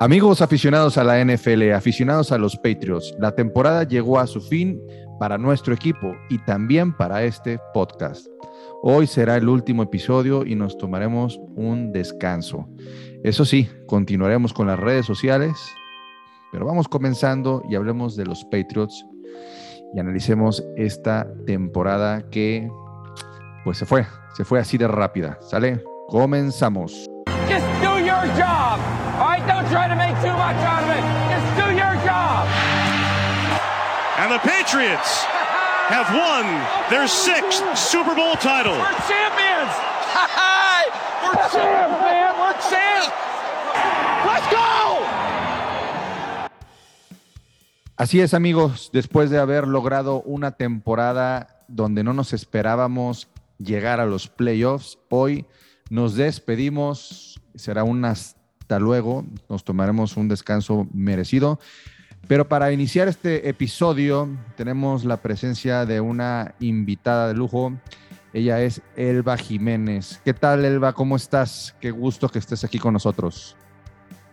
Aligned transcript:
Amigos 0.00 0.42
aficionados 0.42 0.96
a 0.96 1.02
la 1.02 1.24
NFL, 1.24 1.72
aficionados 1.72 2.30
a 2.30 2.38
los 2.38 2.56
Patriots, 2.56 3.16
la 3.18 3.34
temporada 3.34 3.82
llegó 3.82 4.20
a 4.20 4.28
su 4.28 4.40
fin 4.40 4.80
para 5.18 5.38
nuestro 5.38 5.74
equipo 5.74 6.14
y 6.30 6.38
también 6.38 6.96
para 6.96 7.24
este 7.24 7.58
podcast. 7.74 8.24
Hoy 8.84 9.08
será 9.08 9.36
el 9.36 9.48
último 9.48 9.82
episodio 9.82 10.46
y 10.46 10.54
nos 10.54 10.78
tomaremos 10.78 11.40
un 11.56 11.90
descanso. 11.90 12.68
Eso 13.24 13.44
sí, 13.44 13.68
continuaremos 13.88 14.52
con 14.52 14.68
las 14.68 14.78
redes 14.78 15.04
sociales, 15.04 15.54
pero 16.52 16.64
vamos 16.64 16.86
comenzando 16.86 17.64
y 17.68 17.74
hablemos 17.74 18.14
de 18.14 18.24
los 18.24 18.44
Patriots 18.44 19.04
y 19.96 19.98
analicemos 19.98 20.64
esta 20.76 21.26
temporada 21.44 22.22
que 22.30 22.70
pues 23.64 23.78
se 23.78 23.84
fue, 23.84 24.06
se 24.36 24.44
fue 24.44 24.60
así 24.60 24.78
de 24.78 24.86
rápida. 24.86 25.38
¿Sale? 25.40 25.82
Comenzamos. 26.06 27.10
Try 29.70 29.88
to 29.88 29.96
make 29.96 30.16
too 30.24 30.32
much 30.32 30.56
out 30.64 30.82
of 30.84 30.90
it. 30.90 31.04
Just 31.32 31.48
do 31.60 31.66
your 31.76 31.94
job. 32.04 32.48
And 34.18 34.32
the 34.32 34.40
Patriots 34.40 35.24
have 35.88 36.08
won 36.12 36.44
their 36.90 37.06
sixth 37.06 37.62
Super 37.76 38.14
Bowl 38.14 38.34
title. 38.36 38.76
We're 38.76 39.00
champions. 39.08 39.72
We're 41.22 41.34
champs, 41.52 42.00
man. 42.00 42.32
We're 42.40 42.58
champs. 42.70 43.12
Let's 44.26 44.48
go. 44.50 44.68
Así 47.96 48.20
es, 48.20 48.32
amigos, 48.32 48.90
después 48.92 49.28
de 49.30 49.38
haber 49.38 49.66
logrado 49.66 50.22
una 50.22 50.52
temporada 50.52 51.64
donde 51.68 52.04
no 52.04 52.12
nos 52.12 52.32
esperábamos 52.32 53.28
llegar 53.58 54.00
a 54.00 54.06
los 54.06 54.28
playoffs, 54.28 54.98
hoy 55.10 55.46
nos 55.90 56.14
despedimos. 56.14 57.40
Será 57.54 57.82
un 57.82 58.04
hasta 58.68 58.78
luego. 58.78 59.24
Nos 59.48 59.64
tomaremos 59.64 60.18
un 60.18 60.28
descanso 60.28 60.86
merecido. 60.92 61.58
Pero 62.26 62.48
para 62.48 62.70
iniciar 62.70 63.08
este 63.08 63.48
episodio 63.48 64.28
tenemos 64.58 65.06
la 65.06 65.16
presencia 65.22 65.86
de 65.86 66.02
una 66.02 66.54
invitada 66.60 67.28
de 67.28 67.34
lujo. 67.34 67.72
Ella 68.34 68.60
es 68.60 68.82
Elba 68.94 69.38
Jiménez. 69.38 70.20
¿Qué 70.22 70.34
tal, 70.34 70.66
Elba? 70.66 70.92
¿Cómo 70.92 71.16
estás? 71.16 71.74
Qué 71.80 71.90
gusto 71.90 72.28
que 72.28 72.40
estés 72.40 72.62
aquí 72.62 72.78
con 72.78 72.92
nosotros. 72.92 73.56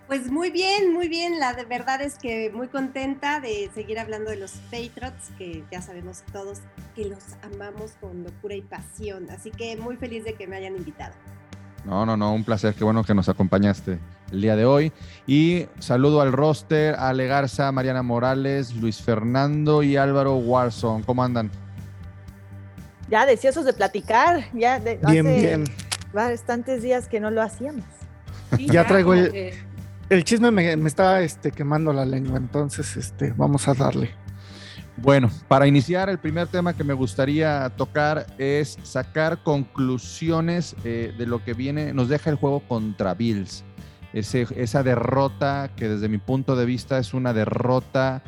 Pues 0.07 0.29
muy 0.29 0.51
bien, 0.51 0.91
muy 0.93 1.07
bien. 1.07 1.39
La 1.39 1.53
verdad 1.53 2.01
es 2.01 2.17
que 2.17 2.51
muy 2.53 2.67
contenta 2.67 3.39
de 3.39 3.71
seguir 3.73 3.99
hablando 3.99 4.31
de 4.31 4.35
los 4.35 4.51
Patriots, 4.69 5.31
que 5.37 5.63
ya 5.71 5.81
sabemos 5.81 6.23
todos 6.33 6.59
que 6.93 7.05
los 7.05 7.23
amamos 7.41 7.93
con 8.01 8.25
locura 8.25 8.55
y 8.55 8.61
pasión. 8.63 9.29
Así 9.29 9.49
que 9.49 9.77
muy 9.77 9.95
feliz 9.95 10.25
de 10.25 10.33
que 10.33 10.45
me 10.45 10.57
hayan 10.57 10.75
invitado. 10.75 11.13
No, 11.85 12.05
no, 12.05 12.17
no, 12.17 12.33
un 12.33 12.43
placer. 12.43 12.73
Qué 12.73 12.83
bueno 12.83 13.03
que 13.03 13.13
nos 13.13 13.29
acompañaste 13.29 13.99
el 14.31 14.41
día 14.41 14.55
de 14.55 14.65
hoy. 14.65 14.91
Y 15.27 15.67
saludo 15.79 16.21
al 16.21 16.31
roster, 16.31 16.95
a 16.95 17.09
Ale 17.09 17.27
Garza, 17.27 17.71
Mariana 17.71 18.01
Morales, 18.01 18.73
Luis 18.75 19.01
Fernando 19.01 19.83
y 19.83 19.95
Álvaro 19.95 20.35
Warson. 20.37 21.03
¿Cómo 21.03 21.23
andan? 21.23 21.51
Ya 23.09 23.25
deseosos 23.27 23.65
de 23.65 23.73
platicar, 23.73 24.45
ya 24.53 24.79
de, 24.79 24.99
Bien, 25.07 25.27
hace 25.27 25.39
bien. 25.39 25.63
bastantes 26.11 26.81
días 26.81 27.07
que 27.07 27.19
no 27.19 27.29
lo 27.29 27.41
hacíamos. 27.43 27.83
Sí, 28.57 28.65
Ya 28.67 28.85
traigo 28.87 29.13
el- 29.13 29.31
que- 29.31 29.53
El 30.09 30.23
chisme 30.23 30.51
me, 30.51 30.75
me 30.77 30.87
está 30.87 31.21
este, 31.21 31.51
quemando 31.51 31.91
la 31.93 32.05
lengua, 32.05 32.37
entonces 32.37 32.95
este, 32.97 33.33
vamos 33.35 33.67
a 33.67 33.73
darle. 33.73 34.11
Bueno, 34.97 35.29
para 35.49 35.67
iniciar, 35.67 36.09
el 36.09 36.19
primer 36.19 36.47
tema 36.47 36.73
que 36.73 36.83
me 36.85 36.93
gustaría 36.93 37.69
tocar 37.75 38.27
es 38.37 38.77
sacar 38.83 39.43
conclusiones 39.43 40.75
eh, 40.85 41.13
de 41.17 41.25
lo 41.25 41.43
que 41.43 41.53
viene, 41.53 41.93
nos 41.93 42.07
deja 42.07 42.29
el 42.29 42.37
juego 42.37 42.61
contra 42.61 43.13
Bills. 43.13 43.65
Ese- 44.13 44.47
esa 44.55 44.83
derrota 44.83 45.69
que 45.75 45.89
desde 45.89 46.07
mi 46.07 46.17
punto 46.17 46.55
de 46.55 46.65
vista 46.65 46.97
es 46.97 47.13
una 47.13 47.33
derrota, 47.33 48.23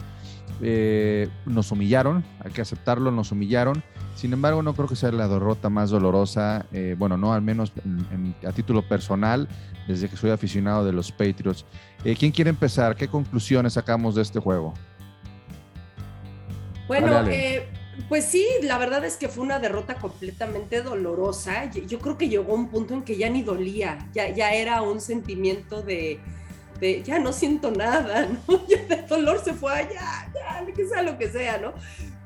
eh, 0.62 1.30
nos 1.46 1.72
humillaron, 1.72 2.26
hay 2.44 2.52
que 2.52 2.62
aceptarlo, 2.62 3.12
nos 3.12 3.32
humillaron. 3.32 3.82
Sin 4.16 4.34
embargo, 4.34 4.62
no 4.62 4.74
creo 4.74 4.88
que 4.90 4.96
sea 4.98 5.12
la 5.14 5.28
derrota 5.30 5.70
más 5.70 5.90
dolorosa, 5.90 6.66
eh, 6.74 6.96
bueno, 7.00 7.16
no 7.16 7.34
al 7.34 7.42
menos 7.44 7.72
en- 7.86 8.36
a 8.46 8.52
título 8.52 8.82
personal, 8.82 9.48
desde 9.88 10.10
que 10.10 10.18
soy 10.18 10.32
aficionado 10.32 10.84
de 10.84 10.92
los 10.92 11.14
Patriots. 11.14 11.66
¿Quién 12.20 12.32
quiere 12.34 12.50
empezar? 12.50 12.96
¿Qué 12.98 13.08
conclusiones 13.08 13.74
sacamos 13.74 14.16
de 14.16 14.24
este 14.24 14.40
juego? 14.40 14.74
Bueno, 16.88 17.08
Dale, 17.08 17.30
dale. 17.30 17.56
eh, 17.58 17.68
pues 18.10 18.26
sí, 18.26 18.48
la 18.62 18.78
verdad 18.78 19.04
es 19.04 19.18
que 19.18 19.28
fue 19.28 19.44
una 19.44 19.60
derrota 19.60 19.96
completamente 19.96 20.82
dolorosa. 20.82 21.70
Yo, 21.72 22.00
creo 22.00 22.18
que 22.18 22.30
llegó 22.30 22.54
un 22.54 22.70
punto 22.70 22.94
en 22.94 23.04
que 23.04 23.18
ya 23.18 23.30
ni 23.30 23.42
dolía, 23.42 23.98
ya, 24.14 24.30
ya 24.30 24.54
era 24.54 24.82
un 24.82 25.02
sentimiento 25.02 25.82
de, 25.82 26.20
de, 26.80 27.02
ya 27.04 27.20
no 27.20 27.34
siento 27.34 27.72
nada, 27.72 28.28
¿no? 28.48 28.68
Ya 28.68 28.96
el 28.96 29.08
dolor 29.08 29.44
se 29.44 29.54
fue, 29.54 29.72
ya, 29.94 30.32
ya, 30.34 30.74
que 30.74 30.88
sea 30.88 31.02
lo 31.02 31.18
que 31.18 31.30
sea, 31.30 31.58
¿no? 31.58 31.74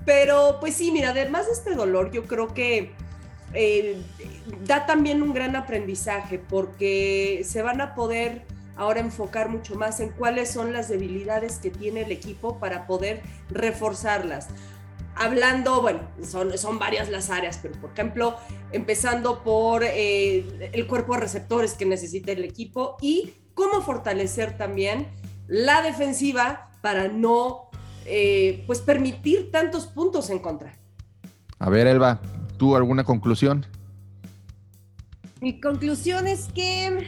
Pero 0.05 0.57
pues 0.59 0.75
sí, 0.75 0.91
mira, 0.91 1.11
además 1.11 1.47
de 1.47 1.53
este 1.53 1.73
dolor, 1.73 2.11
yo 2.11 2.23
creo 2.23 2.53
que 2.53 2.91
eh, 3.53 4.01
da 4.65 4.85
también 4.85 5.21
un 5.21 5.33
gran 5.33 5.55
aprendizaje 5.55 6.39
porque 6.39 7.43
se 7.45 7.61
van 7.61 7.81
a 7.81 7.95
poder 7.95 8.43
ahora 8.81 8.99
enfocar 8.99 9.47
mucho 9.49 9.75
más 9.75 9.99
en 9.99 10.09
cuáles 10.09 10.51
son 10.51 10.73
las 10.73 10.89
debilidades 10.89 11.59
que 11.59 11.69
tiene 11.69 12.01
el 12.01 12.11
equipo 12.11 12.57
para 12.57 12.87
poder 12.87 13.21
reforzarlas. 13.49 14.47
Hablando, 15.15 15.81
bueno, 15.81 15.99
son, 16.23 16.57
son 16.57 16.79
varias 16.79 17.09
las 17.09 17.29
áreas, 17.29 17.59
pero 17.61 17.79
por 17.79 17.91
ejemplo, 17.91 18.37
empezando 18.71 19.43
por 19.43 19.83
eh, 19.83 20.71
el 20.73 20.87
cuerpo 20.87 21.13
de 21.13 21.19
receptores 21.19 21.73
que 21.75 21.85
necesita 21.85 22.31
el 22.31 22.43
equipo 22.43 22.97
y 23.01 23.33
cómo 23.53 23.81
fortalecer 23.81 24.57
también 24.57 25.07
la 25.47 25.83
defensiva 25.83 26.71
para 26.81 27.07
no 27.07 27.69
eh, 28.05 28.63
pues 28.65 28.79
permitir 28.79 29.51
tantos 29.51 29.85
puntos 29.85 30.31
en 30.31 30.39
contra. 30.39 30.73
A 31.59 31.69
ver, 31.69 31.85
Elba, 31.85 32.19
¿tú 32.57 32.75
alguna 32.75 33.03
conclusión? 33.03 33.67
Mi 35.39 35.59
conclusión 35.59 36.27
es 36.27 36.47
que, 36.53 37.05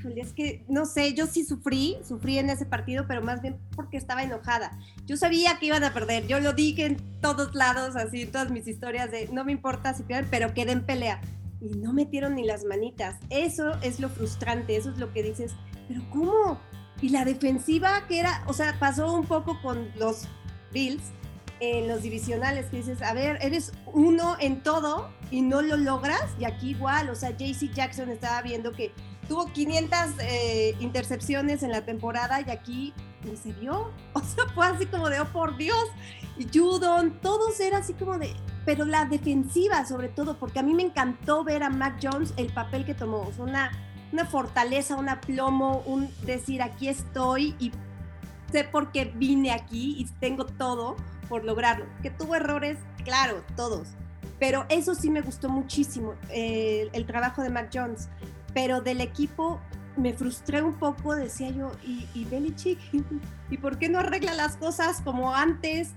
híjole, 0.00 0.20
es 0.20 0.32
que 0.32 0.64
no 0.68 0.86
sé, 0.86 1.12
yo 1.14 1.26
sí 1.26 1.44
sufrí, 1.44 1.98
sufrí 2.06 2.38
en 2.38 2.50
ese 2.50 2.64
partido, 2.64 3.04
pero 3.06 3.22
más 3.22 3.42
bien 3.42 3.58
porque 3.76 3.96
estaba 3.96 4.22
enojada. 4.22 4.78
Yo 5.06 5.16
sabía 5.16 5.58
que 5.58 5.66
iban 5.66 5.84
a 5.84 5.92
perder, 5.92 6.26
yo 6.26 6.40
lo 6.40 6.52
dije 6.54 6.86
en 6.86 6.96
todos 7.20 7.54
lados, 7.54 7.96
así 7.96 8.22
en 8.22 8.32
todas 8.32 8.50
mis 8.50 8.66
historias 8.66 9.10
de 9.10 9.28
no 9.28 9.44
me 9.44 9.52
importa 9.52 9.92
si 9.94 10.02
pierden, 10.02 10.30
pero 10.30 10.54
quedé 10.54 10.72
en 10.72 10.84
pelea. 10.84 11.20
Y 11.60 11.76
no 11.76 11.92
metieron 11.92 12.36
ni 12.36 12.44
las 12.44 12.64
manitas. 12.64 13.16
Eso 13.28 13.72
es 13.82 14.00
lo 14.00 14.08
frustrante, 14.08 14.76
eso 14.76 14.90
es 14.90 14.98
lo 14.98 15.12
que 15.12 15.22
dices, 15.22 15.52
pero 15.86 16.00
¿cómo? 16.10 16.58
Y 17.02 17.10
la 17.10 17.26
defensiva 17.26 18.06
que 18.08 18.20
era, 18.20 18.42
o 18.46 18.54
sea, 18.54 18.78
pasó 18.78 19.12
un 19.12 19.26
poco 19.26 19.60
con 19.60 19.90
los 19.98 20.26
Bills 20.72 21.02
en 21.60 21.88
los 21.88 22.02
divisionales, 22.02 22.66
que 22.66 22.78
dices, 22.78 23.02
a 23.02 23.12
ver, 23.12 23.38
eres 23.42 23.72
uno 23.92 24.36
en 24.40 24.62
todo 24.62 25.10
y 25.30 25.42
no 25.42 25.60
lo 25.60 25.76
logras, 25.76 26.24
y 26.38 26.44
aquí 26.46 26.70
igual, 26.70 27.10
o 27.10 27.14
sea, 27.14 27.36
JC 27.36 27.70
Jackson 27.74 28.08
estaba 28.08 28.40
viendo 28.40 28.72
que 28.72 28.92
tuvo 29.30 29.46
500 29.46 29.98
eh, 30.18 30.74
intercepciones 30.80 31.62
en 31.62 31.70
la 31.70 31.84
temporada 31.84 32.40
y 32.40 32.50
aquí 32.50 32.92
ni 33.22 33.36
se 33.36 33.52
vio, 33.52 33.92
o 34.12 34.20
sea, 34.20 34.44
fue 34.56 34.66
así 34.66 34.86
como 34.86 35.08
de, 35.08 35.20
oh 35.20 35.26
por 35.26 35.56
Dios, 35.56 35.84
Judon, 36.52 37.20
todos 37.20 37.60
era 37.60 37.78
así 37.78 37.92
como 37.94 38.18
de, 38.18 38.34
pero 38.64 38.84
la 38.84 39.04
defensiva 39.04 39.86
sobre 39.86 40.08
todo, 40.08 40.36
porque 40.36 40.58
a 40.58 40.64
mí 40.64 40.74
me 40.74 40.82
encantó 40.82 41.44
ver 41.44 41.62
a 41.62 41.70
Mac 41.70 42.00
Jones 42.02 42.34
el 42.38 42.52
papel 42.52 42.84
que 42.84 42.92
tomó, 42.92 43.20
o 43.20 43.32
sea, 43.32 43.44
una, 43.44 43.70
una 44.12 44.26
fortaleza, 44.26 44.96
un 44.96 45.08
aplomo, 45.08 45.84
un 45.86 46.10
decir, 46.24 46.60
aquí 46.60 46.88
estoy 46.88 47.54
y 47.60 47.70
sé 48.50 48.64
por 48.64 48.90
qué 48.90 49.04
vine 49.04 49.52
aquí 49.52 49.94
y 49.96 50.06
tengo 50.18 50.44
todo 50.44 50.96
por 51.28 51.44
lograrlo. 51.44 51.86
Que 52.02 52.10
tuvo 52.10 52.34
errores, 52.34 52.78
claro, 53.04 53.44
todos. 53.54 53.90
Pero 54.40 54.66
eso 54.70 54.96
sí 54.96 55.08
me 55.08 55.20
gustó 55.20 55.48
muchísimo, 55.48 56.14
eh, 56.30 56.88
el 56.92 57.06
trabajo 57.06 57.42
de 57.42 57.50
Mac 57.50 57.70
Jones. 57.72 58.08
Pero 58.54 58.80
del 58.80 59.00
equipo 59.00 59.60
me 59.96 60.12
frustré 60.12 60.62
un 60.62 60.74
poco, 60.74 61.14
decía 61.14 61.50
yo, 61.50 61.72
¿y, 61.84 62.24
Belichick? 62.24 62.78
¿Y 63.50 63.58
por 63.58 63.78
qué 63.78 63.88
no 63.88 63.98
arregla 63.98 64.34
las 64.34 64.56
cosas 64.56 65.00
como 65.02 65.34
antes? 65.34 65.92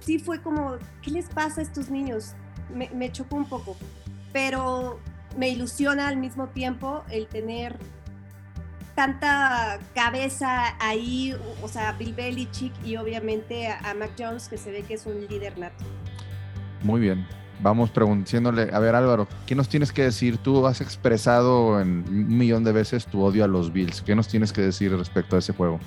Sí 0.00 0.18
fue 0.18 0.40
como, 0.42 0.76
¿qué 1.02 1.10
les 1.10 1.28
pasa 1.28 1.60
a 1.60 1.64
estos 1.64 1.90
niños? 1.90 2.34
Me, 2.72 2.90
me 2.90 3.10
chocó 3.10 3.36
un 3.36 3.46
poco. 3.46 3.76
Pero 4.32 5.00
me 5.36 5.48
ilusiona 5.48 6.08
al 6.08 6.16
mismo 6.16 6.48
tiempo 6.48 7.04
el 7.10 7.26
tener 7.26 7.76
tanta 8.94 9.78
cabeza 9.94 10.76
ahí, 10.80 11.34
o 11.62 11.68
sea, 11.68 11.92
Bill 11.92 12.14
Belichick 12.14 12.72
y 12.84 12.96
obviamente 12.96 13.68
a, 13.68 13.78
a 13.90 13.94
Mac 13.94 14.10
Jones, 14.18 14.48
que 14.48 14.58
se 14.58 14.72
ve 14.72 14.82
que 14.82 14.94
es 14.94 15.06
un 15.06 15.26
líder 15.28 15.56
nato. 15.56 15.84
Muy 16.82 17.00
bien. 17.00 17.26
Vamos 17.60 17.90
preguntándole, 17.90 18.70
a 18.72 18.78
ver 18.78 18.94
Álvaro, 18.94 19.26
¿qué 19.46 19.54
nos 19.54 19.68
tienes 19.68 19.92
que 19.92 20.02
decir? 20.02 20.38
Tú 20.38 20.66
has 20.66 20.80
expresado 20.80 21.80
en 21.80 22.04
un 22.08 22.38
millón 22.38 22.62
de 22.62 22.72
veces 22.72 23.06
tu 23.06 23.22
odio 23.22 23.44
a 23.44 23.48
los 23.48 23.72
Bills. 23.72 24.02
¿Qué 24.02 24.14
nos 24.14 24.28
tienes 24.28 24.52
que 24.52 24.60
decir 24.60 24.96
respecto 24.96 25.36
a 25.36 25.40
ese 25.40 25.52
juego? 25.52 25.80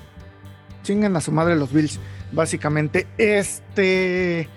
Chingan 0.82 1.16
a 1.16 1.20
su 1.20 1.32
madre 1.32 1.56
los 1.56 1.72
Bills, 1.72 1.98
básicamente. 2.32 3.06
Este. 3.16 4.48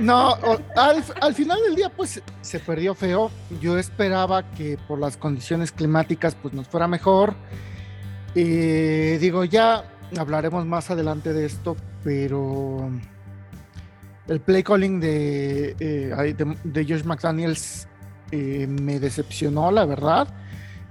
No, 0.00 0.36
al, 0.76 1.04
al 1.20 1.34
final 1.34 1.58
del 1.62 1.76
día, 1.76 1.90
pues 1.90 2.22
se 2.40 2.58
perdió 2.58 2.94
feo. 2.94 3.30
Yo 3.60 3.78
esperaba 3.78 4.50
que 4.52 4.78
por 4.88 4.98
las 4.98 5.16
condiciones 5.16 5.72
climáticas, 5.72 6.34
pues 6.34 6.54
nos 6.54 6.66
fuera 6.66 6.88
mejor. 6.88 7.34
Eh, 8.34 9.18
digo, 9.20 9.44
ya 9.44 9.84
hablaremos 10.16 10.64
más 10.66 10.90
adelante 10.90 11.32
de 11.32 11.46
esto, 11.46 11.76
pero 12.02 12.90
el 14.30 14.40
play 14.40 14.62
calling 14.62 15.00
de, 15.00 15.74
eh, 15.80 16.34
de, 16.62 16.84
Josh 16.84 17.02
McDaniels 17.02 17.88
eh, 18.30 18.68
me 18.68 19.00
decepcionó, 19.00 19.72
la 19.72 19.84
verdad. 19.84 20.28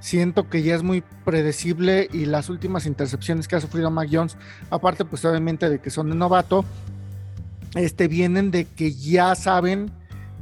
Siento 0.01 0.50
que 0.50 0.62
ya 0.62 0.75
es 0.75 0.83
muy 0.83 1.03
predecible 1.24 2.09
y 2.12 2.25
las 2.25 2.50
últimas 2.50 2.86
intercepciones 2.86 3.47
que 3.47 3.56
ha 3.56 3.62
sufrido 3.62 3.89
Mac 3.91 4.09
Jones, 4.12 4.36
aparte 4.69 5.06
pues 5.06 5.24
obviamente 5.24 5.69
de 5.69 5.80
que 5.80 5.89
son 5.89 6.09
de 6.09 6.18
novato, 6.18 6.65
este, 7.75 8.09
vienen 8.09 8.51
de 8.51 8.65
que 8.65 8.94
ya 8.94 9.33
saben 9.36 9.89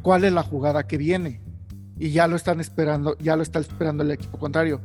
cuál 0.02 0.24
es 0.24 0.34
la 0.34 0.42
jugada 0.42 0.88
que 0.88 0.98
viene 0.98 1.40
y 2.00 2.10
ya 2.10 2.28
lo 2.28 2.36
están 2.36 2.60
esperando, 2.60 3.16
ya 3.20 3.36
lo 3.36 3.44
está 3.44 3.60
esperando 3.60 4.04
el 4.04 4.10
equipo 4.10 4.40
contrario. 4.40 4.82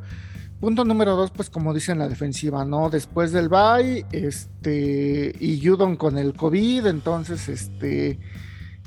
Punto 0.63 0.85
número 0.85 1.17
dos, 1.17 1.33
pues 1.33 1.51
como 1.51 1.75
dicen 1.75 1.99
la 1.99 2.07
defensiva, 2.07 2.65
¿no? 2.65 2.89
Después 2.89 3.33
del 3.33 3.49
bye, 3.49 4.07
este, 4.13 5.35
y 5.41 5.61
Judon 5.61 5.97
con 5.97 6.19
el 6.19 6.35
COVID, 6.35 6.87
entonces, 6.87 7.49
este, 7.49 8.21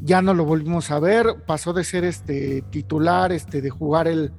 ya 0.02 0.22
no 0.22 0.34
lo 0.34 0.46
volvimos 0.46 0.90
a 0.90 1.00
ver, 1.02 1.44
pasó 1.46 1.74
de 1.74 1.84
ser 1.84 2.06
este 2.06 2.62
titular, 2.70 3.34
este, 3.34 3.62
de 3.62 3.70
jugar 3.70 4.08
el, 4.08 4.32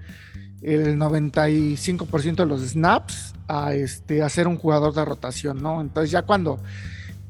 el 0.62 0.96
95% 0.96 2.36
de 2.36 2.46
los 2.46 2.62
snaps 2.62 3.34
a, 3.48 3.74
este, 3.74 4.22
a 4.22 4.30
ser 4.30 4.48
un 4.48 4.56
jugador 4.56 4.94
de 4.94 5.04
rotación, 5.04 5.62
¿no? 5.62 5.82
Entonces 5.82 6.10
ya 6.10 6.22
cuando 6.22 6.58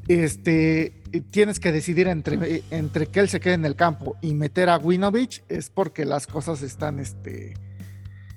este, 0.07 1.01
tienes 1.31 1.59
que 1.59 1.73
decidir 1.73 2.07
entre, 2.07 2.63
entre 2.71 3.07
que 3.07 3.19
él 3.19 3.27
se 3.27 3.41
quede 3.41 3.55
en 3.55 3.65
el 3.65 3.75
campo 3.75 4.15
y 4.21 4.35
meter 4.35 4.69
a 4.69 4.77
Winovich, 4.77 5.43
es 5.49 5.69
porque 5.69 6.05
las 6.05 6.27
cosas 6.27 6.61
están, 6.61 6.99
este, 6.99 7.55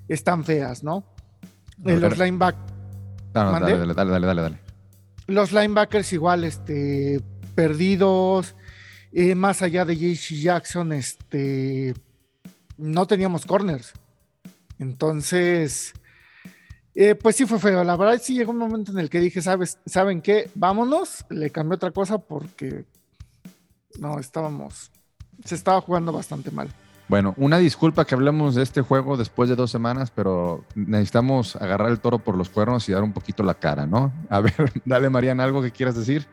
están 0.08 0.42
feas, 0.42 0.82
¿no? 0.82 1.04
No, 1.82 1.96
los 1.96 2.18
linebackers. 2.18 2.72
No, 3.34 3.44
no, 3.44 3.52
¿Mande? 3.52 3.78
dale, 3.78 3.94
dale, 3.94 4.10
dale, 4.10 4.26
dale, 4.26 4.42
dale. 4.42 4.58
Los 5.26 5.52
linebackers 5.52 6.12
igual, 6.12 6.44
este, 6.44 7.20
perdidos. 7.54 8.54
eh, 9.12 9.34
más 9.34 9.62
allá 9.62 9.84
de 9.84 9.96
JC 9.96 10.34
Jackson, 10.40 10.92
este, 10.92 11.94
no 12.76 13.06
teníamos 13.06 13.46
corners. 13.46 13.92
Entonces, 14.78 15.92
eh, 16.94 17.14
pues 17.14 17.36
sí 17.36 17.46
fue 17.46 17.58
feo. 17.58 17.84
La 17.84 17.96
verdad 17.96 18.20
sí 18.22 18.34
llegó 18.34 18.52
un 18.52 18.58
momento 18.58 18.92
en 18.92 18.98
el 18.98 19.10
que 19.10 19.20
dije, 19.20 19.42
¿sabes? 19.42 19.78
¿saben 19.86 20.22
qué? 20.22 20.50
Vámonos. 20.54 21.24
Le 21.30 21.50
cambié 21.50 21.76
otra 21.76 21.90
cosa 21.90 22.18
porque 22.18 22.84
no, 23.98 24.18
estábamos, 24.18 24.90
se 25.44 25.54
estaba 25.54 25.80
jugando 25.80 26.12
bastante 26.12 26.50
mal. 26.50 26.68
Bueno, 27.10 27.34
una 27.38 27.58
disculpa 27.58 28.04
que 28.04 28.14
hablemos 28.14 28.54
de 28.54 28.62
este 28.62 28.82
juego 28.82 29.16
después 29.16 29.50
de 29.50 29.56
dos 29.56 29.68
semanas, 29.68 30.12
pero 30.14 30.62
necesitamos 30.76 31.56
agarrar 31.56 31.88
el 31.90 31.98
toro 31.98 32.20
por 32.20 32.36
los 32.36 32.48
cuernos 32.48 32.88
y 32.88 32.92
dar 32.92 33.02
un 33.02 33.12
poquito 33.12 33.42
la 33.42 33.54
cara, 33.54 33.84
¿no? 33.84 34.12
A 34.28 34.38
ver, 34.38 34.54
dale, 34.84 35.10
Mariana, 35.10 35.42
algo 35.42 35.60
que 35.60 35.72
quieras 35.72 35.96
decir. 35.96 36.24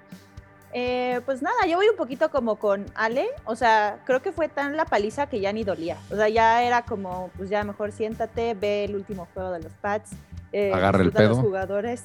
Eh, 0.73 1.19
pues 1.25 1.41
nada, 1.41 1.65
yo 1.67 1.77
voy 1.77 1.87
un 1.89 1.97
poquito 1.97 2.29
como 2.29 2.57
con 2.57 2.85
Ale, 2.93 3.25
o 3.45 3.55
sea, 3.55 4.01
creo 4.05 4.21
que 4.21 4.31
fue 4.31 4.49
tan 4.49 4.77
la 4.77 4.85
paliza 4.85 5.25
que 5.25 5.39
ya 5.39 5.51
ni 5.51 5.63
dolía, 5.63 5.97
o 6.11 6.15
sea, 6.15 6.29
ya 6.29 6.61
era 6.61 6.83
como, 6.83 7.31
pues 7.37 7.49
ya 7.49 7.63
mejor 7.63 7.91
siéntate, 7.91 8.53
ve 8.53 8.85
el 8.85 8.95
último 8.95 9.27
juego 9.33 9.49
de 9.53 9.61
los 9.63 9.71
Pats, 9.81 10.11
eh, 10.51 10.71
Agarra 10.71 10.99
el 11.01 11.11
de 11.11 11.27
los 11.27 11.37
pedo. 11.37 11.41
jugadores 11.41 12.03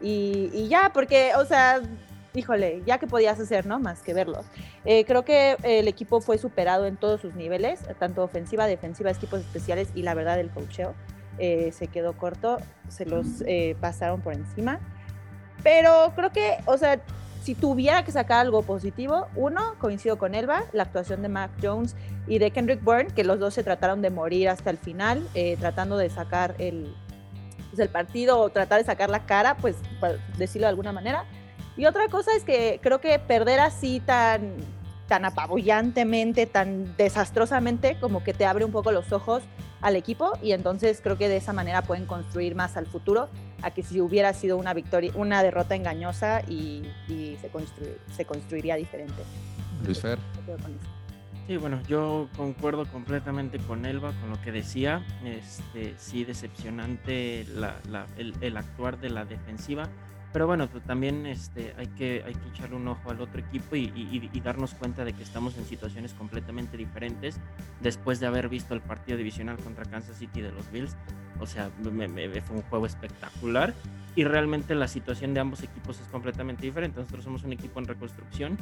y, 0.00 0.48
y 0.54 0.68
ya, 0.68 0.92
porque, 0.94 1.32
o 1.36 1.44
sea, 1.44 1.82
híjole, 2.34 2.82
ya 2.84 2.98
que 2.98 3.06
podías 3.06 3.38
hacer, 3.38 3.66
¿no? 3.66 3.78
Más 3.78 4.02
que 4.02 4.12
verlos. 4.12 4.44
Eh, 4.84 5.04
creo 5.04 5.24
que 5.24 5.56
el 5.62 5.88
equipo 5.88 6.20
fue 6.20 6.36
superado 6.38 6.86
en 6.86 6.96
todos 6.96 7.20
sus 7.20 7.34
niveles, 7.34 7.80
tanto 7.98 8.22
ofensiva, 8.22 8.66
defensiva, 8.66 9.10
equipos 9.10 9.40
especiales 9.40 9.88
y 9.94 10.02
la 10.02 10.14
verdad 10.14 10.40
el 10.40 10.50
coacheo 10.50 10.94
eh, 11.38 11.72
se 11.72 11.88
quedó 11.88 12.12
corto, 12.16 12.58
se 12.88 13.06
los 13.06 13.42
eh, 13.46 13.76
pasaron 13.80 14.20
por 14.20 14.34
encima. 14.34 14.80
Pero 15.62 16.12
creo 16.14 16.30
que, 16.30 16.58
o 16.66 16.76
sea, 16.76 17.00
si 17.42 17.54
tuviera 17.54 18.04
que 18.04 18.12
sacar 18.12 18.40
algo 18.40 18.62
positivo, 18.62 19.28
uno, 19.36 19.74
coincido 19.78 20.18
con 20.18 20.34
Elba, 20.34 20.64
la 20.72 20.84
actuación 20.84 21.22
de 21.22 21.28
Mac 21.28 21.50
Jones 21.62 21.94
y 22.26 22.38
de 22.38 22.50
Kendrick 22.50 22.82
Bourne, 22.82 23.08
que 23.14 23.24
los 23.24 23.38
dos 23.38 23.54
se 23.54 23.62
trataron 23.62 24.02
de 24.02 24.10
morir 24.10 24.48
hasta 24.48 24.70
el 24.70 24.78
final, 24.78 25.26
eh, 25.34 25.56
tratando 25.58 25.96
de 25.96 26.10
sacar 26.10 26.54
el, 26.58 26.94
pues, 27.70 27.80
el 27.80 27.88
partido 27.88 28.38
o 28.38 28.50
tratar 28.50 28.78
de 28.78 28.84
sacar 28.84 29.10
la 29.10 29.26
cara, 29.26 29.56
pues, 29.56 29.76
para 30.00 30.14
decirlo 30.38 30.66
de 30.66 30.70
alguna 30.70 30.92
manera. 30.92 31.24
Y 31.76 31.86
otra 31.86 32.08
cosa 32.08 32.30
es 32.36 32.44
que 32.44 32.78
creo 32.82 33.00
que 33.00 33.18
perder 33.18 33.60
así 33.60 34.00
tan, 34.00 34.54
tan 35.08 35.24
apabullantemente, 35.24 36.46
tan 36.46 36.96
desastrosamente, 36.96 37.96
como 38.00 38.22
que 38.22 38.32
te 38.32 38.46
abre 38.46 38.64
un 38.64 38.72
poco 38.72 38.92
los 38.92 39.12
ojos 39.12 39.42
al 39.80 39.96
equipo 39.96 40.32
y 40.42 40.52
entonces 40.52 41.00
creo 41.02 41.18
que 41.18 41.28
de 41.28 41.36
esa 41.36 41.52
manera 41.52 41.82
pueden 41.82 42.06
construir 42.06 42.54
más 42.54 42.76
al 42.78 42.86
futuro 42.86 43.28
a 43.60 43.70
que 43.70 43.82
si 43.82 44.00
hubiera 44.00 44.32
sido 44.32 44.56
una 44.56 44.72
victoria, 44.72 45.12
una 45.14 45.42
derrota 45.42 45.74
engañosa 45.74 46.40
y, 46.48 46.84
y 47.08 47.36
se, 47.40 47.48
construir, 47.48 47.98
se 48.16 48.24
construiría 48.24 48.76
diferente. 48.76 49.22
Luis 49.84 50.00
Fer. 50.00 50.18
Sí, 51.46 51.58
bueno, 51.58 51.78
yo 51.86 52.28
concuerdo 52.38 52.86
completamente 52.90 53.58
con 53.58 53.84
Elba, 53.84 54.12
con 54.22 54.30
lo 54.30 54.40
que 54.40 54.50
decía. 54.52 55.04
Este, 55.22 55.94
sí, 55.98 56.24
decepcionante 56.24 57.44
la- 57.54 57.76
la- 57.90 58.06
el, 58.16 58.34
el 58.40 58.56
actuar 58.56 58.98
de 58.98 59.10
la 59.10 59.26
defensiva. 59.26 59.90
Pero 60.34 60.48
bueno, 60.48 60.66
pues 60.66 60.82
también 60.82 61.26
este, 61.26 61.74
hay, 61.78 61.86
que, 61.86 62.24
hay 62.26 62.34
que 62.34 62.48
echarle 62.48 62.74
un 62.74 62.88
ojo 62.88 63.08
al 63.08 63.20
otro 63.20 63.38
equipo 63.40 63.76
y, 63.76 63.84
y- 63.94 64.30
y 64.32 64.40
darnos 64.40 64.74
cuenta 64.74 65.04
de 65.04 65.12
que 65.12 65.22
estamos 65.22 65.56
en 65.56 65.64
situaciones 65.64 66.12
completamente 66.12 66.76
diferentes 66.76 67.38
después 67.80 68.18
de 68.18 68.26
haber 68.26 68.48
visto 68.48 68.74
el 68.74 68.80
partido 68.80 69.16
divisional 69.16 69.56
contra 69.58 69.84
Kansas 69.84 70.18
City 70.18 70.40
de 70.40 70.50
los 70.50 70.68
Bills. 70.72 70.96
O 71.38 71.46
sea, 71.46 71.70
me- 71.88 72.08
me- 72.08 72.40
fue 72.42 72.56
un 72.56 72.62
juego 72.62 72.84
espectacular 72.84 73.74
y 74.16 74.24
realmente 74.24 74.74
la 74.74 74.88
situación 74.88 75.34
de 75.34 75.40
ambos 75.40 75.62
equipos 75.62 76.00
es 76.00 76.08
completamente 76.08 76.62
diferente. 76.66 76.98
Nosotros 76.98 77.22
somos 77.22 77.44
un 77.44 77.52
equipo 77.52 77.78
en 77.78 77.86
reconstrucción, 77.86 78.58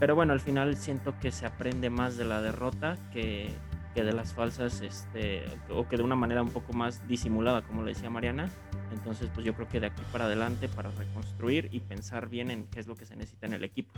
pero 0.00 0.16
bueno, 0.16 0.32
al 0.32 0.40
final 0.40 0.76
siento 0.76 1.14
que 1.20 1.30
se 1.30 1.46
aprende 1.46 1.88
más 1.88 2.16
de 2.16 2.24
la 2.24 2.42
derrota 2.42 2.96
que, 3.12 3.48
que 3.94 4.02
de 4.02 4.12
las 4.12 4.32
falsas, 4.34 4.80
este, 4.80 5.44
o 5.70 5.86
que 5.86 5.96
de 5.96 6.02
una 6.02 6.16
manera 6.16 6.42
un 6.42 6.50
poco 6.50 6.72
más 6.72 7.06
disimulada, 7.06 7.62
como 7.62 7.84
le 7.84 7.94
decía 7.94 8.10
Mariana. 8.10 8.48
Entonces, 8.92 9.28
pues 9.34 9.44
yo 9.46 9.54
creo 9.54 9.68
que 9.68 9.80
de 9.80 9.86
aquí 9.86 10.02
para 10.12 10.26
adelante, 10.26 10.68
para 10.68 10.90
reconstruir 10.90 11.68
y 11.72 11.80
pensar 11.80 12.28
bien 12.28 12.50
en 12.50 12.64
qué 12.64 12.80
es 12.80 12.86
lo 12.86 12.94
que 12.94 13.06
se 13.06 13.16
necesita 13.16 13.46
en 13.46 13.54
el 13.54 13.64
equipo. 13.64 13.90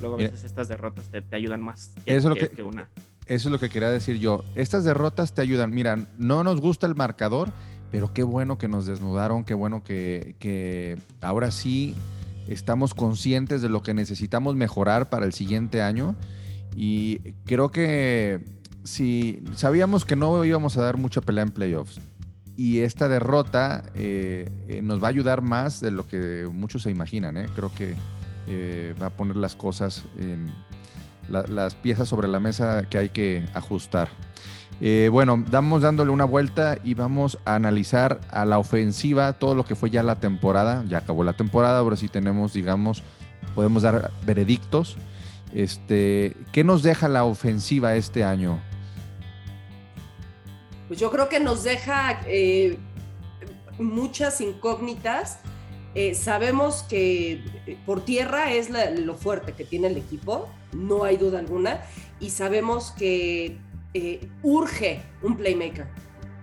Luego 0.00 0.14
a 0.16 0.18
Mira. 0.18 0.30
veces 0.30 0.44
estas 0.46 0.68
derrotas 0.68 1.08
te, 1.10 1.22
te 1.22 1.36
ayudan 1.36 1.62
más 1.62 1.92
Eso 2.06 2.16
es 2.16 2.24
lo 2.24 2.34
que- 2.34 2.62
una. 2.62 2.88
Eso 3.26 3.48
es 3.48 3.52
lo 3.52 3.58
que 3.60 3.68
quería 3.68 3.88
decir 3.90 4.18
yo. 4.18 4.44
Estas 4.56 4.84
derrotas 4.84 5.32
te 5.32 5.42
ayudan. 5.42 5.70
Mira, 5.70 5.96
no 6.18 6.42
nos 6.42 6.60
gusta 6.60 6.86
el 6.88 6.96
marcador, 6.96 7.50
pero 7.92 8.12
qué 8.12 8.24
bueno 8.24 8.58
que 8.58 8.66
nos 8.68 8.84
desnudaron, 8.86 9.44
qué 9.44 9.54
bueno 9.54 9.84
que, 9.84 10.34
que 10.40 10.98
ahora 11.20 11.50
sí 11.52 11.94
estamos 12.48 12.94
conscientes 12.94 13.62
de 13.62 13.68
lo 13.68 13.82
que 13.82 13.94
necesitamos 13.94 14.56
mejorar 14.56 15.08
para 15.08 15.24
el 15.24 15.32
siguiente 15.32 15.82
año. 15.82 16.16
Y 16.74 17.18
creo 17.44 17.70
que 17.70 18.40
si 18.82 19.40
sabíamos 19.54 20.04
que 20.04 20.16
no 20.16 20.44
íbamos 20.44 20.76
a 20.76 20.82
dar 20.82 20.96
mucha 20.96 21.20
pelea 21.20 21.44
en 21.44 21.50
playoffs. 21.52 22.00
Y 22.56 22.80
esta 22.80 23.08
derrota 23.08 23.82
eh, 23.94 24.48
eh, 24.68 24.82
nos 24.82 25.02
va 25.02 25.06
a 25.06 25.10
ayudar 25.10 25.40
más 25.42 25.80
de 25.80 25.90
lo 25.90 26.06
que 26.06 26.46
muchos 26.52 26.82
se 26.82 26.90
imaginan. 26.90 27.36
¿eh? 27.36 27.46
Creo 27.54 27.72
que 27.74 27.94
eh, 28.46 28.94
va 29.00 29.06
a 29.06 29.10
poner 29.10 29.36
las 29.36 29.56
cosas 29.56 30.04
en, 30.18 30.52
la- 31.28 31.46
las 31.46 31.74
piezas 31.74 32.08
sobre 32.08 32.28
la 32.28 32.40
mesa 32.40 32.82
que 32.90 32.98
hay 32.98 33.08
que 33.08 33.44
ajustar. 33.54 34.08
Bueno, 35.12 35.44
vamos 35.48 35.82
dándole 35.82 36.10
una 36.10 36.24
vuelta 36.24 36.76
y 36.82 36.94
vamos 36.94 37.38
a 37.44 37.54
analizar 37.54 38.18
a 38.32 38.44
la 38.44 38.58
ofensiva 38.58 39.32
todo 39.34 39.54
lo 39.54 39.64
que 39.64 39.76
fue 39.76 39.90
ya 39.90 40.02
la 40.02 40.16
temporada. 40.18 40.84
Ya 40.88 40.98
acabó 40.98 41.22
la 41.22 41.34
temporada, 41.34 41.78
ahora 41.78 41.94
sí 41.94 42.08
tenemos, 42.08 42.52
digamos, 42.52 43.04
podemos 43.54 43.84
dar 43.84 44.10
veredictos. 44.26 44.96
Este, 45.54 46.36
¿Qué 46.50 46.64
nos 46.64 46.82
deja 46.82 47.06
la 47.08 47.22
ofensiva 47.22 47.94
este 47.94 48.24
año? 48.24 48.58
Pues 50.92 51.00
yo 51.00 51.10
creo 51.10 51.30
que 51.30 51.40
nos 51.40 51.64
deja 51.64 52.20
eh, 52.26 52.76
muchas 53.78 54.42
incógnitas. 54.42 55.38
Eh, 55.94 56.14
sabemos 56.14 56.82
que 56.82 57.42
eh, 57.66 57.78
por 57.86 58.04
tierra 58.04 58.52
es 58.52 58.68
lo 58.68 59.14
fuerte 59.14 59.54
que 59.54 59.64
tiene 59.64 59.86
el 59.86 59.96
equipo, 59.96 60.50
no 60.74 61.04
hay 61.04 61.16
duda 61.16 61.38
alguna, 61.38 61.80
y 62.20 62.28
sabemos 62.28 62.90
que 62.90 63.56
urge 64.42 65.00
un 65.22 65.34
playmaker. 65.38 65.86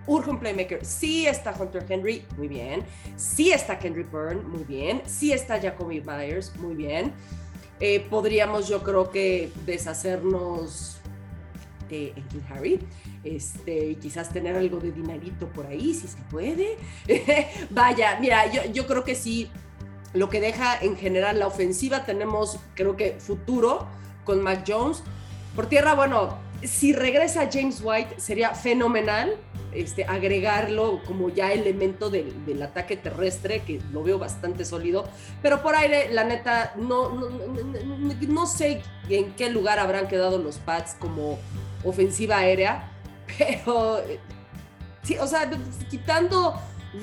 Urge 0.08 0.30
un 0.30 0.40
playmaker. 0.40 0.84
Sí 0.84 1.28
está 1.28 1.54
Hunter 1.56 1.86
Henry, 1.88 2.24
muy 2.36 2.48
bien. 2.48 2.82
Sí 3.14 3.52
está 3.52 3.78
Kendrick 3.78 4.10
Byrne, 4.10 4.42
muy 4.42 4.64
bien. 4.64 5.00
Sí 5.06 5.32
está 5.32 5.60
Jacoby 5.60 6.00
Myers, 6.00 6.56
muy 6.56 6.74
bien. 6.74 7.12
Podríamos, 8.10 8.66
yo 8.66 8.82
creo 8.82 9.12
que, 9.12 9.52
deshacernos 9.64 11.00
de 11.88 12.08
Ekin 12.08 12.42
Harry 12.50 12.80
este, 13.24 13.86
y 13.90 13.94
quizás 13.96 14.30
tener 14.32 14.56
algo 14.56 14.78
de 14.78 14.92
dinerito 14.92 15.48
por 15.48 15.66
ahí, 15.66 15.94
si 15.94 16.08
se 16.08 16.18
puede. 16.30 16.76
Vaya, 17.70 18.18
mira, 18.20 18.50
yo, 18.50 18.62
yo 18.72 18.86
creo 18.86 19.04
que 19.04 19.14
sí, 19.14 19.50
lo 20.14 20.28
que 20.30 20.40
deja 20.40 20.78
en 20.80 20.96
general 20.96 21.38
la 21.38 21.46
ofensiva, 21.46 22.04
tenemos, 22.04 22.58
creo 22.74 22.96
que, 22.96 23.16
futuro 23.20 23.86
con 24.24 24.42
Mac 24.42 24.64
Jones. 24.66 25.02
Por 25.54 25.66
tierra, 25.66 25.94
bueno, 25.94 26.38
si 26.62 26.92
regresa 26.92 27.48
James 27.52 27.80
White 27.82 28.20
sería 28.20 28.54
fenomenal, 28.54 29.36
este, 29.72 30.04
agregarlo 30.04 31.00
como 31.06 31.28
ya 31.28 31.52
elemento 31.52 32.10
del, 32.10 32.44
del 32.44 32.60
ataque 32.62 32.96
terrestre, 32.96 33.62
que 33.64 33.80
lo 33.92 34.02
veo 34.02 34.18
bastante 34.18 34.64
sólido. 34.64 35.04
Pero 35.42 35.62
por 35.62 35.76
aire, 35.76 36.12
la 36.12 36.24
neta, 36.24 36.74
no, 36.76 37.10
no- 37.14 37.30
no- 37.30 38.14
no 38.28 38.46
sé 38.46 38.82
en 39.08 39.32
qué 39.34 39.48
lugar 39.50 39.78
habrán 39.78 40.08
quedado 40.08 40.38
los 40.38 40.56
Pats 40.58 40.96
como 40.98 41.38
ofensiva 41.84 42.38
aérea, 42.38 42.90
pero 43.38 44.00
sí, 45.02 45.16
o 45.18 45.26
sea, 45.26 45.50
quitando 45.88 46.54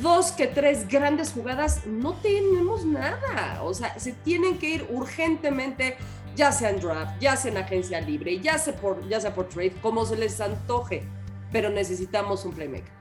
dos 0.02 0.32
que 0.32 0.48
tres 0.48 0.88
grandes 0.88 1.32
jugadas, 1.32 1.86
no 1.86 2.14
tenemos 2.16 2.86
nada. 2.86 3.62
O 3.64 3.74
sea, 3.74 3.98
se 4.00 4.12
tienen 4.12 4.58
que 4.58 4.70
ir 4.70 4.88
urgentemente, 4.90 5.98
ya 6.36 6.52
sea 6.52 6.70
en 6.70 6.80
draft, 6.80 7.20
ya 7.20 7.36
sea 7.36 7.52
en 7.52 7.58
agencia 7.58 8.02
libre, 8.02 8.40
ya 8.40 8.58
sea 8.58 8.76
por, 8.76 9.08
ya 9.08 9.20
sea 9.22 9.34
por 9.34 9.48
trade, 9.50 9.74
como 9.82 10.06
se 10.06 10.18
les 10.18 10.40
antoje. 10.42 11.04
Pero 11.52 11.70
necesitamos 11.70 12.44
un 12.46 12.54
playmaker. 12.54 12.92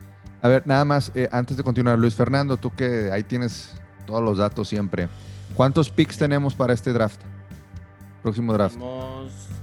A 0.43 0.49
ver, 0.49 0.67
nada 0.67 0.85
más, 0.85 1.11
eh, 1.15 1.29
antes 1.33 1.57
de 1.57 1.63
continuar, 1.63 1.99
Luis 1.99 2.15
Fernando, 2.15 2.57
tú 2.57 2.71
que 2.71 3.11
ahí 3.11 3.25
tienes 3.25 3.75
todos 4.07 4.23
los 4.23 4.39
datos 4.39 4.69
siempre. 4.69 5.09
¿Cuántos 5.55 5.91
picks 5.91 6.19
tenemos 6.19 6.55
para 6.55 6.73
este 6.73 6.93
draft? 6.93 7.21
Próximo 8.23 8.53
draft. 8.53 8.75
Tenemos, 8.77 9.16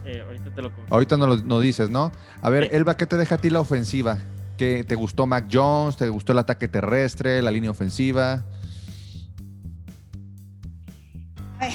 eh, 0.05 0.21
ahorita 0.25 0.53
te 0.53 0.61
lo. 0.61 0.71
Ahorita 0.89 1.17
lo 1.17 1.37
nos 1.37 1.61
dices, 1.61 1.89
¿no? 1.89 2.11
A 2.41 2.49
ver, 2.49 2.69
Sí. 2.69 2.75
Elba, 2.75 2.97
¿qué 2.97 3.05
te 3.05 3.17
deja 3.17 3.35
a 3.35 3.37
ti 3.37 3.49
la 3.49 3.59
ofensiva? 3.59 4.17
¿Qué, 4.57 4.83
¿Te 4.83 4.95
gustó 4.95 5.25
Mac 5.25 5.47
Jones? 5.51 5.97
¿Te 5.97 6.09
gustó 6.09 6.31
el 6.31 6.39
ataque 6.39 6.67
terrestre? 6.67 7.41
¿La 7.41 7.51
línea 7.51 7.71
ofensiva? 7.71 8.43
A 11.59 11.67
ver, 11.67 11.73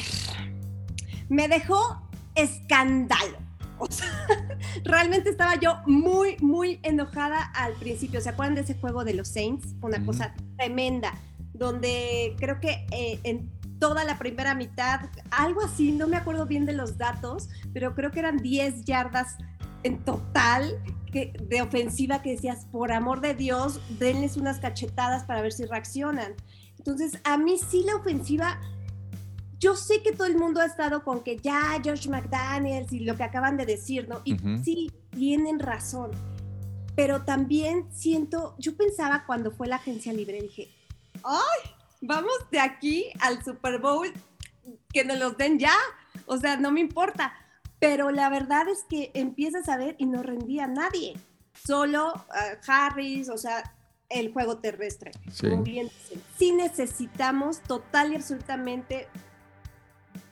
me 1.29 1.49
dejó 1.49 2.03
escándalo. 2.35 3.39
O 3.79 3.87
sea, 3.91 4.09
realmente 4.85 5.31
estaba 5.31 5.55
yo 5.57 5.79
muy, 5.87 6.37
muy 6.41 6.81
enojada 6.83 7.43
al 7.55 7.75
principio. 7.75 8.21
¿Se 8.21 8.29
acuerdan 8.29 8.57
de 8.57 8.63
ese 8.63 8.75
juego 8.75 9.05
de 9.05 9.15
los 9.15 9.29
Saints? 9.29 9.75
Una 9.81 10.05
cosa 10.05 10.35
tremenda, 10.57 11.15
donde 11.53 12.35
creo 12.39 12.61
que 12.61 12.87
eh, 12.91 13.21
en 13.23 13.51
toda 13.79 14.05
la 14.05 14.19
primera 14.19 14.55
mitad, 14.55 15.01
algo 15.31 15.63
así, 15.63 15.93
no 15.93 16.07
me 16.09 16.17
acuerdo 16.17 16.47
bien 16.47 16.67
de 16.67 16.73
los 16.73 16.99
datos, 16.99 17.49
pero 17.73 17.95
creo 17.95 18.11
que 18.11 18.21
eran 18.21 18.39
10 18.39 18.85
yardas 18.85 19.37
en 19.83 20.05
total 20.05 20.83
que, 21.13 21.33
de 21.41 21.63
ofensiva 21.63 22.23
que 22.23 22.33
decías, 22.33 22.67
por 22.67 22.93
amor 22.93 23.21
de 23.21 23.35
Dios, 23.35 23.81
denles 23.99 24.37
unas 24.37 24.59
cachetadas 24.59 25.25
para 25.25 25.43
ver 25.43 25.53
si 25.53 25.65
reaccionan. 25.65 26.35
Entonces, 26.79 27.21
a 27.25 27.37
mí 27.39 27.59
sí 27.59 27.85
la 27.85 27.97
ofensiva 27.97 28.61
yo 29.59 29.75
sé 29.75 30.03
que 30.03 30.13
todo 30.13 30.27
el 30.27 30.37
mundo 30.37 30.61
ha 30.61 30.67
estado 30.67 31.03
con 31.03 31.23
que 31.23 31.37
ya 31.37 31.81
Josh 31.85 32.09
McDaniels 32.09 32.93
y 32.93 33.01
lo 33.01 33.17
que 33.17 33.25
acaban 33.25 33.57
de 33.57 33.67
decir, 33.67 34.09
¿no? 34.09 34.21
Y 34.25 34.37
sí, 34.63 34.93
tienen 35.11 35.59
razón. 35.59 36.13
Pero 36.95 37.25
también 37.25 37.89
siento, 37.93 38.55
yo 38.59 38.77
pensaba 38.77 39.25
cuando 39.27 39.51
fue 39.51 39.67
la 39.67 39.77
agencia 39.77 40.13
libre, 40.13 40.41
dije, 40.41 40.69
¡ay! 41.25 41.71
Vamos 42.00 42.33
de 42.50 42.61
aquí 42.61 43.07
al 43.21 43.45
Super 43.45 43.81
Bowl, 43.81 44.12
que 44.93 45.05
nos 45.05 45.19
los 45.19 45.37
den 45.37 45.59
ya. 45.59 45.75
O 46.26 46.37
sea, 46.38 46.57
no 46.57 46.71
me 46.71 46.81
importa. 46.81 47.35
Pero 47.81 48.11
la 48.11 48.28
verdad 48.28 48.69
es 48.69 48.85
que 48.88 49.11
empiezas 49.14 49.69
a 49.69 49.76
ver 49.76 49.95
y 49.99 50.07
no 50.07 50.23
rendía 50.23 50.67
nadie. 50.67 51.14
Solo 51.64 52.12
ah, 52.31 52.57
Harris, 52.67 53.28
o 53.28 53.38
sea, 53.38 53.62
el 54.09 54.33
juego 54.33 54.59
terrestre. 54.59 55.12
Sí. 55.33 55.49
Como 55.49 55.62
bien 55.62 55.88
dicen. 55.88 56.23
Sí 56.37 56.52
necesitamos 56.52 57.61
total 57.61 58.12
y 58.12 58.17
absolutamente 58.17 59.09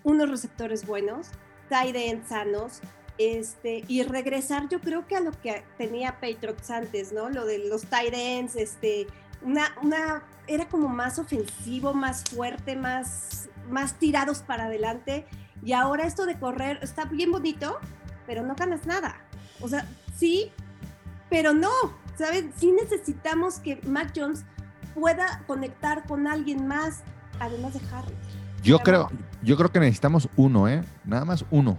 unos 0.02 0.30
receptores 0.30 0.86
buenos, 0.86 1.28
tight 1.68 1.96
ends 1.96 2.28
sanos, 2.28 2.80
este, 3.18 3.82
y 3.88 4.02
regresar 4.02 4.68
yo 4.68 4.80
creo 4.80 5.06
que 5.06 5.16
a 5.16 5.20
lo 5.20 5.32
que 5.32 5.64
tenía 5.78 6.20
Patriots 6.20 6.70
antes, 6.70 7.12
¿no? 7.12 7.28
Lo 7.28 7.44
de 7.44 7.58
los 7.58 7.86
tight 7.86 8.14
ends, 8.14 8.56
este, 8.56 9.06
una, 9.42 9.74
una, 9.82 10.22
era 10.46 10.68
como 10.68 10.88
más 10.88 11.18
ofensivo, 11.18 11.94
más 11.94 12.24
fuerte, 12.24 12.76
más, 12.76 13.48
más 13.68 13.94
tirados 13.94 14.40
para 14.40 14.66
adelante, 14.66 15.26
y 15.62 15.72
ahora 15.72 16.04
esto 16.04 16.26
de 16.26 16.38
correr 16.38 16.78
está 16.82 17.04
bien 17.04 17.32
bonito, 17.32 17.78
pero 18.26 18.42
no 18.42 18.54
ganas 18.54 18.86
nada. 18.86 19.16
O 19.60 19.68
sea, 19.68 19.86
sí, 20.14 20.52
pero 21.30 21.52
no, 21.52 21.70
¿sabes? 22.16 22.44
Sí 22.56 22.72
necesitamos 22.72 23.58
que 23.60 23.80
Mac 23.86 24.12
Jones 24.14 24.44
pueda 24.94 25.42
conectar 25.46 26.06
con 26.06 26.26
alguien 26.26 26.66
más, 26.66 27.02
además 27.40 27.74
de 27.74 27.80
Harry. 27.92 28.14
Yo 28.62 28.78
creo, 28.80 29.10
yo 29.42 29.56
creo 29.56 29.70
que 29.70 29.80
necesitamos 29.80 30.28
uno, 30.36 30.68
¿eh? 30.68 30.82
Nada 31.04 31.24
más 31.24 31.44
uno. 31.50 31.78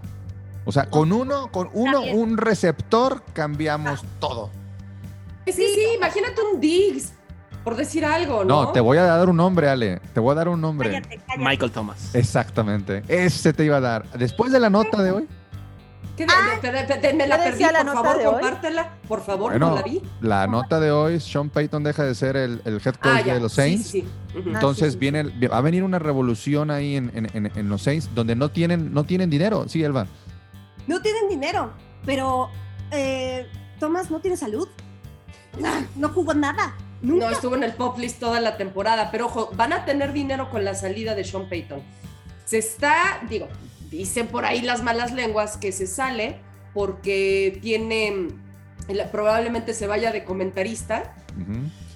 O 0.66 0.72
sea, 0.72 0.90
con 0.90 1.12
uno, 1.12 1.52
con 1.52 1.70
uno, 1.74 2.02
un 2.02 2.38
receptor, 2.38 3.24
cambiamos 3.34 4.04
todo. 4.20 4.52
Es 5.46 5.56
que 5.56 5.74
sí, 5.74 5.82
imagínate 5.96 6.42
un 6.42 6.60
Diggs, 6.60 7.14
por 7.68 7.76
decir 7.76 8.06
algo, 8.06 8.46
¿no? 8.46 8.64
No, 8.64 8.72
te 8.72 8.80
voy 8.80 8.98
a 8.98 9.04
dar 9.04 9.28
un 9.28 9.36
nombre, 9.36 9.68
Ale. 9.68 10.00
Te 10.14 10.22
voy 10.22 10.32
a 10.32 10.36
dar 10.36 10.48
un 10.48 10.62
nombre. 10.62 10.90
Cállate, 10.90 11.18
cállate. 11.28 11.44
Michael 11.44 11.70
Thomas. 11.72 12.16
Exactamente. 12.16 13.04
Ese 13.10 13.52
te 13.52 13.66
iba 13.66 13.76
a 13.76 13.82
dar. 13.82 14.10
Después 14.14 14.54
de 14.54 14.62
la 14.62 14.70
nota 14.70 15.04
de 15.04 15.12
hoy, 15.12 15.28
¿Qué 16.16 16.26
de- 16.26 16.72
de- 16.72 16.84
de- 16.86 16.98
de- 16.98 17.14
me 17.14 17.28
la 17.28 17.38
¿qué 17.44 17.50
perdí, 17.50 17.64
la 17.64 17.72
por 17.80 17.86
nota 17.88 17.98
favor, 18.04 18.18
de 18.20 18.28
hoy? 18.28 18.34
compártela. 18.36 18.90
Por 19.06 19.22
favor, 19.22 19.52
Bueno, 19.52 19.70
no 19.72 19.76
la 19.76 19.82
vi. 19.82 20.02
la 20.22 20.48
nota 20.48 20.80
de 20.80 20.92
hoy, 20.92 21.20
Sean 21.20 21.50
Payton 21.50 21.84
deja 21.84 22.04
de 22.06 22.16
ser 22.16 22.38
el, 22.38 22.62
el 22.64 22.76
head 22.76 22.96
coach 22.96 23.24
Ah, 23.30 23.34
de 23.34 23.40
los 23.42 23.52
Saints. 23.52 23.88
sí. 23.90 24.08
Ah, 24.34 24.40
Entonces 24.46 24.86
sí, 24.86 24.92
sí, 24.94 24.98
viene, 25.00 25.24
va 25.50 25.58
a 25.58 25.62
venir 25.62 25.84
una 25.84 26.00
revolución 26.00 26.72
ahí 26.72 26.96
en, 26.96 27.12
en- 27.14 27.30
en- 27.34 27.52
en 27.54 27.68
los 27.70 27.82
Saints 27.82 28.10
donde 28.16 28.34
no 28.38 28.48
tienen, 28.50 28.94
no 28.94 29.04
tienen 29.04 29.30
dinero. 29.30 29.66
Sí, 29.68 29.84
Elba. 29.84 30.08
No 30.88 31.02
tienen 31.02 31.28
dinero, 31.28 31.72
pero 32.06 32.50
eh, 32.92 33.46
Tomás 33.78 34.10
no 34.10 34.22
tiene 34.22 34.38
salud. 34.38 34.70
No, 35.60 35.68
no 35.98 36.10
jugó 36.14 36.34
nada. 36.34 36.74
Nunca. 37.02 37.26
No, 37.26 37.32
estuvo 37.32 37.56
en 37.56 37.64
el 37.64 37.74
pop 37.74 37.98
list 37.98 38.20
toda 38.20 38.40
la 38.40 38.58
temporada, 38.58 39.10
pero 39.12 39.28
ojo, 39.28 39.52
van 39.56 39.74
a 39.74 39.86
tener 39.86 40.14
dinero 40.14 40.50
con 40.50 40.66
la 40.66 40.74
salida 40.74 41.16
de 41.16 41.24
Sean 41.24 41.48
Payton. 41.50 41.82
Se 42.46 42.58
está, 42.58 43.22
digo, 43.30 43.48
dicen 43.90 44.28
por 44.28 44.46
ahí 44.46 44.62
las 44.62 44.84
malas 44.84 45.12
lenguas 45.12 45.58
que 45.58 45.72
se 45.72 45.88
sale 45.88 46.40
porque 46.74 47.60
tiene, 47.62 48.30
probablemente 49.12 49.74
se 49.74 49.88
vaya 49.88 50.12
de 50.12 50.24
comentarista 50.24 51.16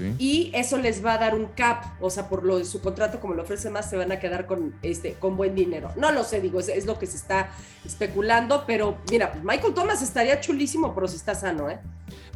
sí. 0.01 0.15
y 0.17 0.51
eso 0.53 0.77
les 0.77 1.05
va 1.05 1.13
a 1.13 1.17
dar 1.17 1.35
un 1.35 1.45
cap, 1.47 1.85
o 1.99 2.09
sea, 2.09 2.27
por 2.27 2.43
lo 2.43 2.57
de 2.57 2.65
su 2.65 2.81
contrato, 2.81 3.19
como 3.19 3.33
lo 3.33 3.43
ofrece 3.43 3.69
más, 3.69 3.89
se 3.89 3.97
van 3.97 4.11
a 4.11 4.19
quedar 4.19 4.45
con, 4.45 4.73
este, 4.81 5.13
con 5.13 5.37
buen 5.37 5.55
dinero. 5.55 5.91
No 5.95 6.11
lo 6.11 6.23
sé, 6.23 6.41
digo, 6.41 6.59
es, 6.59 6.69
es 6.69 6.85
lo 6.85 6.99
que 6.99 7.05
se 7.05 7.17
está 7.17 7.49
especulando, 7.85 8.63
pero 8.65 8.97
mira, 9.09 9.33
Michael 9.43 9.73
Thomas 9.73 10.01
estaría 10.01 10.39
chulísimo, 10.39 10.93
pero 10.93 11.07
si 11.07 11.15
está 11.15 11.35
sano, 11.35 11.69
¿eh? 11.69 11.79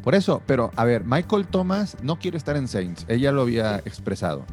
Por 0.02 0.14
eso, 0.14 0.40
pero 0.46 0.70
a 0.76 0.84
ver, 0.84 1.04
Michael 1.04 1.48
Thomas 1.48 1.96
no 2.02 2.18
quiere 2.18 2.36
estar 2.38 2.56
en 2.56 2.68
Saints. 2.68 3.04
Ella 3.08 3.32
lo 3.32 3.42
había 3.42 3.78
expresado. 3.78 4.44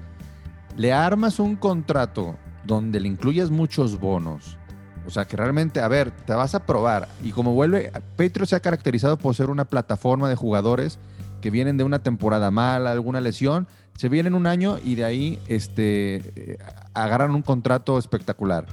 Le 0.75 0.91
armas 0.91 1.39
un 1.39 1.55
contrato 1.55 2.35
donde 2.65 2.99
le 2.99 3.07
incluyes 3.07 3.51
muchos 3.51 3.99
bonos. 3.99 4.57
O 5.05 5.09
sea, 5.09 5.25
que 5.25 5.37
realmente, 5.37 5.81
a 5.81 5.87
ver, 5.87 6.11
te 6.11 6.33
vas 6.33 6.55
a 6.55 6.65
probar. 6.65 7.07
Y 7.23 7.31
como 7.31 7.53
vuelve, 7.53 7.91
Patriots 8.17 8.49
se 8.49 8.55
ha 8.55 8.61
caracterizado 8.61 9.17
por 9.17 9.35
ser 9.35 9.49
una 9.49 9.65
plataforma 9.65 10.29
de 10.29 10.35
jugadores 10.35 10.97
que 11.43 11.51
vienen 11.51 11.75
de 11.75 11.83
una 11.83 11.99
temporada 11.99 12.51
mala, 12.51 12.93
alguna 12.93 13.19
lesión, 13.19 13.67
se 13.97 14.07
vienen 14.07 14.33
un 14.33 14.47
año 14.47 14.77
y 14.81 14.95
de 14.95 15.03
ahí 15.03 15.39
este, 15.49 16.15
eh, 16.37 16.57
agarran 16.93 17.35
un 17.35 17.41
contrato 17.41 17.99
espectacular. 17.99 18.65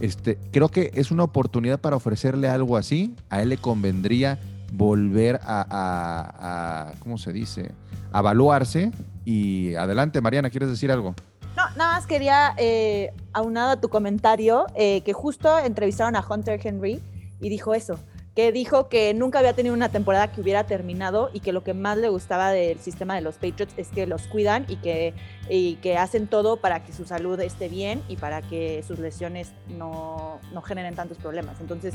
Este, 0.00 0.38
creo 0.50 0.70
que 0.70 0.92
es 0.94 1.10
una 1.10 1.24
oportunidad 1.24 1.78
para 1.78 1.94
ofrecerle 1.94 2.48
algo 2.48 2.78
así. 2.78 3.14
A 3.28 3.42
él 3.42 3.50
le 3.50 3.58
convendría 3.58 4.38
volver 4.72 5.40
a, 5.44 6.94
¿cómo 7.00 7.18
se 7.18 7.34
dice? 7.34 7.72
A 8.12 8.20
evaluarse. 8.20 8.92
Y 9.26 9.74
adelante, 9.74 10.22
Mariana, 10.22 10.48
¿quieres 10.48 10.70
decir 10.70 10.90
algo? 10.90 11.14
No, 11.54 11.64
nada 11.76 11.96
más 11.96 12.06
quería, 12.06 12.54
eh, 12.56 13.12
aunado 13.34 13.72
a 13.72 13.80
tu 13.82 13.90
comentario, 13.90 14.64
eh, 14.74 15.02
que 15.02 15.12
justo 15.12 15.58
entrevistaron 15.58 16.16
a 16.16 16.24
Hunter 16.26 16.58
Henry 16.64 17.02
y 17.42 17.50
dijo 17.50 17.74
eso, 17.74 17.98
que 18.36 18.52
dijo 18.52 18.88
que 18.90 19.14
nunca 19.14 19.38
había 19.38 19.54
tenido 19.54 19.74
una 19.74 19.88
temporada 19.88 20.30
que 20.30 20.42
hubiera 20.42 20.64
terminado 20.66 21.30
y 21.32 21.40
que 21.40 21.52
lo 21.52 21.64
que 21.64 21.72
más 21.72 21.96
le 21.96 22.10
gustaba 22.10 22.50
del 22.50 22.78
sistema 22.78 23.14
de 23.14 23.22
los 23.22 23.36
Patriots 23.36 23.72
es 23.78 23.88
que 23.88 24.06
los 24.06 24.22
cuidan 24.26 24.66
y 24.68 24.76
que, 24.76 25.14
y 25.48 25.76
que 25.76 25.96
hacen 25.96 26.26
todo 26.28 26.58
para 26.58 26.84
que 26.84 26.92
su 26.92 27.06
salud 27.06 27.40
esté 27.40 27.68
bien 27.70 28.02
y 28.08 28.16
para 28.16 28.42
que 28.42 28.84
sus 28.86 28.98
lesiones 28.98 29.52
no, 29.68 30.38
no 30.52 30.60
generen 30.60 30.94
tantos 30.94 31.16
problemas. 31.16 31.58
Entonces, 31.62 31.94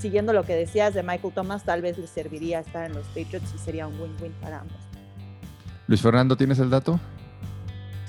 siguiendo 0.00 0.32
lo 0.32 0.42
que 0.42 0.56
decías 0.56 0.92
de 0.92 1.04
Michael 1.04 1.32
Thomas, 1.32 1.62
tal 1.64 1.82
vez 1.82 1.96
les 1.98 2.10
serviría 2.10 2.58
estar 2.58 2.84
en 2.84 2.92
los 2.94 3.06
Patriots 3.06 3.54
y 3.54 3.58
sería 3.58 3.86
un 3.86 3.94
win-win 4.00 4.32
para 4.42 4.58
ambos. 4.62 4.76
Luis 5.86 6.02
Fernando, 6.02 6.36
¿tienes 6.36 6.58
el 6.58 6.68
dato? 6.68 6.98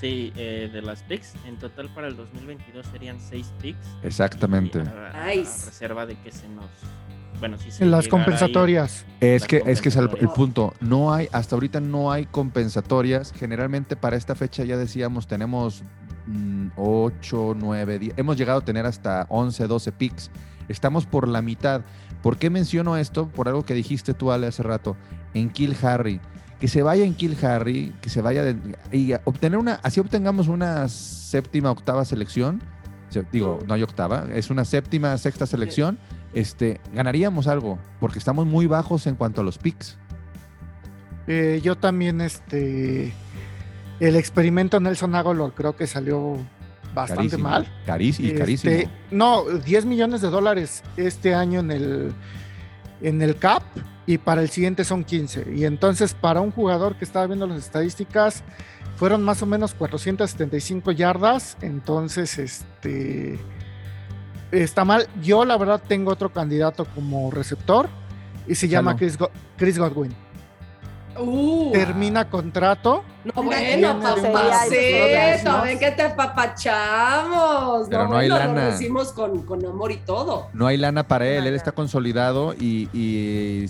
Sí, 0.00 0.32
eh, 0.36 0.68
de 0.72 0.82
las 0.82 1.04
picks, 1.04 1.34
en 1.46 1.56
total 1.58 1.88
para 1.94 2.08
el 2.08 2.16
2022 2.16 2.86
serían 2.90 3.20
6 3.20 3.52
picks. 3.60 3.86
Exactamente. 4.02 4.80
Y 4.80 4.88
a- 4.88 5.10
a- 5.22 5.26
Nice. 5.28 5.62
a 5.62 5.66
reserva 5.66 6.06
de 6.06 6.16
que 6.16 6.32
se 6.32 6.48
nos. 6.48 6.66
Bueno, 7.38 7.56
sí 7.58 7.70
se 7.70 7.84
En 7.84 7.90
las 7.90 8.04
ahí. 8.04 8.10
compensatorias. 8.10 9.04
Es 9.20 9.42
Las 9.42 9.48
que, 9.48 9.62
es 9.66 9.80
que 9.80 9.88
es 9.88 9.96
el, 9.96 10.08
punto. 10.08 10.74
No 10.80 11.12
hay, 11.12 11.28
hasta 11.32 11.56
ahorita 11.56 11.80
no 11.80 12.10
hay 12.12 12.26
compensatorias. 12.26 13.32
Generalmente 13.32 13.96
para 13.96 14.16
esta 14.16 14.34
fecha 14.34 14.64
ya 14.64 14.76
decíamos, 14.76 15.26
tenemos 15.26 15.82
8, 16.76 17.54
9, 17.56 17.98
10. 17.98 18.14
Hemos 18.16 18.36
llegado 18.36 18.60
a 18.60 18.64
tener 18.64 18.86
hasta 18.86 19.26
11, 19.28 19.66
12 19.66 19.92
picks. 19.92 20.30
Estamos 20.68 21.06
por 21.06 21.26
la 21.28 21.42
mitad. 21.42 21.82
¿Por 22.22 22.36
qué 22.36 22.50
menciono 22.50 22.96
esto? 22.96 23.28
Por 23.28 23.48
algo 23.48 23.64
que 23.64 23.74
dijiste 23.74 24.14
tú, 24.14 24.30
Ale, 24.32 24.46
hace 24.48 24.62
rato. 24.62 24.96
En 25.34 25.50
Kill 25.50 25.76
Harry. 25.82 26.20
que 26.60 26.68
se 26.68 26.82
vaya 26.82 27.04
en 27.04 27.14
Kill 27.14 27.36
Harry, 27.44 27.94
que 28.00 28.10
se 28.10 28.20
vaya 28.20 28.42
de, 28.42 28.56
y 28.90 29.12
obtener 29.24 29.58
una, 29.58 29.74
así 29.84 30.00
obtengamos 30.00 30.48
una 30.48 30.88
séptima, 30.88 31.70
octava 31.70 32.04
selección, 32.04 32.60
digo, 33.30 33.60
no 33.66 33.74
hay 33.74 33.82
octava, 33.84 34.26
es 34.34 34.50
una 34.50 34.64
séptima, 34.64 35.16
sexta 35.18 35.46
selección, 35.46 35.98
este, 36.34 36.80
ganaríamos 36.92 37.46
algo, 37.46 37.78
porque 38.00 38.18
estamos 38.18 38.46
muy 38.46 38.66
bajos 38.66 39.06
en 39.06 39.14
cuanto 39.14 39.40
a 39.40 39.44
los 39.44 39.58
picks. 39.58 39.96
Eh, 41.26 41.60
yo 41.62 41.76
también, 41.76 42.20
este, 42.20 43.12
el 44.00 44.16
experimento 44.16 44.80
Nelson 44.80 45.14
Aguilar 45.14 45.52
creo 45.54 45.76
que 45.76 45.86
salió 45.86 46.38
bastante 46.94 47.16
Carísimo, 47.16 47.48
mal. 47.48 47.68
Carísimo, 47.86 48.28
Este, 48.28 48.38
carísimo. 48.38 48.90
No, 49.10 49.44
10 49.44 49.84
millones 49.84 50.20
de 50.20 50.30
dólares 50.30 50.82
este 50.96 51.34
año 51.34 51.60
en 51.60 51.70
el, 51.70 52.12
en 53.02 53.22
el 53.22 53.36
CAP 53.36 53.62
y 54.06 54.18
para 54.18 54.40
el 54.40 54.48
siguiente 54.48 54.84
son 54.84 55.04
15. 55.04 55.52
Y 55.54 55.64
entonces 55.64 56.14
para 56.14 56.40
un 56.40 56.50
jugador 56.50 56.96
que 56.96 57.04
estaba 57.04 57.26
viendo 57.26 57.46
las 57.46 57.58
estadísticas, 57.58 58.42
fueron 58.96 59.22
más 59.22 59.42
o 59.42 59.46
menos 59.46 59.74
475 59.74 60.90
yardas. 60.92 61.56
Entonces, 61.60 62.38
este 62.38 63.38
está 64.52 64.84
mal. 64.84 65.06
Yo 65.22 65.44
la 65.44 65.56
verdad 65.56 65.80
tengo 65.86 66.10
otro 66.12 66.32
candidato 66.32 66.84
como 66.94 67.30
receptor 67.30 67.88
y 68.46 68.54
se 68.54 68.68
llama. 68.68 68.96
Chris, 68.96 69.16
Go- 69.18 69.30
Chris 69.56 69.78
Godwin. 69.78 70.14
Uh, 71.20 71.72
Termina 71.72 72.30
contrato. 72.30 73.02
No, 73.24 73.42
bueno, 73.42 73.98
papacito, 74.00 75.62
ven 75.64 75.78
que 75.78 75.90
te 75.90 76.02
apapachamos. 76.02 77.88
Pero 77.90 78.08
no 78.08 78.16
hay 78.16 78.28
bueno, 78.30 78.44
lana. 78.46 78.64
Lo 78.66 78.70
decimos 78.70 79.12
con, 79.12 79.42
con 79.42 79.64
amor 79.66 79.90
y 79.92 79.96
todo. 79.98 80.48
No 80.52 80.66
hay 80.66 80.76
lana 80.76 81.06
para 81.08 81.26
él, 81.26 81.42
No, 81.42 81.48
él 81.48 81.54
está 81.54 81.72
consolidado 81.72 82.54
y, 82.54 82.88
y 82.96 83.66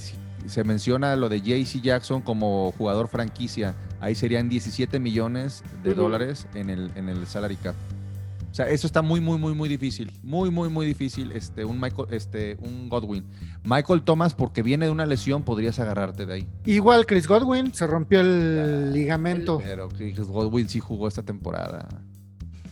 se 0.47 0.63
menciona 0.65 1.17
lo 1.17 1.29
de 1.31 1.41
JC 1.41 1.81
Jackson 1.81 2.21
como 2.21 2.73
jugador 2.77 3.09
franquicia. 3.09 3.75
Ahí 4.01 4.15
serían 4.15 4.49
17 4.49 5.01
millones 5.01 5.63
de 5.83 5.95
dólares 5.95 6.47
en 6.55 6.71
el, 6.71 6.91
en 6.97 7.09
el 7.09 7.27
salary 7.27 7.57
cap. 7.57 7.75
O 8.59 8.61
sea, 8.61 8.71
eso 8.71 8.88
está 8.88 9.03
muy, 9.03 9.21
muy, 9.21 9.38
muy, 9.38 9.55
muy 9.55 9.69
difícil. 9.69 10.11
Muy, 10.25 10.50
muy, 10.50 10.69
muy 10.69 10.85
difícil. 10.85 11.31
Este, 11.31 11.65
un 11.65 11.81
Michael, 11.81 12.09
este, 12.11 12.57
un 12.61 12.88
Godwin. 12.88 13.25
Michael 13.62 14.03
Thomas, 14.03 14.35
porque 14.35 14.65
viene 14.65 14.87
de 14.87 14.91
una 14.91 15.07
lesión, 15.07 15.45
podrías 15.45 15.79
agarrarte 15.79 16.27
de 16.27 16.35
ahí. 16.35 16.49
Igual 16.65 17.07
Chris 17.07 17.29
Godwin 17.29 17.73
se 17.73 17.87
rompió 17.87 18.19
el 18.21 18.93
ligamento. 18.93 19.61
Pero 19.62 19.88
Chris 19.88 20.19
Godwin 20.19 20.69
sí 20.69 20.81
jugó 20.81 21.07
esta 21.07 21.23
temporada. 21.23 21.87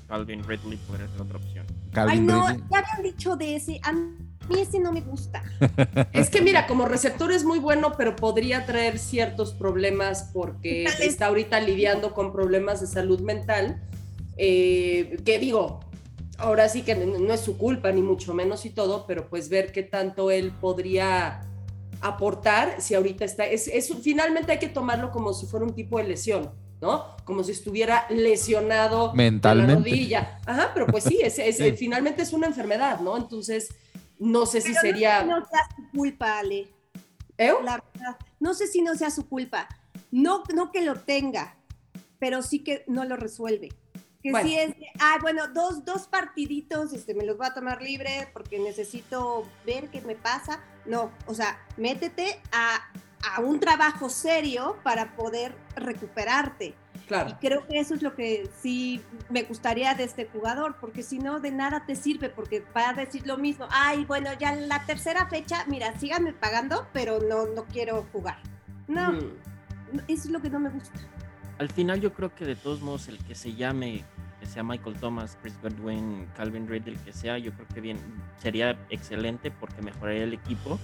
Calvin 0.08 0.42
Ridley 0.42 0.76
podría 0.88 1.06
ser 1.06 1.20
otra 1.20 1.38
opción. 1.38 1.66
Ay, 1.68 1.90
Calvin 1.92 2.26
no, 2.26 2.48
Ridley. 2.48 2.64
ya 2.68 2.78
habían 2.78 3.02
dicho 3.04 3.36
de 3.36 3.54
ese. 3.54 3.80
A 3.84 3.92
mí 3.92 4.10
ese 4.58 4.80
no 4.80 4.90
me 4.90 5.02
gusta. 5.02 5.44
Es 6.12 6.30
que 6.30 6.40
mira, 6.42 6.66
como 6.66 6.86
receptor 6.86 7.30
es 7.30 7.44
muy 7.44 7.60
bueno, 7.60 7.92
pero 7.96 8.16
podría 8.16 8.66
traer 8.66 8.98
ciertos 8.98 9.52
problemas 9.52 10.30
porque 10.32 10.86
está 11.00 11.26
ahorita 11.26 11.60
lidiando 11.60 12.12
con 12.12 12.32
problemas 12.32 12.80
de 12.80 12.88
salud 12.88 13.20
mental. 13.20 13.80
Eh, 14.36 15.18
que 15.24 15.38
digo, 15.38 15.80
ahora 16.38 16.68
sí 16.68 16.82
que 16.82 16.94
no 16.94 17.32
es 17.32 17.40
su 17.40 17.56
culpa, 17.56 17.90
ni 17.92 18.02
mucho 18.02 18.34
menos 18.34 18.64
y 18.66 18.70
todo, 18.70 19.06
pero 19.06 19.28
pues 19.28 19.48
ver 19.48 19.72
qué 19.72 19.82
tanto 19.82 20.30
él 20.30 20.52
podría 20.60 21.42
aportar 22.00 22.80
si 22.80 22.94
ahorita 22.94 23.24
está. 23.24 23.46
Es, 23.46 23.68
es- 23.68 23.92
finalmente 24.02 24.52
hay 24.52 24.58
que 24.58 24.68
tomarlo 24.68 25.10
como 25.12 25.32
si 25.32 25.46
fuera 25.46 25.64
un 25.64 25.74
tipo 25.74 25.98
de 25.98 26.04
lesión, 26.04 26.52
¿no? 26.80 27.16
Como 27.24 27.42
si 27.42 27.52
estuviera 27.52 28.06
lesionado 28.10 29.08
de 29.10 29.16
Mentalmente. 29.16 29.72
la 29.72 29.78
rodilla. 29.78 30.38
Ajá, 30.46 30.70
pero 30.74 30.86
pues 30.86 31.04
sí, 31.04 31.18
es, 31.22 31.38
es- 31.38 31.56
Sí. 31.56 31.72
finalmente 31.72 32.22
es 32.22 32.32
una 32.32 32.46
enfermedad, 32.46 33.00
¿no? 33.00 33.16
Entonces, 33.16 33.68
no 34.18 34.46
sé 34.46 34.60
si 34.60 34.68
Pero 34.68 34.80
sería. 34.82 35.24
No, 35.24 35.36
sé 35.40 35.40
si 35.40 35.40
no 35.40 35.46
sea 35.48 35.76
su 35.76 35.90
culpa, 35.98 36.38
Ale. 36.38 36.68
¿Eh? 37.38 37.52
La 37.64 37.82
verdad. 37.94 38.16
No 38.40 38.54
sé 38.54 38.66
si 38.66 38.82
no 38.82 38.94
sea 38.94 39.10
su 39.10 39.26
culpa. 39.28 39.68
No, 40.10 40.42
no 40.54 40.70
que 40.72 40.82
lo 40.82 40.94
tenga, 40.96 41.56
pero 42.18 42.42
sí 42.42 42.60
que 42.60 42.84
no 42.86 43.04
lo 43.04 43.16
resuelve. 43.16 43.70
Que 44.26 44.32
Bueno. 44.32 44.48
sí 44.48 44.58
es, 44.58 44.70
de, 44.76 44.86
ah, 44.98 45.18
bueno, 45.22 45.46
dos, 45.54 45.84
dos 45.84 46.08
partiditos, 46.08 46.92
este, 46.92 47.14
me 47.14 47.24
los 47.24 47.36
voy 47.38 47.46
a 47.46 47.54
tomar 47.54 47.80
libre 47.80 48.28
porque 48.32 48.58
necesito 48.58 49.46
ver 49.64 49.88
qué 49.88 50.00
me 50.00 50.16
pasa. 50.16 50.58
No, 50.84 51.12
o 51.26 51.34
sea, 51.34 51.60
métete 51.76 52.40
a, 52.50 52.80
a 53.36 53.40
un 53.40 53.60
trabajo 53.60 54.08
serio 54.08 54.78
para 54.82 55.14
poder 55.14 55.54
recuperarte. 55.76 56.74
Y 56.94 56.98
Claro. 57.06 57.38
creo 57.40 57.64
que 57.68 57.78
eso 57.78 57.94
es 57.94 58.02
lo 58.02 58.16
que 58.16 58.50
sí 58.60 59.00
me 59.30 59.44
gustaría 59.44 59.94
de 59.94 60.02
este 60.02 60.26
jugador, 60.26 60.74
porque 60.80 61.04
si 61.04 61.20
no, 61.20 61.38
de 61.38 61.52
nada 61.52 61.84
te 61.86 61.94
sirve, 61.94 62.28
porque 62.28 62.64
va 62.76 62.88
a 62.88 62.92
decir 62.94 63.24
lo 63.28 63.36
mismo. 63.38 63.68
Ay, 63.70 64.04
bueno, 64.06 64.30
ya 64.40 64.56
la 64.56 64.84
tercera 64.86 65.28
fecha, 65.28 65.64
mira, 65.68 65.96
síganme 66.00 66.32
pagando, 66.32 66.88
pero 66.92 67.20
no, 67.20 67.46
no 67.46 67.64
quiero 67.66 68.04
jugar. 68.10 68.38
No, 68.88 69.12
Mm. 69.12 69.98
eso 70.08 70.24
es 70.24 70.30
lo 70.30 70.42
que 70.42 70.50
no 70.50 70.58
me 70.58 70.70
gusta. 70.70 70.98
Al 71.58 71.70
final 71.70 72.00
yo 72.00 72.12
creo 72.12 72.34
que 72.34 72.44
de 72.44 72.54
todos 72.56 72.80
modos 72.82 73.08
el 73.08 73.18
que 73.18 73.34
se 73.34 73.54
llame, 73.54 74.04
que 74.40 74.46
sea 74.46 74.62
Michael 74.62 74.96
Thomas, 74.96 75.38
Chris 75.40 75.54
Godwin, 75.62 76.26
Calvin 76.36 76.68
Ridley, 76.68 76.94
el 76.94 77.00
que 77.00 77.12
sea, 77.12 77.38
yo 77.38 77.52
creo 77.52 77.66
que 77.68 77.80
bien 77.80 77.98
sería 78.42 78.76
excelente 78.90 79.50
porque 79.50 79.80
mejoraría 79.80 80.24
el 80.24 80.34
equipo 80.34 80.78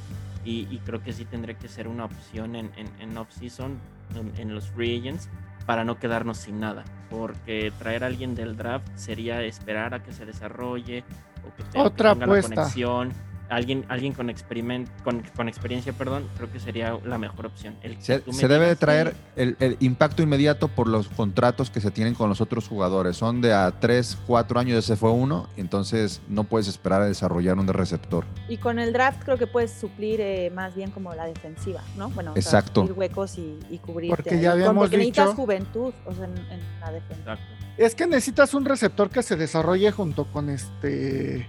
y, 0.45 0.67
y 0.71 0.79
creo 0.85 1.03
que 1.03 1.13
sí 1.13 1.25
tendría 1.27 1.57
que 1.59 1.69
ser 1.69 1.89
una 1.89 2.07
opción 2.07 2.57
en, 2.57 2.71
en, 2.77 2.89
en 3.01 3.17
off-season, 3.19 3.79
en, 4.17 4.33
en 4.41 4.55
los 4.55 4.69
free 4.71 4.99
agents, 4.99 5.29
para 5.67 5.85
no 5.85 5.99
quedarnos 5.99 6.39
sin 6.39 6.59
nada. 6.59 6.85
Porque 7.11 7.71
traer 7.79 8.03
a 8.05 8.07
alguien 8.07 8.35
del 8.35 8.57
draft 8.57 8.87
sería 8.97 9.43
esperar 9.43 9.93
a 9.95 10.03
que 10.03 10.13
se 10.13 10.25
desarrolle 10.25 11.05
o 11.47 11.55
que, 11.55 11.63
te- 11.65 11.71
que 11.73 11.79
Otra 11.81 12.15
tenga 12.15 12.27
la 12.27 12.33
conexión. 12.43 13.13
Alguien, 13.53 13.85
alguien 13.89 14.15
con, 14.15 14.31
experiment, 14.31 14.89
con, 15.03 15.23
con 15.37 15.47
experiencia, 15.49 15.93
perdón, 15.93 16.27
creo 16.37 16.51
que 16.51 16.59
sería 16.59 16.99
la 17.05 17.19
mejor 17.19 17.47
opción. 17.47 17.77
El 17.83 18.01
Se, 18.03 18.23
se 18.33 18.49
debe 18.49 18.67
de 18.67 18.77
traer 18.77 19.15
el, 19.37 19.57
el 19.61 19.77
impacto 19.81 20.23
inmediato 20.23 20.69
por 20.69 20.89
los 20.89 21.09
contratos 21.09 21.69
que 21.71 21.81
se 21.81 21.91
tienen 21.91 22.15
con 22.15 22.29
los 22.31 22.41
otros 22.41 22.67
jugadores. 22.67 23.17
Son 23.19 23.41
de 23.43 23.53
a 23.53 23.71
3, 23.71 24.19
4 24.27 24.59
años, 24.61 24.79
ese 24.79 24.97
fue 24.97 25.11
uno, 25.11 25.49
entonces 25.59 26.23
no 26.29 26.45
puedes 26.45 26.67
esperar 26.67 27.03
a 27.03 27.07
desarrollar 27.07 27.59
un 27.59 27.67
de 27.67 27.73
receptor. 27.75 28.25
Y 28.49 28.57
con 28.57 28.79
el 28.79 28.93
draft 28.93 29.23
creo 29.23 29.37
que 29.37 29.47
puedes 29.47 29.71
suplir 29.73 30.21
eh, 30.23 30.51
más 30.55 30.75
bien 30.75 30.91
como 30.91 31.15
la 31.15 31.27
defensiva, 31.27 31.83
¿no? 31.97 32.09
Bueno, 32.11 32.31
o 32.31 32.35
sea, 32.35 32.41
Exacto. 32.61 32.85
huecos 32.85 33.37
y, 33.39 33.59
y 33.71 33.79
cubrir. 33.79 34.11
Porque 34.11 34.41
ya 34.41 34.53
habíamos 34.53 34.85
porque 34.85 34.97
necesitas 34.97 35.27
dicho- 35.27 35.37
juventud 35.37 35.93
o 36.07 36.15
sea, 36.15 36.25
en, 36.25 36.39
en 36.39 36.61
la 36.81 36.91
defensa. 36.91 37.33
Exacto. 37.33 37.45
Es 37.77 37.95
que 37.95 38.07
necesitas 38.07 38.55
un 38.55 38.65
receptor 38.65 39.11
que 39.11 39.23
se 39.23 39.37
desarrolle 39.37 39.91
junto 39.93 40.25
con 40.27 40.49
este. 40.51 41.49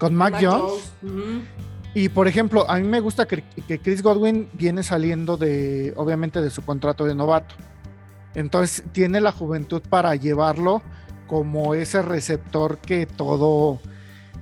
Con 0.00 0.14
Mac, 0.16 0.32
Mac 0.32 0.42
Jones. 0.42 0.92
Y 1.94 2.08
por 2.08 2.26
ejemplo, 2.26 2.68
a 2.68 2.78
mí 2.78 2.88
me 2.88 3.00
gusta 3.00 3.26
que, 3.26 3.42
que 3.42 3.78
Chris 3.78 4.02
Godwin 4.02 4.48
viene 4.54 4.82
saliendo 4.82 5.36
de, 5.36 5.92
obviamente, 5.96 6.40
de 6.40 6.50
su 6.50 6.62
contrato 6.62 7.04
de 7.04 7.14
novato. 7.14 7.54
Entonces 8.34 8.82
tiene 8.92 9.20
la 9.20 9.30
juventud 9.30 9.82
para 9.88 10.14
llevarlo 10.14 10.82
como 11.26 11.74
ese 11.74 12.00
receptor 12.02 12.78
que 12.78 13.06
todo 13.06 13.80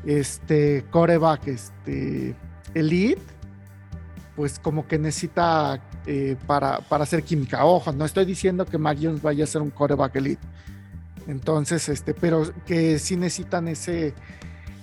este 0.05 0.85
coreback, 0.90 1.49
este 1.49 2.37
elite, 2.75 3.23
pues 4.37 4.59
como 4.59 4.87
que 4.87 4.99
necesita 4.99 5.83
eh, 6.07 6.37
para, 6.47 6.79
para 6.81 7.05
hacer 7.05 7.23
química. 7.23 7.64
Ojo, 7.64 7.92
no 7.92 8.05
estoy 8.05 8.25
diciendo 8.25 8.64
que 8.64 8.79
Mac 8.79 8.99
Jones 9.01 9.23
vaya 9.23 9.44
a 9.44 9.47
ser 9.47 9.62
un 9.62 9.71
coreback 9.71 10.16
elite. 10.16 10.47
Entonces, 11.27 11.88
este, 11.88 12.14
pero 12.14 12.51
que 12.66 12.99
sí 12.99 13.16
necesitan 13.16 13.68
ese, 13.68 14.14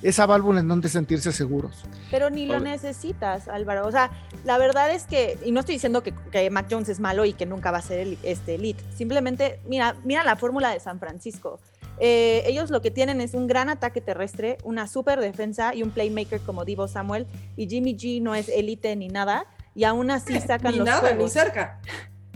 esa 0.06 0.28
válvula 0.28 0.60
en 0.60 0.68
donde 0.68 0.88
sentirse 0.88 1.32
seguros. 1.32 1.84
Pero 2.12 2.30
ni 2.30 2.46
lo 2.46 2.60
necesitas, 2.60 3.48
Álvaro. 3.48 3.88
O 3.88 3.92
sea, 3.92 4.12
la 4.44 4.60
verdad 4.60 4.92
es 4.92 5.06
que, 5.06 5.40
y 5.44 5.52
no 5.52 5.62
estoy 5.62 5.76
diciendo 5.76 6.04
que, 6.04 6.14
que 6.32 6.48
Mac 6.52 6.68
Jones 6.70 6.90
es 6.90 7.00
malo 7.00 7.26
y 7.26 7.34
que 7.34 7.48
nunca 7.48 7.72
va 7.72 7.80
a 7.80 7.82
ser 7.82 8.00
el, 8.00 8.18
este 8.22 8.54
elite. 8.56 8.84
Simplemente, 8.96 9.60
mira, 9.66 9.96
mira 10.04 10.24
la 10.24 10.36
fórmula 10.36 10.70
de 10.70 10.80
San 10.80 11.00
Francisco. 11.00 11.60
Eh, 11.98 12.44
ellos 12.46 12.70
lo 12.70 12.84
que 12.84 12.92
tienen 12.92 13.20
es 13.20 13.34
un 13.34 13.48
gran 13.48 13.68
ataque 13.68 14.00
terrestre, 14.00 14.60
una 14.64 14.86
super 14.86 15.20
defensa 15.20 15.74
y 15.74 15.82
un 15.82 15.90
playmaker 15.90 16.40
como 16.42 16.66
Divo 16.66 16.88
Samuel. 16.88 17.26
Y 17.58 17.68
Jimmy 17.68 17.96
G 17.96 18.22
no 18.22 18.36
es 18.36 18.48
elite 18.50 18.96
ni 18.96 19.08
nada. 19.08 19.48
Y 19.74 19.86
aún 19.86 20.12
así 20.12 20.40
sacan 20.48 20.74
Ni 20.74 20.78
los 20.78 20.86
nada, 20.86 21.10
ni 21.10 21.16
juegos. 21.16 21.32
cerca. 21.34 21.82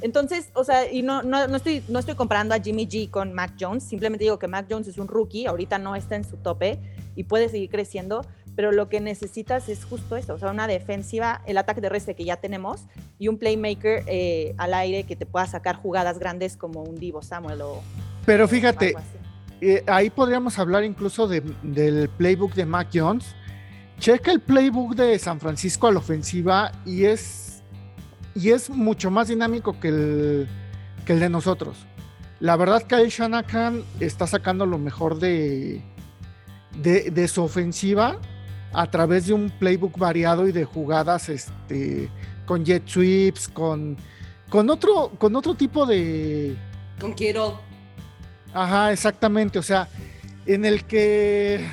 Entonces, 0.01 0.49
o 0.55 0.63
sea, 0.63 0.91
y 0.91 1.03
no, 1.03 1.21
no, 1.21 1.47
no, 1.47 1.57
estoy, 1.57 1.83
no 1.87 1.99
estoy 1.99 2.15
comparando 2.15 2.55
a 2.55 2.59
Jimmy 2.59 2.87
G 2.87 3.11
con 3.11 3.33
Mac 3.33 3.53
Jones, 3.59 3.83
simplemente 3.83 4.23
digo 4.23 4.39
que 4.39 4.47
Mac 4.47 4.65
Jones 4.69 4.87
es 4.87 4.97
un 4.97 5.07
rookie, 5.07 5.45
ahorita 5.45 5.77
no 5.77 5.95
está 5.95 6.15
en 6.15 6.23
su 6.23 6.37
tope 6.37 6.79
y 7.19 7.25
puede 7.25 7.49
seguir 7.49 7.69
creciendo, 7.69 8.25
pero 8.55 8.71
lo 8.71 8.87
que 8.87 9.01
necesitas 9.01 9.67
es 9.67 9.83
justo 9.83 10.15
eso, 10.15 10.35
o 10.35 10.37
sea, 10.39 10.51
una 10.51 10.67
defensiva, 10.67 11.41
el 11.45 11.57
ataque 11.57 11.81
terrestre 11.81 12.15
que 12.15 12.23
ya 12.23 12.37
tenemos 12.37 12.85
y 13.17 13.27
un 13.27 13.37
playmaker 13.37 14.03
eh, 14.07 14.55
al 14.57 14.73
aire 14.73 15.03
que 15.03 15.17
te 15.17 15.25
pueda 15.25 15.45
sacar 15.45 15.75
jugadas 15.75 16.17
grandes 16.17 16.55
como 16.55 16.81
un 16.81 16.95
Divo 16.95 17.21
Samuel 17.21 17.61
o 17.61 17.81
Pero 18.25 18.47
fíjate, 18.47 18.95
eh, 19.59 19.83
ahí 19.87 20.09
podríamos 20.09 20.57
hablar 20.59 20.85
incluso 20.85 21.27
de- 21.27 21.43
del 21.61 22.07
playbook 22.07 22.53
de 22.53 22.65
Mac 22.65 22.87
Jones. 22.93 23.35
Checa 23.99 24.31
el 24.31 24.39
playbook 24.39 24.95
de 24.95 25.19
San 25.19 25.41
Francisco 25.41 25.87
a 25.87 25.91
la 25.91 25.99
ofensiva 25.99 26.71
y 26.85 27.03
es, 27.03 27.61
y 28.33 28.51
es 28.51 28.69
mucho 28.69 29.11
más 29.11 29.27
dinámico 29.27 29.77
que 29.77 29.89
el, 29.89 30.47
que 31.05 31.11
el 31.11 31.19
de 31.19 31.27
nosotros. 31.27 31.85
La 32.39 32.55
verdad 32.55 32.81
que 32.83 32.95
el 32.95 33.09
Shanahan 33.09 33.83
está 33.99 34.25
sacando 34.25 34.65
lo 34.65 34.77
mejor 34.77 35.19
de, 35.19 35.81
de, 36.75 37.11
de 37.11 37.27
su 37.27 37.43
ofensiva 37.43 38.19
a 38.73 38.89
través 38.89 39.27
de 39.27 39.33
un 39.33 39.49
playbook 39.49 39.97
variado 39.97 40.47
y 40.47 40.51
de 40.51 40.65
jugadas 40.65 41.29
este, 41.29 42.09
con 42.45 42.63
jet 42.63 42.87
sweeps, 42.87 43.47
con, 43.47 43.97
con 44.49 44.69
otro, 44.69 45.11
con 45.17 45.35
otro 45.35 45.55
tipo 45.55 45.85
de. 45.85 46.55
Con 46.99 47.13
Kittle. 47.13 47.53
Ajá, 48.53 48.91
exactamente. 48.91 49.59
O 49.59 49.63
sea, 49.63 49.87
en 50.45 50.65
el 50.65 50.85
que. 50.85 51.65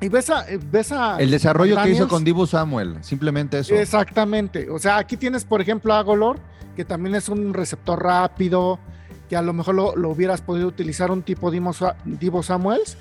Y 0.00 0.08
ves 0.08 0.30
a. 0.30 0.44
ves 0.70 0.92
a 0.92 1.20
El 1.20 1.30
desarrollo 1.30 1.80
que 1.82 1.90
hizo 1.90 2.08
con 2.08 2.24
Dibu 2.24 2.46
Samuel, 2.46 3.02
simplemente 3.02 3.60
eso. 3.60 3.74
Exactamente. 3.74 4.68
O 4.70 4.78
sea, 4.78 4.98
aquí 4.98 5.16
tienes, 5.16 5.44
por 5.44 5.60
ejemplo, 5.60 5.94
a 5.94 6.02
Golor, 6.02 6.40
que 6.76 6.84
también 6.84 7.14
es 7.14 7.28
un 7.28 7.54
receptor 7.54 8.02
rápido, 8.02 8.78
que 9.28 9.36
a 9.36 9.42
lo 9.42 9.52
mejor 9.52 9.74
lo, 9.74 9.96
lo 9.96 10.10
hubieras 10.10 10.42
podido 10.42 10.66
utilizar 10.66 11.10
un 11.10 11.22
tipo 11.22 11.50
Divo, 11.50 11.72
Divo 12.04 12.42
Samuels, 12.42 12.96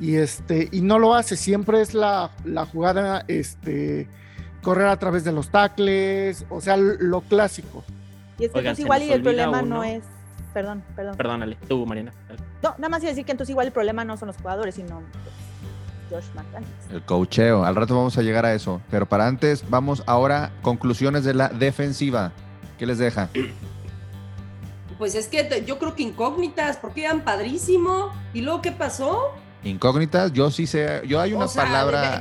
y 0.00 0.16
este, 0.16 0.68
y 0.72 0.80
no 0.80 0.98
lo 0.98 1.14
hace. 1.14 1.36
Siempre 1.36 1.80
es 1.80 1.94
la, 1.94 2.30
la 2.44 2.66
jugada, 2.66 3.24
este, 3.28 4.08
correr 4.62 4.86
a 4.86 4.98
través 4.98 5.24
de 5.24 5.32
los 5.32 5.50
tackles, 5.50 6.44
o 6.50 6.60
sea, 6.60 6.76
lo 6.76 7.20
clásico. 7.22 7.84
Y 8.38 8.44
es 8.46 8.52
que 8.52 8.58
Oigan, 8.58 8.70
entonces 8.72 8.84
igual 8.84 9.02
y 9.02 9.12
el 9.12 9.22
problema 9.22 9.62
uno. 9.62 9.76
no 9.76 9.84
es. 9.84 10.02
Perdón, 10.52 10.82
perdón. 10.94 11.16
Perdónale, 11.16 11.56
tú, 11.68 11.84
Mariana. 11.86 12.12
dale. 12.28 12.40
No, 12.62 12.74
nada 12.78 12.88
más 12.88 13.02
iba 13.02 13.08
a 13.08 13.12
decir 13.12 13.24
que 13.24 13.32
entonces 13.32 13.50
igual 13.50 13.66
el 13.66 13.72
problema 13.72 14.04
no 14.04 14.16
son 14.16 14.28
los 14.28 14.36
jugadores, 14.36 14.74
sino 14.76 15.02
pues, 16.10 16.24
Josh 16.24 16.34
McDaniels. 16.34 16.72
El 16.92 17.02
cocheo. 17.02 17.64
Al 17.64 17.74
rato 17.74 17.96
vamos 17.96 18.16
a 18.18 18.22
llegar 18.22 18.46
a 18.46 18.54
eso. 18.54 18.80
Pero 18.90 19.06
para 19.06 19.26
antes, 19.26 19.68
vamos 19.68 20.02
ahora 20.06 20.52
conclusiones 20.62 21.24
de 21.24 21.34
la 21.34 21.48
defensiva. 21.48 22.32
¿Qué 22.78 22.86
les 22.86 22.98
deja? 22.98 23.28
Pues 24.98 25.14
es 25.14 25.28
que 25.28 25.64
yo 25.66 25.78
creo 25.78 25.94
que 25.94 26.04
incógnitas, 26.04 26.76
porque 26.76 27.02
iban 27.02 27.22
padrísimo. 27.22 28.12
¿Y 28.32 28.42
luego 28.42 28.62
qué 28.62 28.72
pasó? 28.72 29.32
Incógnitas, 29.64 30.32
yo 30.32 30.50
sí 30.50 30.66
sé, 30.66 31.02
yo 31.06 31.20
hay 31.20 31.32
una 31.32 31.46
O 31.46 31.48
sea, 31.48 31.64
palabra. 31.64 32.20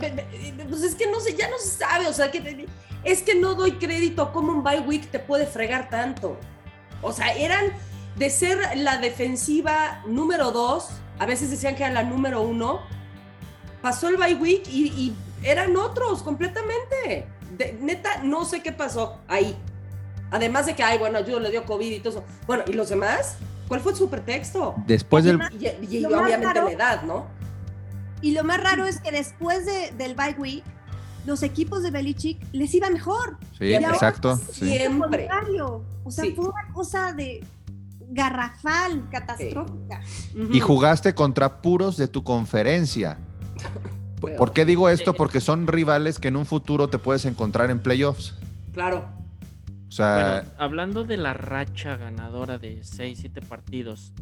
Pues 0.70 0.84
es 0.84 0.96
que 0.96 1.08
no 1.12 1.20
sé, 1.20 1.36
ya 1.36 1.50
no 1.50 1.58
se 1.58 1.78
sabe. 1.78 2.08
O 2.08 2.14
sea, 2.14 2.32
que 2.32 2.68
es 3.04 3.22
que 3.22 3.36
no 3.36 3.54
doy 3.56 3.74
crédito 3.74 4.22
a 4.24 4.32
cómo 4.32 4.52
un 4.54 4.64
bye 4.64 4.80
week 4.80 5.12
te 5.12 5.20
puede 5.20 5.46
fregar 5.46 5.90
tanto. 5.90 6.38
O 7.02 7.12
sea, 7.12 7.34
eran 7.34 7.66
de 8.16 8.30
ser 8.30 8.60
la 8.78 8.98
defensiva 8.98 10.02
número 10.08 10.52
dos, 10.52 10.90
a 11.20 11.26
veces 11.26 11.52
decían 11.52 11.76
que 11.76 11.84
era 11.84 11.94
la 11.94 12.04
número 12.04 12.42
uno. 12.42 12.82
Pasó 13.82 14.08
el 14.08 14.16
bye 14.16 14.36
week 14.36 14.64
y, 14.70 14.88
y 14.88 15.16
eran 15.44 15.76
otros 15.76 16.24
completamente. 16.24 17.28
De- 17.58 17.78
neta, 17.82 18.22
no 18.24 18.46
sé 18.46 18.64
qué 18.64 18.72
pasó 18.72 19.20
ahí. 19.28 19.56
Además 20.32 20.66
de 20.66 20.76
que, 20.76 20.82
ay, 20.82 20.98
bueno, 20.98 21.20
yo 21.20 21.40
le 21.40 21.52
dio 21.52 21.66
COVID 21.66 21.92
y 21.92 22.00
todo 22.00 22.10
eso. 22.20 22.24
Bueno, 22.48 22.64
¿y 22.68 22.74
los 22.74 22.90
demás? 22.90 23.36
¿Cuál 23.68 23.82
fue 23.82 23.96
su 23.96 24.10
pretexto? 24.10 24.76
Después 24.86 25.24
del. 25.24 25.40
Y, 25.90 26.06
obviamente 26.06 26.46
raro- 26.46 26.66
la 26.66 26.72
edad, 26.72 27.04
¿no? 27.04 27.26
Y 28.22 28.32
lo 28.34 28.44
más 28.44 28.62
raro 28.62 28.86
es 28.86 29.00
que 29.00 29.12
después 29.12 29.66
de- 29.66 29.92
del 29.98 30.16
bye 30.16 30.36
week, 30.38 30.64
los 31.26 31.44
equipos 31.44 31.84
de 31.84 31.92
Belichick 31.92 32.40
les 32.52 32.74
iba 32.74 32.90
mejor. 32.90 33.38
Sí, 33.58 33.66
Y 33.66 33.74
exacto. 33.76 34.38
Siempre. 34.38 35.28
O 36.04 36.12
sea, 36.12 36.26
Sí. 36.26 36.34
fue 36.36 36.46
una 36.46 36.74
cosa 36.74 37.14
de 37.14 37.44
garrafal, 38.10 39.08
catastrófica. 39.10 40.02
Y 40.52 40.60
jugaste 40.60 41.16
contra 41.16 41.62
puros 41.62 41.98
de 41.98 42.08
tu 42.08 42.24
conferencia. 42.24 43.18
¿Por- 43.56 43.92
Pero- 44.32 44.38
¿Por 44.38 44.54
qué 44.54 44.66
digo 44.66 44.88
esto? 44.90 45.14
Porque 45.14 45.42
son 45.42 45.68
rivales 45.68 46.20
que 46.20 46.28
en 46.30 46.36
un 46.38 46.46
futuro 46.46 46.88
te 46.90 46.98
puedes 46.98 47.26
encontrar 47.26 47.72
en 47.72 47.80
playoffs. 47.80 48.36
Claro. 48.74 49.06
Bueno, 49.98 50.50
hablando 50.58 51.04
de 51.04 51.18
la 51.18 51.34
racha 51.34 51.98
ganadora 51.98 52.58
de 52.58 52.84
6, 52.84 53.20
7 53.20 53.42
partidos 53.42 54.14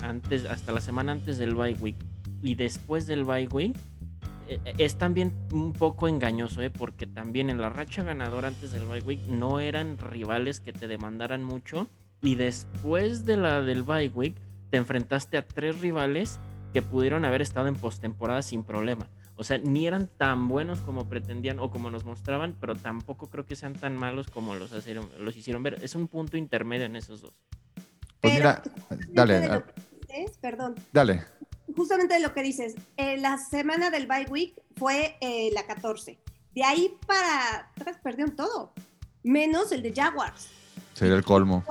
antes, 0.00 0.44
hasta 0.44 0.72
la 0.72 0.80
semana 0.80 1.12
antes 1.12 1.38
del 1.38 1.54
bye 1.54 1.74
week 1.74 1.96
y 2.42 2.54
después 2.54 3.06
del 3.06 3.24
bye 3.24 3.48
week, 3.48 3.76
eh, 4.48 4.60
eh, 4.64 4.74
es 4.78 4.96
también 4.96 5.32
un 5.52 5.72
poco 5.72 6.06
engañoso, 6.06 6.62
¿eh? 6.62 6.70
porque 6.70 7.06
también 7.06 7.50
en 7.50 7.60
la 7.60 7.70
racha 7.70 8.04
ganadora 8.04 8.48
antes 8.48 8.72
del 8.72 8.84
bye 8.84 9.00
week 9.00 9.20
no 9.26 9.58
eran 9.58 9.98
rivales 9.98 10.60
que 10.60 10.72
te 10.72 10.86
demandaran 10.86 11.42
mucho 11.42 11.88
y 12.22 12.36
después 12.36 13.24
de 13.24 13.36
la 13.36 13.62
del 13.62 13.82
bye 13.82 14.08
week 14.08 14.36
te 14.70 14.76
enfrentaste 14.76 15.36
a 15.38 15.46
tres 15.46 15.80
rivales 15.80 16.38
que 16.72 16.82
pudieron 16.82 17.24
haber 17.24 17.42
estado 17.42 17.66
en 17.66 17.74
postemporada 17.74 18.42
sin 18.42 18.62
problema. 18.62 19.08
O 19.36 19.44
sea, 19.44 19.58
ni 19.58 19.86
eran 19.86 20.08
tan 20.16 20.48
buenos 20.48 20.80
como 20.80 21.08
pretendían 21.08 21.58
o 21.58 21.70
como 21.70 21.90
nos 21.90 22.04
mostraban, 22.04 22.56
pero 22.58 22.74
tampoco 22.74 23.28
creo 23.28 23.44
que 23.44 23.54
sean 23.54 23.74
tan 23.74 23.94
malos 23.96 24.28
como 24.28 24.54
los, 24.54 24.72
hicieron- 24.72 25.10
los 25.18 25.36
hicieron 25.36 25.62
ver. 25.62 25.78
Es 25.82 25.94
un 25.94 26.08
punto 26.08 26.36
intermedio 26.38 26.86
en 26.86 26.96
esos 26.96 27.20
dos. 27.20 27.34
pues 28.20 28.34
mira, 28.34 28.62
dale, 29.10 29.40
de 29.40 29.48
lo 29.48 29.54
ah, 29.54 29.64
dices, 30.08 30.38
perdón, 30.38 30.74
dale. 30.92 31.22
justamente 31.76 32.14
de 32.14 32.20
lo 32.20 32.32
que 32.32 32.42
dices, 32.42 32.74
eh, 32.96 33.18
la 33.18 33.36
semana 33.38 33.90
del 33.90 34.06
bye 34.06 34.26
week 34.30 34.54
fue 34.76 35.16
eh, 35.20 35.50
la 35.52 35.66
14. 35.66 36.18
De 36.54 36.64
ahí 36.64 36.96
para 37.06 37.68
atrás 37.76 37.98
perdieron 38.02 38.34
todo, 38.34 38.72
menos 39.22 39.70
el 39.72 39.82
de 39.82 39.92
Jaguars. 39.94 40.48
Sería 40.94 41.14
el 41.14 41.24
colmo. 41.24 41.62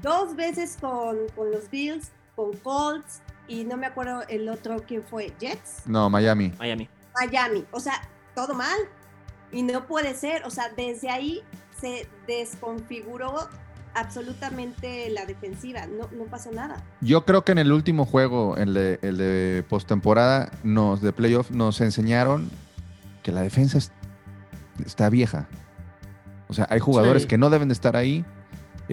Dos 0.00 0.34
veces 0.34 0.78
con, 0.80 1.16
con 1.36 1.50
los 1.50 1.70
Bills, 1.70 2.10
con 2.34 2.56
Colts 2.56 3.20
y 3.46 3.64
no 3.64 3.76
me 3.76 3.86
acuerdo 3.86 4.22
el 4.28 4.48
otro 4.48 4.82
quién 4.88 5.02
fue, 5.02 5.30
Jets, 5.38 5.86
No, 5.86 6.08
Miami. 6.08 6.50
Miami. 6.58 6.88
Miami. 7.14 7.64
O 7.70 7.80
sea, 7.80 7.94
todo 8.34 8.54
mal. 8.54 8.78
Y 9.50 9.62
no 9.62 9.86
puede 9.86 10.14
ser. 10.14 10.44
O 10.44 10.50
sea, 10.50 10.70
desde 10.76 11.10
ahí 11.10 11.42
se 11.80 12.08
desconfiguró 12.26 13.48
absolutamente 13.94 15.10
la 15.10 15.26
defensiva. 15.26 15.86
No, 15.86 16.08
no 16.12 16.24
pasó 16.24 16.50
nada. 16.52 16.82
Yo 17.00 17.24
creo 17.24 17.44
que 17.44 17.52
en 17.52 17.58
el 17.58 17.72
último 17.72 18.04
juego, 18.06 18.56
el 18.56 18.74
de, 18.74 18.98
el 19.02 19.18
de 19.18 19.64
postemporada, 19.68 20.50
nos, 20.62 21.02
de 21.02 21.12
playoff, 21.12 21.50
nos 21.50 21.80
enseñaron 21.80 22.50
que 23.22 23.32
la 23.32 23.42
defensa 23.42 23.78
es- 23.78 23.92
está 24.84 25.08
vieja. 25.10 25.46
O 26.48 26.54
sea, 26.54 26.66
hay 26.70 26.80
jugadores 26.80 27.22
Sí. 27.22 27.28
que 27.28 27.38
no 27.38 27.50
deben 27.50 27.68
de 27.68 27.74
estar 27.74 27.96
ahí. 27.96 28.24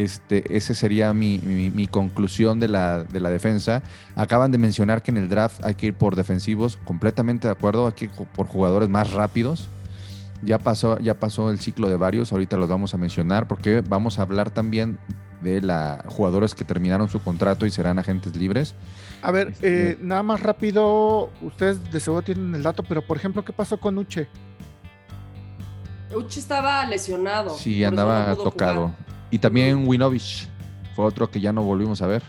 Este, 0.03 0.55
ese 0.55 0.75
sería 0.75 1.13
mi, 1.13 1.39
mi- 1.39 1.69
mi 1.69 1.85
conclusión 1.87 2.57
de 2.61 2.69
la, 2.69 3.03
de 3.03 3.19
la 3.19 3.29
defensa. 3.29 3.81
Acaban 4.15 4.49
de 4.49 4.57
mencionar 4.57 5.01
que 5.01 5.11
en 5.11 5.17
el 5.17 5.27
draft 5.27 5.61
hay 5.65 5.75
que 5.75 5.87
ir 5.87 5.93
por 5.93 6.15
defensivos, 6.15 6.77
completamente 6.85 7.49
de 7.49 7.51
acuerdo, 7.51 7.85
hay 7.87 7.91
que 7.91 8.05
ir 8.05 8.11
por 8.11 8.47
jugadores 8.47 8.87
más 8.87 9.11
rápidos. 9.11 9.67
Ya 10.41 10.57
pasó, 10.57 10.97
ya 10.99 11.15
pasó 11.15 11.51
el 11.51 11.59
ciclo 11.59 11.89
de 11.89 11.97
varios, 11.97 12.31
ahorita 12.31 12.55
los 12.55 12.69
vamos 12.69 12.93
a 12.93 12.97
mencionar 12.97 13.45
porque 13.49 13.81
vamos 13.81 14.19
a 14.19 14.21
hablar 14.21 14.51
también 14.51 14.97
de 15.41 15.59
la 15.61 16.01
jugadores 16.07 16.55
que 16.55 16.63
terminaron 16.63 17.09
su 17.09 17.21
contrato 17.21 17.65
y 17.65 17.69
serán 17.71 17.99
agentes 17.99 18.33
libres. 18.37 18.75
A 19.21 19.31
ver, 19.31 19.49
Este- 19.49 19.91
eh, 19.91 19.97
nada 20.01 20.23
más 20.23 20.39
rápido, 20.41 21.29
ustedes 21.41 21.91
de 21.91 21.99
seguro 21.99 22.21
tienen 22.21 22.55
el 22.55 22.63
dato, 22.63 22.83
pero 22.83 23.01
por 23.05 23.17
ejemplo, 23.17 23.43
¿qué 23.43 23.51
pasó 23.51 23.77
con 23.77 23.97
Uche? 23.97 24.29
Uchi 26.15 26.39
estaba 26.39 26.85
lesionado. 26.85 27.49
Sí, 27.57 27.83
andaba 27.83 28.27
no 28.29 28.37
tocado. 28.37 28.87
jugar. 28.87 29.09
Y 29.31 29.39
también 29.39 29.87
Winovich 29.87 30.47
fue 30.95 31.05
otro 31.05 31.29
que 31.29 31.39
ya 31.39 31.51
no 31.53 31.63
volvimos 31.63 32.01
a 32.01 32.07
ver. 32.07 32.23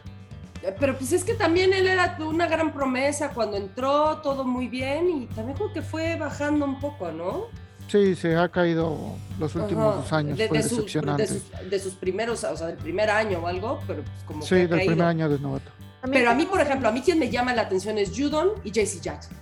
Eh, 0.63 0.75
Pero 0.79 0.97
pues 0.99 1.13
es 1.13 1.25
que 1.25 1.35
también 1.35 1.73
él 1.73 1.87
era 1.87 2.17
una 2.21 2.47
gran 2.47 2.73
promesa 2.73 3.31
cuando 3.31 3.57
entró, 3.57 4.19
todo 4.19 4.45
muy 4.45 4.69
bien 4.69 5.09
y 5.09 5.27
también 5.29 5.57
creo 5.57 5.73
que 5.73 5.83
fue 5.83 6.17
bajando 6.17 6.65
un 6.67 6.79
poco, 6.79 7.11
¿no? 7.11 7.45
Sí, 7.89 8.15
se 8.15 8.37
ha 8.37 8.49
caído 8.49 9.17
los 9.39 9.55
últimos 9.57 9.97
dos 9.97 10.13
años, 10.13 10.39
de, 10.39 10.47
fue 10.47 10.59
de 10.59 10.63
sus- 10.63 10.85
de 10.93 11.27
sus, 11.27 11.43
de 11.71 11.79
sus 11.81 11.95
primeros, 11.95 12.45
o 12.45 12.57
sea, 12.57 12.69
del 12.69 12.77
primer 12.77 13.11
año 13.11 13.39
o 13.41 13.47
algo, 13.49 13.81
pero 13.87 14.03
pues 14.03 14.23
como 14.27 14.43
Sí, 14.43 14.49
que 14.51 14.55
ha 14.55 14.59
del 14.61 14.69
caído. 14.71 14.87
primer 14.93 15.07
año 15.07 15.29
de 15.29 15.39
novato. 15.41 15.71
Pero 16.11 16.31
a 16.31 16.35
mí, 16.35 16.47
por 16.47 16.61
ejemplo, 16.61 16.89
a 16.89 16.93
mí 16.93 17.01
quien 17.03 17.19
me 17.19 17.29
llama 17.31 17.53
la 17.53 17.63
atención 17.63 17.99
es 17.99 18.13
Judon 18.17 18.51
y 18.65 18.71
JC 18.71 19.01
Jackson. 19.01 19.37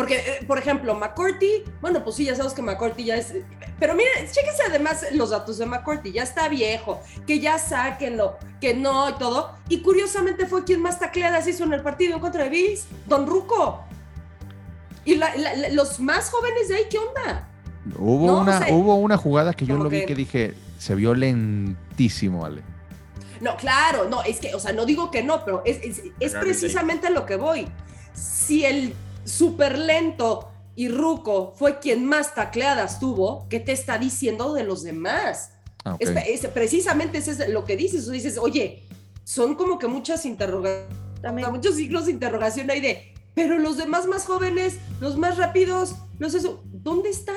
Porque, 0.00 0.14
eh, 0.16 0.44
por 0.46 0.56
ejemplo, 0.56 0.94
McCourty, 0.94 1.62
bueno, 1.82 2.02
pues 2.02 2.16
sí, 2.16 2.24
ya 2.24 2.32
sabemos 2.34 2.54
que 2.54 2.62
McCourty 2.62 3.04
ya 3.04 3.16
es. 3.16 3.34
Pero 3.78 3.94
miren, 3.94 4.30
chéquense 4.32 4.62
además 4.66 5.04
los 5.12 5.28
datos 5.28 5.58
de 5.58 5.66
McCourty, 5.66 6.10
ya 6.10 6.22
está 6.22 6.48
viejo, 6.48 7.02
que 7.26 7.38
ya 7.38 7.58
sáquenlo, 7.58 8.38
que 8.62 8.72
no 8.72 9.10
y 9.10 9.12
todo. 9.18 9.52
Y 9.68 9.82
curiosamente 9.82 10.46
fue 10.46 10.64
quien 10.64 10.80
más 10.80 10.98
tacleadas 10.98 11.46
hizo 11.46 11.64
en 11.64 11.74
el 11.74 11.82
partido 11.82 12.14
en 12.14 12.20
contra 12.20 12.44
de 12.44 12.48
Bills, 12.48 12.86
Don 13.06 13.26
Ruco. 13.26 13.84
Y 15.04 15.16
la- 15.16 15.36
la- 15.36 15.54
la- 15.54 15.68
los 15.68 16.00
más 16.00 16.30
jóvenes 16.30 16.68
de 16.68 16.76
ahí, 16.76 16.84
¿qué 16.90 16.96
onda? 16.96 17.46
Hubo, 17.98 18.26
No 18.26 18.38
una, 18.40 18.66
hubo 18.70 18.94
una 18.94 19.18
jugada 19.18 19.52
que 19.52 19.66
yo 19.66 19.76
lo 19.76 19.90
vi 19.90 20.00
que- 20.00 20.06
que 20.06 20.14
dije, 20.14 20.54
se 20.78 20.94
vio 20.94 21.12
lentísimo, 21.14 22.46
Ale. 22.46 22.62
No, 23.42 23.54
claro, 23.58 24.08
no, 24.08 24.22
es 24.22 24.40
que, 24.40 24.54
o 24.54 24.60
sea, 24.60 24.72
no 24.72 24.86
digo 24.86 25.10
que 25.10 25.22
no, 25.22 25.44
pero 25.44 25.62
es, 25.66 25.76
es- 25.82 26.02
es 26.20 26.34
precisamente 26.34 27.06
a 27.08 27.10
lo 27.10 27.26
que 27.26 27.36
voy. 27.36 27.68
Si 28.14 28.64
el 28.64 28.94
súper 29.24 29.78
lento 29.78 30.48
y 30.76 30.88
Ruco 30.88 31.52
fue 31.56 31.78
quien 31.78 32.06
más 32.06 32.34
tacleadas 32.34 33.00
tuvo, 33.00 33.46
¿qué 33.48 33.60
te 33.60 33.72
está 33.72 33.98
diciendo 33.98 34.54
de 34.54 34.64
los 34.64 34.82
demás? 34.82 35.50
Ah. 35.84 35.96
Es- 35.98 36.10
es- 36.10 36.46
precisamente 36.48 37.18
eso 37.18 37.30
es 37.32 37.48
lo 37.48 37.64
que 37.64 37.76
dices. 37.76 38.04
Tú 38.06 38.12
dices, 38.12 38.38
oye, 38.38 38.84
son 39.24 39.54
como 39.54 39.78
que 39.78 39.86
muchas 39.88 40.24
interrogaciones, 40.26 41.48
muchos 41.50 41.74
signos 41.76 42.06
de 42.06 42.12
interrogación 42.12 42.70
ahí 42.70 42.80
de, 42.80 43.14
pero 43.34 43.58
los 43.58 43.76
demás 43.76 44.06
más 44.06 44.24
jóvenes, 44.24 44.78
los 45.00 45.16
más 45.16 45.36
rápidos, 45.36 45.94
los 46.18 46.34
eso, 46.34 46.62
¿dónde 46.66 47.10
están? 47.10 47.36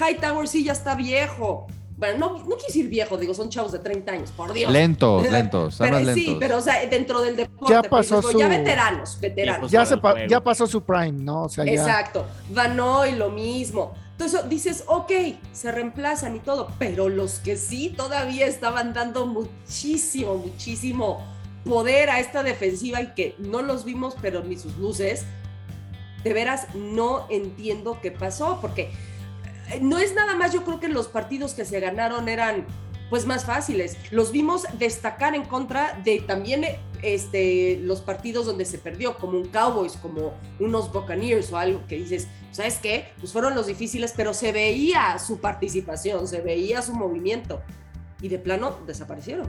Hightower 0.00 0.46
sí 0.48 0.64
ya 0.64 0.72
está 0.72 0.94
viejo. 0.94 1.66
Bueno, 1.98 2.18
no, 2.18 2.32
no 2.38 2.44
quiero 2.44 2.62
decir 2.68 2.88
viejo, 2.88 3.16
digo, 3.16 3.34
son 3.34 3.50
chavos 3.50 3.72
de 3.72 3.80
30 3.80 4.12
años, 4.12 4.30
por 4.30 4.52
Dios. 4.52 4.70
Lentos, 4.72 5.22
lentos, 5.30 5.74
están 5.74 5.90
Pero 5.90 6.04
más 6.04 6.14
sí, 6.14 6.20
lentos. 6.26 6.38
pero 6.40 6.56
o 6.58 6.60
sea, 6.60 6.86
dentro 6.86 7.20
del 7.20 7.34
deporte, 7.36 7.74
Ya 7.74 7.82
pues, 7.82 7.90
pasó 8.08 8.20
digo, 8.28 8.38
ya 8.38 8.44
su- 8.46 8.50
veteranos, 8.50 9.20
veteranos. 9.20 9.70
Ya, 9.70 9.84
se 9.84 9.96
pa- 9.96 10.12
juego. 10.12 10.26
ya 10.28 10.40
pasó 10.42 10.66
su 10.68 10.82
prime, 10.82 11.12
¿no? 11.12 11.42
O 11.44 11.48
sea, 11.48 11.64
ya. 11.64 11.72
Exacto. 11.72 12.24
Vanoy 12.50 13.12
lo 13.16 13.30
mismo. 13.30 13.94
Entonces 14.12 14.48
dices, 14.48 14.84
ok, 14.86 15.10
se 15.52 15.70
reemplazan 15.72 16.36
y 16.36 16.40
todo, 16.40 16.68
pero 16.78 17.08
los 17.08 17.40
que 17.40 17.56
sí 17.56 17.92
todavía 17.96 18.46
estaban 18.46 18.92
dando 18.92 19.26
muchísimo, 19.26 20.34
muchísimo 20.36 21.24
poder 21.64 22.10
a 22.10 22.18
esta 22.20 22.42
defensiva 22.42 23.00
y 23.02 23.14
que 23.14 23.34
no 23.38 23.62
los 23.62 23.84
vimos, 23.84 24.14
pero 24.22 24.42
ni 24.42 24.56
sus 24.56 24.76
luces, 24.76 25.24
de 26.24 26.32
veras 26.32 26.66
no 26.74 27.26
entiendo 27.30 27.98
qué 28.02 28.10
pasó, 28.10 28.58
porque 28.60 28.90
no 29.80 29.98
es 29.98 30.14
nada 30.14 30.34
más, 30.34 30.52
yo 30.52 30.64
creo 30.64 30.80
que 30.80 30.88
los 30.88 31.08
partidos 31.08 31.54
que 31.54 31.64
se 31.64 31.80
ganaron 31.80 32.28
eran 32.28 32.66
pues 33.10 33.26
más 33.26 33.44
fáciles. 33.44 33.96
Los 34.10 34.32
vimos 34.32 34.64
destacar 34.78 35.34
en 35.34 35.44
contra 35.44 35.98
de 36.04 36.20
también 36.20 36.64
este, 37.02 37.78
los 37.82 38.00
partidos 38.00 38.46
donde 38.46 38.64
se 38.64 38.78
perdió, 38.78 39.16
como 39.16 39.38
un 39.38 39.48
Cowboys, 39.48 39.96
como 39.96 40.34
unos 40.60 40.92
Buccaneers 40.92 41.52
o 41.52 41.56
algo 41.58 41.86
que 41.86 41.96
dices, 41.96 42.28
¿sabes 42.50 42.78
qué? 42.78 43.08
Pues 43.18 43.32
fueron 43.32 43.54
los 43.54 43.66
difíciles, 43.66 44.12
pero 44.16 44.34
se 44.34 44.52
veía 44.52 45.18
su 45.18 45.40
participación, 45.40 46.28
se 46.28 46.40
veía 46.40 46.82
su 46.82 46.94
movimiento. 46.94 47.62
Y 48.20 48.28
de 48.28 48.38
plano 48.38 48.78
desaparecieron. 48.86 49.48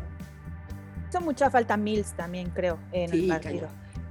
Hizo 1.10 1.22
mucha 1.22 1.50
falta 1.50 1.76
Mills 1.76 2.14
también, 2.16 2.52
creo, 2.52 2.78
en 2.92 3.10
Sí, 3.10 3.24
el 3.24 3.28
partido. 3.28 3.68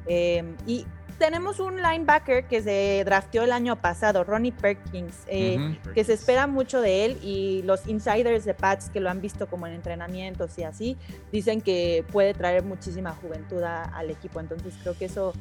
Eh, 0.06 0.56
y 0.66 0.84
tenemos 1.18 1.58
un 1.60 1.76
linebacker 1.82 2.46
que 2.46 2.62
se 2.62 3.02
drafteó 3.04 3.42
el 3.42 3.52
año 3.52 3.76
pasado, 3.76 4.24
Ronnie 4.24 4.52
Perkins, 4.52 5.14
eh, 5.26 5.78
que 5.94 6.04
se 6.04 6.12
espera 6.12 6.46
mucho 6.46 6.80
de 6.80 7.04
él 7.04 7.18
y 7.22 7.62
los 7.62 7.86
insiders 7.88 8.44
de 8.44 8.54
Pats 8.54 8.88
que 8.90 9.00
lo 9.00 9.10
han 9.10 9.20
visto 9.20 9.46
como 9.48 9.66
en 9.66 9.72
entrenamientos 9.74 10.56
y 10.58 10.62
así, 10.62 10.96
dicen 11.32 11.60
que 11.60 12.04
puede 12.12 12.34
traer 12.34 12.62
muchísima 12.64 13.12
juventud 13.12 13.62
a- 13.62 13.82
al 13.84 14.10
equipo. 14.10 14.40
Entonces 14.40 14.74
creo 14.82 14.96
que 14.96 15.06
eso 15.06 15.32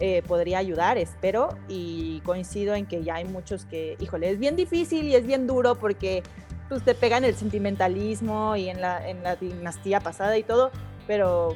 eh, 0.00 0.22
podría 0.26 0.58
ayudar, 0.58 0.98
espero, 0.98 1.56
y 1.68 2.20
coincido 2.24 2.74
en 2.74 2.84
que 2.86 3.04
ya 3.04 3.14
hay 3.16 3.24
muchos 3.24 3.64
que, 3.64 3.96
híjole, 4.00 4.28
es 4.30 4.38
bien 4.40 4.56
difícil 4.56 5.06
y 5.06 5.14
es 5.14 5.24
bien 5.24 5.46
duro 5.46 5.76
porque 5.76 6.22
pues, 6.68 6.82
te 6.84 6.94
pegan 6.94 7.24
el 7.24 7.34
sentimentalismo 7.36 8.56
y 8.56 8.68
en 8.68 8.80
la, 8.80 9.08
en 9.08 9.22
la 9.22 9.36
dinastía 9.36 10.00
pasada 10.00 10.36
y 10.36 10.42
todo, 10.42 10.72
pero 11.06 11.54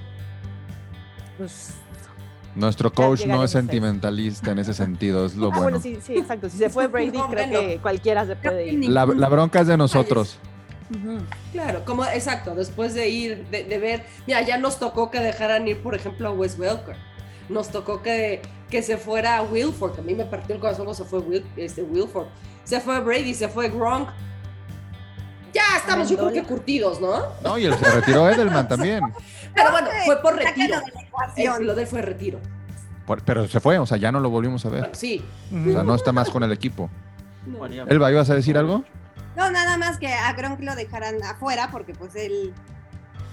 pues 1.36 1.74
Nuestro 2.58 2.92
coach 2.92 3.24
no 3.24 3.44
es 3.44 3.52
sentimentalista 3.52 4.50
en 4.50 4.58
ese 4.58 4.74
sentido, 4.74 5.24
es 5.26 5.36
lo 5.36 5.46
Ah, 5.46 5.60
bueno. 5.60 5.62
bueno, 5.62 5.80
sí, 5.80 5.98
sí, 6.04 6.18
exacto. 6.18 6.48
Si 6.50 6.58
se 6.58 6.68
fue 6.68 6.88
Brady, 6.88 7.12
No, 7.16 7.28
creo 7.30 7.48
que 7.48 7.78
cualquiera 7.80 8.26
se 8.26 8.34
puede 8.34 8.66
ir. 8.72 8.90
La, 8.90 9.06
la 9.06 9.28
bronca 9.28 9.60
es 9.60 9.68
de 9.68 9.76
nosotros. 9.76 10.38
Claro, 11.52 11.84
como 11.84 12.04
exacto, 12.04 12.54
después 12.56 12.94
de 12.94 13.08
ir, 13.08 13.46
de, 13.50 13.62
de 13.62 13.78
ver, 13.78 14.04
mira, 14.26 14.40
ya 14.42 14.58
nos 14.58 14.78
tocó 14.80 15.10
que 15.10 15.20
dejaran 15.20 15.68
ir, 15.68 15.80
por 15.82 15.94
ejemplo, 15.94 16.28
a 16.28 16.32
Wes 16.32 16.58
Welker. 16.58 16.96
Nos 17.48 17.68
tocó 17.68 18.02
que, 18.02 18.42
que 18.68 18.82
se 18.82 18.96
fuera 18.96 19.36
a 19.36 19.42
Wilford, 19.42 19.98
a 20.00 20.02
mí 20.02 20.14
me 20.14 20.24
partió 20.24 20.54
el 20.56 20.60
corazón 20.60 20.86
cuando 20.86 21.02
se 21.04 21.08
fue 21.08 21.20
Wil- 21.20 21.44
este, 21.56 21.82
Wilford. 21.82 22.26
Se 22.64 22.80
fue 22.80 22.98
Brady, 23.00 23.34
se 23.34 23.48
fue 23.48 23.68
Gronk. 23.68 24.08
Ya 25.54 25.62
estamos, 25.78 26.10
yo 26.10 26.16
creo 26.18 26.32
que 26.32 26.42
curtidos, 26.42 27.00
¿no? 27.00 27.22
No, 27.42 27.56
y 27.56 27.64
el, 27.66 27.74
se 27.74 27.90
retiró 27.90 28.28
Edelman 28.28 28.66
también. 28.68 29.00
Pero 29.54 29.70
bueno, 29.72 29.88
fue 30.04 30.20
por 30.22 30.36
retiro. 30.36 30.76
de 31.36 31.64
lo 31.64 31.74
de 31.74 31.82
él 31.82 31.88
fue 31.88 32.02
retiro. 32.02 32.40
Por- 33.06 33.22
pero 33.22 33.48
se 33.48 33.60
fue, 33.60 33.78
o 33.78 33.86
sea, 33.86 33.96
ya 33.96 34.12
no 34.12 34.20
lo 34.20 34.30
volvimos 34.30 34.64
a 34.66 34.68
ver. 34.68 34.80
Bueno, 34.80 34.94
sí. 34.94 35.24
O 35.50 35.72
sea, 35.72 35.82
no 35.82 35.94
está 35.94 36.12
más 36.12 36.28
con 36.30 36.42
el 36.42 36.52
equipo. 36.52 36.90
No. 37.46 37.64
Elba, 37.66 38.10
¿ibas 38.12 38.28
a 38.30 38.34
decir 38.34 38.58
algo? 38.58 38.84
No, 39.36 39.50
nada 39.50 39.76
más 39.78 39.98
que 39.98 40.08
a 40.12 40.32
Gronk 40.34 40.60
lo 40.60 40.74
dejaran 40.74 41.22
afuera 41.22 41.68
porque 41.70 41.94
pues 41.94 42.14
él 42.16 42.52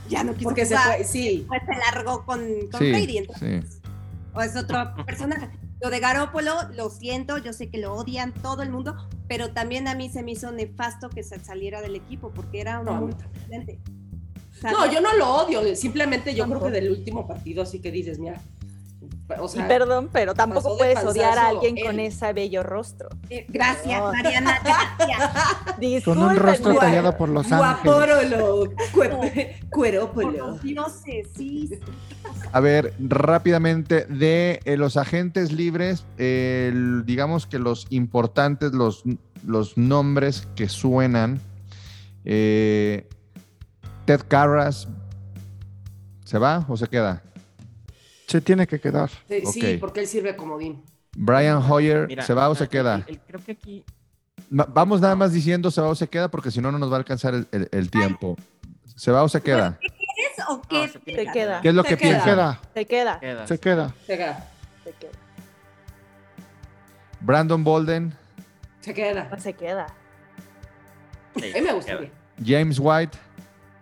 ya 0.08 0.24
no 0.24 0.34
quiso 0.34 0.50
Porque 0.50 0.66
se 0.66 0.78
fue, 0.78 1.04
sí. 1.04 1.46
pues 1.48 1.62
se 1.66 1.76
largó 1.78 2.24
con, 2.26 2.40
con 2.72 2.80
Sí, 2.80 2.92
Brady. 2.92 3.18
Entonces, 3.18 3.80
sí. 3.84 3.90
o 4.34 4.42
es 4.42 4.56
otro 4.56 4.94
personaje. 5.06 5.50
Lo 5.82 5.90
de 5.90 6.00
Garópolo, 6.00 6.54
lo 6.76 6.90
siento, 6.90 7.38
yo 7.38 7.52
sé 7.52 7.70
que 7.70 7.80
lo 7.80 7.94
odian 7.94 8.32
todo 8.34 8.64
el 8.64 8.70
mundo, 8.70 8.96
pero 9.28 9.52
también 9.52 9.88
a 9.90 9.96
mí 9.96 10.10
se 10.10 10.24
me 10.24 10.32
hizo 10.32 10.52
nefasto 10.52 11.10
que 11.10 11.22
se 11.24 11.40
saliera 11.44 11.82
del 11.82 11.96
equipo 11.96 12.32
porque 12.34 12.62
era 12.62 12.80
un 12.80 12.86
No, 12.86 12.94
muy 13.02 13.12
excelente. 13.12 13.80
No, 14.64 14.92
yo 14.92 15.02
no 15.02 15.14
lo 15.16 15.30
odio, 15.44 15.76
simplemente 15.76 16.34
yo 16.34 16.46
creo 16.48 16.64
que 16.64 16.72
del 16.72 16.90
último 16.92 17.28
partido, 17.28 17.64
así 17.64 17.80
que 17.80 17.92
dices, 17.92 18.18
mira, 18.20 18.42
o 19.40 19.50
Y 19.56 19.60
perdón, 19.64 20.10
pero 20.12 20.34
tampoco 20.36 20.74
de 20.74 20.78
puedes 20.78 21.04
odiar 21.04 21.38
a 21.38 21.48
alguien 21.50 21.78
él. 21.78 21.86
con 21.86 22.00
ese 22.00 22.32
bello 22.34 22.62
rostro. 22.64 23.10
Eh, 23.30 23.46
Gracias, 23.50 24.00
No. 24.00 24.12
Mariana, 24.12 24.60
gracias. 24.98 26.04
Con 26.04 26.18
un 26.20 26.36
rostro 26.36 26.76
tallado 26.76 27.16
por 27.18 27.30
Los 27.30 27.52
Ángeles. 27.52 27.84
guapórolo, 27.84 28.66
cue- 28.94 29.10
Por 29.10 29.70
cuerópolo. 29.70 30.58
dioses, 30.60 31.28
sí. 31.36 31.70
A 32.52 32.60
ver, 32.60 32.94
rápidamente, 33.00 34.06
de 34.06 34.60
eh, 34.66 34.78
los 34.78 34.96
agentes 34.96 35.52
libres, 35.52 36.06
eh, 36.18 36.72
digamos 37.06 37.46
que 37.48 37.58
los 37.60 37.88
importantes, 37.90 38.74
los, 38.74 39.04
los 39.46 39.76
nombres 39.78 40.48
que 40.56 40.70
suenan, 40.70 41.40
eh, 42.26 43.08
Ted 44.06 44.22
Carras, 44.28 44.88
¿se 46.24 46.38
va 46.38 46.66
o 46.68 46.78
se 46.78 46.88
queda? 46.88 47.22
Se 48.28 48.42
tiene 48.42 48.68
que 48.68 48.80
quedar. 48.80 49.10
Sí, 49.52 49.78
porque 49.80 50.02
él 50.02 50.08
sirve 50.08 50.36
como 50.36 50.58
Dean. 50.58 50.82
Brian 51.16 51.58
Hoyer, 51.70 52.08
Mira, 52.08 52.24
¿se 52.24 52.34
va 52.34 52.50
o 52.50 52.56
se 52.56 52.68
queda? 52.68 53.04
el- 53.08 53.20
creo 53.22 53.42
que 53.44 53.54
aquí 53.54 53.84
Vamos 54.50 55.02
nada 55.02 55.16
más 55.16 55.32
diciendo 55.34 55.72
se 55.72 55.82
va 55.82 55.88
o 55.90 55.96
se 55.96 56.08
queda 56.08 56.28
porque 56.30 56.52
si 56.52 56.62
no, 56.62 56.72
no 56.72 56.78
nos 56.78 56.90
va 56.92 56.96
a 56.96 57.00
alcanzar 57.00 57.34
el, 57.34 57.48
el- 57.52 57.68
el 57.72 57.90
tiempo. 57.90 58.38
¿Se 58.96 59.12
va 59.12 59.24
o 59.24 59.30
se 59.30 59.42
queda? 59.42 59.80
¿Es 59.82 60.44
o 60.48 60.62
qué? 60.62 60.88
No, 60.88 60.88
se 60.88 61.00
queda. 61.32 61.62
¿Qué 61.62 61.70
es 61.70 61.76
lo 61.76 61.84
Se 61.84 61.90
que 61.90 61.98
queda. 61.98 62.24
Queda, 62.24 62.60
Se 62.74 62.86
queda. 62.86 63.20
se 63.48 63.58
queda. 63.60 63.94
Se 64.06 64.18
queda. 64.18 64.48
Se 64.84 64.92
queda. 64.92 65.12
Brandon 67.22 67.64
Bolden, 67.64 68.14
Se 68.82 68.94
queda. 68.94 69.36
Se 69.40 69.54
queda. 69.54 69.88
Sí, 71.38 71.52
A 71.52 71.56
mí 71.56 71.62
me 71.62 71.74
gustaría. 71.74 72.12
James 72.44 72.78
White, 72.80 73.18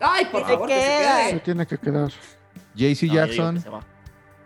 Ay, 0.04 0.26
por 0.26 0.42
Se 0.46 0.48
favor, 0.54 0.68
que 0.68 0.74
se 0.76 0.80
queda. 0.82 1.24
Se 1.24 1.30
quede. 1.32 1.40
tiene 1.40 1.66
que 1.68 1.78
quedar. 1.78 2.10
JC 2.10 2.14
No, 2.14 2.18
yo 2.76 2.88
digo 2.88 2.98
que 2.98 3.08
Jackson. 3.16 3.62
se 3.62 3.70
va. 3.70 3.80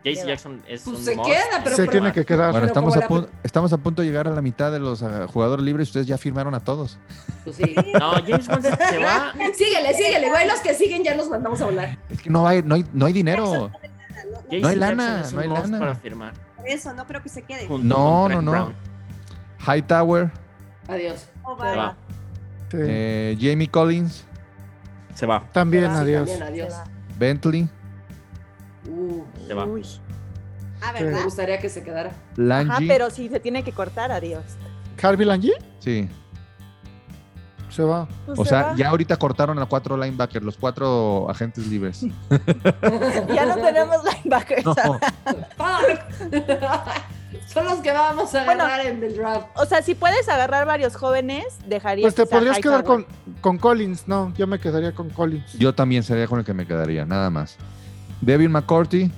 JC. 0.03 0.25
Jackson 0.27 0.61
es 0.67 0.81
Pues 0.83 0.97
un 0.99 1.03
se 1.03 1.11
queda, 1.15 1.61
pero 1.63 1.75
Se 1.75 1.81
pero- 1.81 1.91
tiene 1.91 2.11
que 2.13 2.25
quedar. 2.25 2.51
Bueno, 2.51 2.53
Pero 2.53 2.65
estamos 2.67 2.93
como 2.93 2.99
a, 2.99 3.03
la- 3.03 3.07
punto, 3.07 3.29
estamos 3.43 3.73
a 3.73 3.77
punto 3.77 4.01
de 4.01 4.07
llegar 4.07 4.27
a 4.27 4.31
la 4.31 4.41
mitad 4.41 4.71
de 4.71 4.79
los 4.79 5.01
ah, 5.03 5.25
jugadores 5.27 5.65
libres. 5.65 5.89
Ustedes 5.89 6.07
ya 6.07 6.17
firmaron 6.17 6.53
a 6.55 6.59
todos. 6.61 6.97
Pues 7.43 7.55
sí. 7.57 7.75
No, 7.99 8.11
James 8.11 8.47
Bond 8.47 8.63
se 8.63 8.97
va. 9.03 9.33
Síguele, 9.53 9.93
síguele, 9.95 10.29
güey. 10.29 10.47
Los 10.47 10.59
que 10.59 10.73
siguen 10.75 11.03
ya 11.03 11.15
los 11.15 11.29
mandamos 11.29 11.59
a 11.61 11.65
volar. 11.65 11.97
Es 12.09 12.21
que 12.21 12.29
no 12.29 12.47
hay, 12.47 12.61
no 12.63 12.75
hay, 12.75 12.85
no 12.93 13.05
hay 13.05 13.13
dinero. 13.13 13.71
JC 14.49 14.61
No 14.61 14.67
hay 14.69 14.79
Jackson 14.79 14.79
lana, 14.79 15.21
es 15.21 15.29
un 15.29 15.35
no 15.35 15.41
hay 15.41 15.49
lana. 15.49 15.79
para 15.79 15.95
firmar. 15.95 16.33
Por 16.55 16.67
eso, 16.67 16.93
no 16.93 17.05
creo 17.07 17.21
que 17.21 17.29
se 17.29 17.41
quede. 17.41 17.67
junto 17.67 17.85
No, 17.87 18.23
con 18.23 18.31
no, 18.31 18.41
no. 18.41 18.51
Brown. 18.51 18.73
Hightower, 19.67 20.31
Adiós. 20.87 21.27
O 21.43 21.55
Se 21.57 21.63
va. 21.63 21.75
va. 21.75 21.95
Sí. 22.71 22.77
eh, 22.79 23.37
Jamie 23.41 23.67
Collins, 23.69 24.25
Se 25.17 25.25
va. 25.25 25.43
También, 25.51 25.83
Se 25.85 25.89
va. 25.89 25.99
adiós. 25.99 26.27
También 26.29 26.43
adiós. 26.43 26.73
Se 26.73 26.79
va. 26.79 26.83
Bentley, 27.17 27.67
Uh, 28.89 29.23
Se 29.47 29.53
va. 29.53 29.65
Uy. 29.65 29.83
Ah, 30.81 30.93
me 30.93 31.03
¿verdad? 31.03 31.23
gustaría 31.23 31.59
que 31.59 31.67
se 31.69 31.83
quedara. 31.83 32.09
Ajá, 32.11 32.17
Langy. 32.37 32.87
pero 32.87 33.09
si 33.09 33.27
se 33.29 33.39
tiene 33.39 33.63
que 33.63 33.71
cortar, 33.73 34.11
adiós. 34.11 34.43
Harvey 35.01 35.25
Lange 35.25 35.51
Sí. 35.79 36.07
se 37.69 37.83
va. 37.83 38.07
Pues 38.27 38.39
O 38.39 38.43
se 38.43 38.49
sea, 38.51 38.61
va. 38.67 38.75
ya 38.75 38.89
ahorita 38.89 39.17
cortaron 39.17 39.57
a 39.59 39.65
cuatro 39.65 39.97
linebackers, 39.97 40.45
los 40.45 40.55
cuatro 40.57 41.27
agentes 41.29 41.67
libres. 41.67 42.01
Ya 43.33 43.45
no 43.47 43.55
tenemos 43.55 43.97
linebackers. 44.23 44.63
No. 44.65 44.75
Son 47.57 47.65
los 47.65 47.79
que 47.79 47.91
vamos 47.91 48.33
a 48.35 48.43
Bueno. 48.45 48.63
agarrar 48.65 48.85
en 48.87 49.03
el 49.03 49.15
draft. 49.15 49.47
O 49.55 49.65
sea, 49.65 49.81
si 49.81 49.95
puedes 49.95 50.27
agarrar 50.29 50.65
varios 50.65 50.95
jóvenes, 50.95 51.45
dejaría 51.67 52.03
Pues 52.03 52.15
te 52.15 52.25
podrías 52.25 52.59
quedar 52.59 52.83
con, 52.83 53.05
con 53.41 53.57
Collins. 53.57 54.07
No, 54.07 54.33
yo 54.35 54.47
me 54.47 54.59
quedaría 54.59 54.91
con 54.93 55.09
Collins. 55.09 55.53
yo 55.53 55.73
también 55.73 56.03
sería 56.03 56.27
con 56.27 56.39
el 56.39 56.45
que 56.45 56.53
me 56.53 56.65
quedaría, 56.67 57.05
nada 57.05 57.29
más. 57.29 57.57
Devin 58.21 58.51
McCourty, 58.51 59.11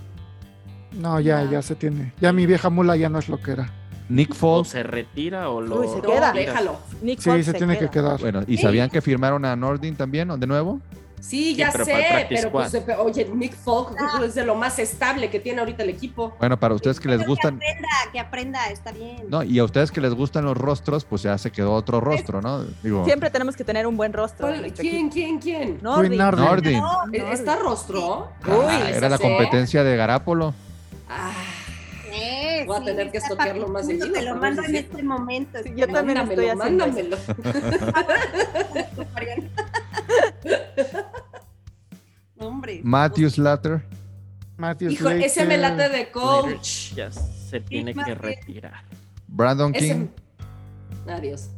No, 0.93 1.19
ya, 1.19 1.43
ya 1.43 1.61
se 1.61 1.75
tiene. 1.75 2.13
Ya 2.19 2.33
mi 2.33 2.45
vieja 2.47 2.69
mula 2.69 2.95
ya 2.95 3.09
no 3.09 3.19
es 3.19 3.29
lo 3.29 3.39
que 3.39 3.51
era. 3.51 3.69
Nick 4.09 4.31
O 4.31 4.35
Foles. 4.35 4.69
se 4.69 4.81
retira 4.81 5.49
o 5.51 5.61
lo. 5.61 5.81
Uy, 5.81 5.87
se 5.87 5.97
No, 5.97 6.01
queda. 6.01 6.31
déjalo. 6.33 6.79
Nick 7.03 7.19
Sí, 7.19 7.29
Foles 7.29 7.45
se 7.45 7.53
tiene 7.53 7.73
que 7.77 7.89
queda. 7.89 8.15
quedar. 8.17 8.19
Bueno, 8.19 8.41
¿y 8.47 8.57
sabían 8.57 8.89
que 8.89 8.99
firmaron 9.01 9.45
a 9.45 9.55
Nordin 9.55 9.95
también, 9.95 10.31
o 10.31 10.37
de 10.37 10.47
nuevo? 10.47 10.81
Sí, 11.21 11.55
ya 11.55 11.69
pero 11.71 11.85
sé, 11.85 12.25
pero 12.29 12.51
pues, 12.51 12.73
oye, 12.97 13.29
Nick 13.33 13.53
Folk 13.55 13.95
es 14.23 14.35
de 14.35 14.45
lo 14.45 14.55
más 14.55 14.79
estable 14.79 15.29
que 15.29 15.39
tiene 15.39 15.59
ahorita 15.59 15.83
el 15.83 15.89
equipo. 15.89 16.35
Bueno, 16.39 16.59
para 16.59 16.73
ustedes 16.73 16.99
que 16.99 17.07
les 17.09 17.25
gustan, 17.25 17.59
Que 17.59 17.67
aprenda, 17.67 17.87
que 18.13 18.19
aprenda, 18.19 18.67
está 18.69 18.91
bien. 18.91 19.23
no, 19.29 19.43
y 19.43 19.59
a 19.59 19.63
ustedes 19.63 19.91
que 19.91 20.01
les 20.01 20.13
gustan 20.13 20.45
los 20.45 20.57
rostros, 20.57 21.03
pues 21.05 21.21
ya 21.23 21.37
se 21.37 21.51
quedó 21.51 21.73
otro 21.73 21.99
rostro, 21.99 22.41
¿no? 22.41 22.63
Digo, 22.83 23.03
Siempre 23.05 23.29
tenemos 23.29 23.55
que 23.55 23.63
tener 23.63 23.85
un 23.87 23.97
buen 23.97 24.13
rostro. 24.13 24.47
en 24.47 24.53
¿Cuál- 24.53 24.61
nuestro 24.61 24.81
¿Quién, 24.81 25.09
quién, 25.09 25.39
quién? 25.39 25.79
Nardin. 25.81 26.17
Nordin. 26.17 26.79
No, 26.79 27.01
¿E- 27.11 27.33
¿Está 27.33 27.55
rostro? 27.57 28.29
Ah, 28.43 28.47
Uy, 28.47 28.91
era 28.93 29.09
la 29.09 29.17
sé. 29.17 29.23
competencia 29.23 29.83
de 29.83 29.95
Garápolo. 29.97 30.53
Ah, 31.09 31.31
eh, 32.11 32.63
Voy 32.65 32.77
a 32.77 32.83
tener 32.83 33.11
que 33.11 33.17
estoquearlo 33.19 33.67
más 33.67 33.85
seguido 33.85 34.11
Te 34.11 34.21
lo 34.23 34.35
mando 34.35 34.63
en 34.63 34.75
este 34.75 35.01
momento. 35.03 35.59
Sí, 35.63 35.73
yo 35.75 35.87
también 35.87 36.17
mándamelo, 36.19 36.41
estoy 36.41 36.49
haciendo 36.49 36.85
mándamelo. 36.87 37.17
Matthew 42.83 43.29
Slater, 43.29 43.83
Matthew 44.57 44.91
Hijo, 44.91 45.09
ese 45.09 45.45
me 45.45 45.57
Slater. 45.57 45.77
late 45.77 45.97
de 45.97 46.11
coach. 46.11 46.93
Ya 46.95 47.11
se 47.11 47.59
tiene 47.61 47.93
que 47.93 48.03
que- 48.03 48.15
retirar. 48.15 48.83
Brandon 49.27 49.73
Ese- 49.75 49.87
King, 49.93 50.07
Adiós. 51.07 51.49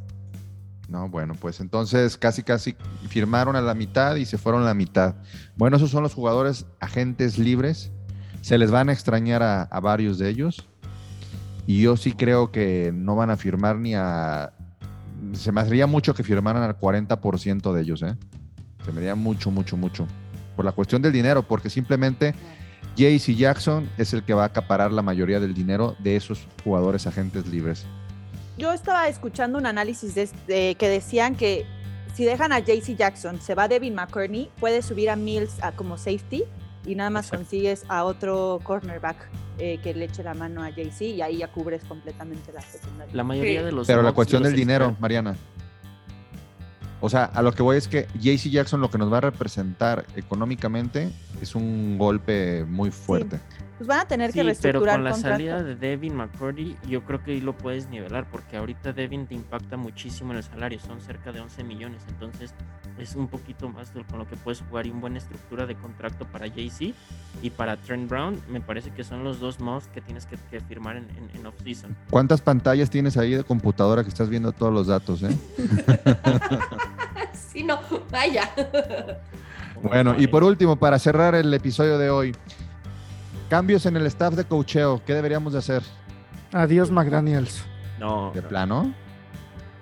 No, 0.87 1.07
bueno, 1.09 1.35
pues 1.39 1.59
entonces 1.61 2.17
casi 2.17 2.43
casi 2.43 2.75
firmaron 3.07 3.55
a 3.55 3.61
la 3.61 3.73
mitad 3.73 4.15
y 4.17 4.25
se 4.25 4.37
fueron 4.37 4.61
a 4.63 4.65
la 4.65 4.73
mitad. 4.73 5.15
Bueno, 5.55 5.77
esos 5.77 5.89
son 5.89 6.03
los 6.03 6.13
jugadores 6.13 6.65
agentes 6.81 7.37
libres. 7.37 7.91
Se 8.41 8.57
les 8.57 8.71
van 8.71 8.89
a 8.89 8.93
extrañar 8.93 9.41
a, 9.41 9.63
a 9.63 9.79
varios 9.79 10.17
de 10.17 10.27
ellos. 10.29 10.67
Y 11.67 11.81
yo 11.81 11.95
sí 11.95 12.11
creo 12.11 12.51
que 12.51 12.91
no 12.93 13.15
van 13.15 13.29
a 13.29 13.37
firmar 13.37 13.77
ni 13.77 13.93
a... 13.95 14.51
Se 15.33 15.51
me 15.51 15.61
haría 15.61 15.87
mucho 15.87 16.13
que 16.13 16.23
firmaran 16.23 16.63
al 16.63 16.77
40% 16.77 17.71
de 17.73 17.81
ellos, 17.81 18.01
¿eh? 18.01 18.15
Se 18.83 18.91
me 18.91 18.99
haría 18.99 19.15
mucho, 19.15 19.49
mucho, 19.51 19.77
mucho. 19.77 20.07
Por 20.55 20.65
la 20.65 20.71
cuestión 20.71 21.01
del 21.01 21.11
dinero, 21.13 21.43
porque 21.43 21.69
simplemente 21.69 22.33
JC 22.95 23.35
Jackson 23.35 23.89
es 23.97 24.13
el 24.13 24.23
que 24.23 24.33
va 24.33 24.43
a 24.43 24.47
acaparar 24.47 24.91
la 24.91 25.01
mayoría 25.01 25.39
del 25.39 25.53
dinero 25.53 25.95
de 25.99 26.15
esos 26.15 26.45
jugadores 26.63 27.07
agentes 27.07 27.47
libres. 27.47 27.85
Yo 28.57 28.73
estaba 28.73 29.07
escuchando 29.07 29.57
un 29.57 29.65
análisis 29.65 30.13
de, 30.13 30.29
de- 30.47 30.75
que 30.75 30.89
decían 30.89 31.35
que 31.35 31.65
si 32.13 32.25
dejan 32.25 32.51
a 32.51 32.59
JC 32.59 32.95
Jackson, 32.97 33.39
se 33.41 33.55
va 33.55 33.67
Devin 33.69 33.95
McCurney, 33.95 34.49
puede 34.59 34.81
subir 34.81 35.09
a 35.09 35.15
Mills 35.15 35.63
a 35.63 35.71
como 35.71 35.97
safety 35.97 36.43
y 36.85 36.95
nada 36.95 37.09
más 37.09 37.25
Exacto. 37.27 37.43
consigues 37.45 37.85
a 37.87 38.03
otro 38.03 38.59
cornerback 38.63 39.15
eh, 39.57 39.79
que 39.81 39.93
le 39.93 40.05
eche 40.05 40.21
la 40.23 40.33
mano 40.33 40.61
a 40.63 40.69
JC 40.69 41.01
y 41.03 41.21
ahí 41.21 41.37
ya 41.37 41.47
cubres 41.51 41.83
completamente 41.85 42.51
la 42.51 42.61
secundaria. 42.61 43.15
La 43.15 43.23
mayoría 43.23 43.59
Sí. 43.61 43.65
de 43.67 43.71
los. 43.71 43.87
Pero 43.87 44.01
la 44.01 44.11
cuestión 44.11 44.43
del 44.43 44.55
dinero, 44.55 44.95
Mariana. 44.99 45.35
O 47.01 47.09
sea, 47.09 47.25
a 47.25 47.41
lo 47.41 47.51
que 47.51 47.63
voy 47.63 47.77
es 47.77 47.87
que 47.87 48.07
JC 48.13 48.51
Jackson 48.51 48.79
lo 48.79 48.91
que 48.91 48.99
nos 48.99 49.11
va 49.11 49.17
a 49.17 49.21
representar 49.21 50.05
económicamente 50.15 51.11
es 51.41 51.55
un 51.55 51.97
golpe 51.97 52.63
muy 52.65 52.91
fuerte. 52.91 53.39
Pues 53.81 53.87
van 53.87 53.99
a 54.01 54.05
tener 54.05 54.27
que 54.27 54.33
Sí, 54.33 54.37
pero 54.61 54.79
reestructurar 54.79 54.95
con 54.97 55.03
la 55.05 55.09
contrato. 55.09 55.33
salida 55.37 55.63
de 55.63 55.75
Devin 55.75 56.15
McCurdy, 56.15 56.77
yo 56.87 57.01
creo 57.03 57.23
que 57.23 57.31
ahí 57.31 57.41
lo 57.41 57.57
puedes 57.57 57.89
nivelar, 57.89 58.27
porque 58.29 58.55
ahorita 58.57 58.93
Devin 58.93 59.25
te 59.25 59.33
impacta 59.33 59.75
muchísimo 59.75 60.29
en 60.33 60.37
el 60.37 60.43
salario, 60.43 60.79
son 60.79 61.01
cerca 61.01 61.31
de 61.31 61.39
11 61.39 61.63
millones, 61.63 62.03
entonces 62.07 62.53
es 62.99 63.15
un 63.15 63.27
poquito 63.27 63.69
más 63.69 63.91
de- 63.95 64.03
con 64.03 64.19
lo 64.19 64.27
que 64.27 64.35
puedes 64.35 64.61
jugar 64.61 64.85
y 64.85 64.91
una 64.91 64.99
buena 65.01 65.17
estructura 65.17 65.65
de 65.65 65.73
contrato 65.73 66.25
para 66.27 66.45
JC 66.45 66.93
y 67.41 67.49
para 67.49 67.75
Trent 67.75 68.07
Brown, 68.07 68.39
me 68.49 68.61
parece 68.61 68.91
que 68.91 69.03
son 69.03 69.23
los 69.23 69.39
dos 69.39 69.59
most 69.59 69.89
que 69.91 69.99
tienes 70.01 70.27
que, 70.27 70.37
que 70.51 70.59
firmar 70.59 70.97
en, 70.97 71.09
en, 71.17 71.31
en 71.39 71.47
off-season. 71.47 71.97
¿Cuántas 72.11 72.39
pantallas 72.39 72.87
tienes 72.91 73.17
ahí 73.17 73.31
de 73.33 73.43
computadora 73.43 74.03
que 74.03 74.09
estás 74.09 74.29
viendo 74.29 74.51
todos 74.51 74.71
los 74.71 74.85
datos? 74.85 75.23
eh? 75.23 75.35
Sí, 77.33 77.63
no, 77.63 77.79
vaya. 78.11 78.49
Bueno, 79.81 80.15
y 80.17 80.27
por 80.27 80.43
último, 80.43 80.77
para 80.77 80.97
cerrar 80.99 81.35
el 81.35 81.53
episodio 81.53 81.97
de 81.97 82.09
hoy, 82.09 82.35
cambios 83.51 83.85
en 83.85 83.97
el 83.97 84.05
staff 84.07 84.33
de 84.35 84.45
cocheo, 84.45 85.01
¿qué 85.05 85.13
deberíamos 85.13 85.51
de 85.51 85.59
hacer? 85.59 85.83
Adiós, 86.53 86.89
McDaniels. 86.89 87.65
No, 87.99 88.31
¿De 88.33 88.41
no. 88.41 88.47
plano? 88.47 88.93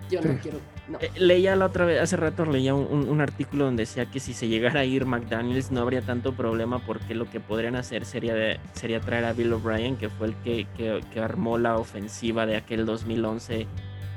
Yo 0.09 0.21
no 0.23 0.39
quiero. 0.41 0.57
No. 0.87 0.97
Eh, 0.99 1.11
leía 1.17 1.55
la 1.55 1.67
otra 1.67 1.85
vez, 1.85 2.01
hace 2.01 2.17
rato 2.17 2.45
leía 2.47 2.73
un, 2.73 2.87
un- 2.89 3.07
un 3.07 3.21
artículo 3.21 3.65
donde 3.65 3.83
decía 3.83 4.07
que 4.07 4.19
si 4.19 4.33
se 4.33 4.47
llegara 4.47 4.79
a 4.79 4.85
ir 4.85 5.05
McDaniels 5.05 5.69
no 5.69 5.81
habría 5.81 6.01
tanto 6.01 6.33
problema 6.33 6.79
porque 6.79 7.13
lo 7.13 7.29
que 7.29 7.39
podrían 7.39 7.75
hacer 7.75 8.05
sería, 8.05 8.33
de- 8.33 8.59
sería 8.73 8.99
traer 9.01 9.25
a 9.25 9.33
Bill 9.33 9.53
O'Brien, 9.53 9.97
que 9.97 10.09
fue 10.09 10.27
el 10.29 10.35
que, 10.37 10.65
que- 10.75 11.01
que 11.13 11.19
armó 11.19 11.59
la 11.59 11.77
ofensiva 11.77 12.47
de 12.47 12.55
aquel 12.57 12.87
2011 12.87 13.67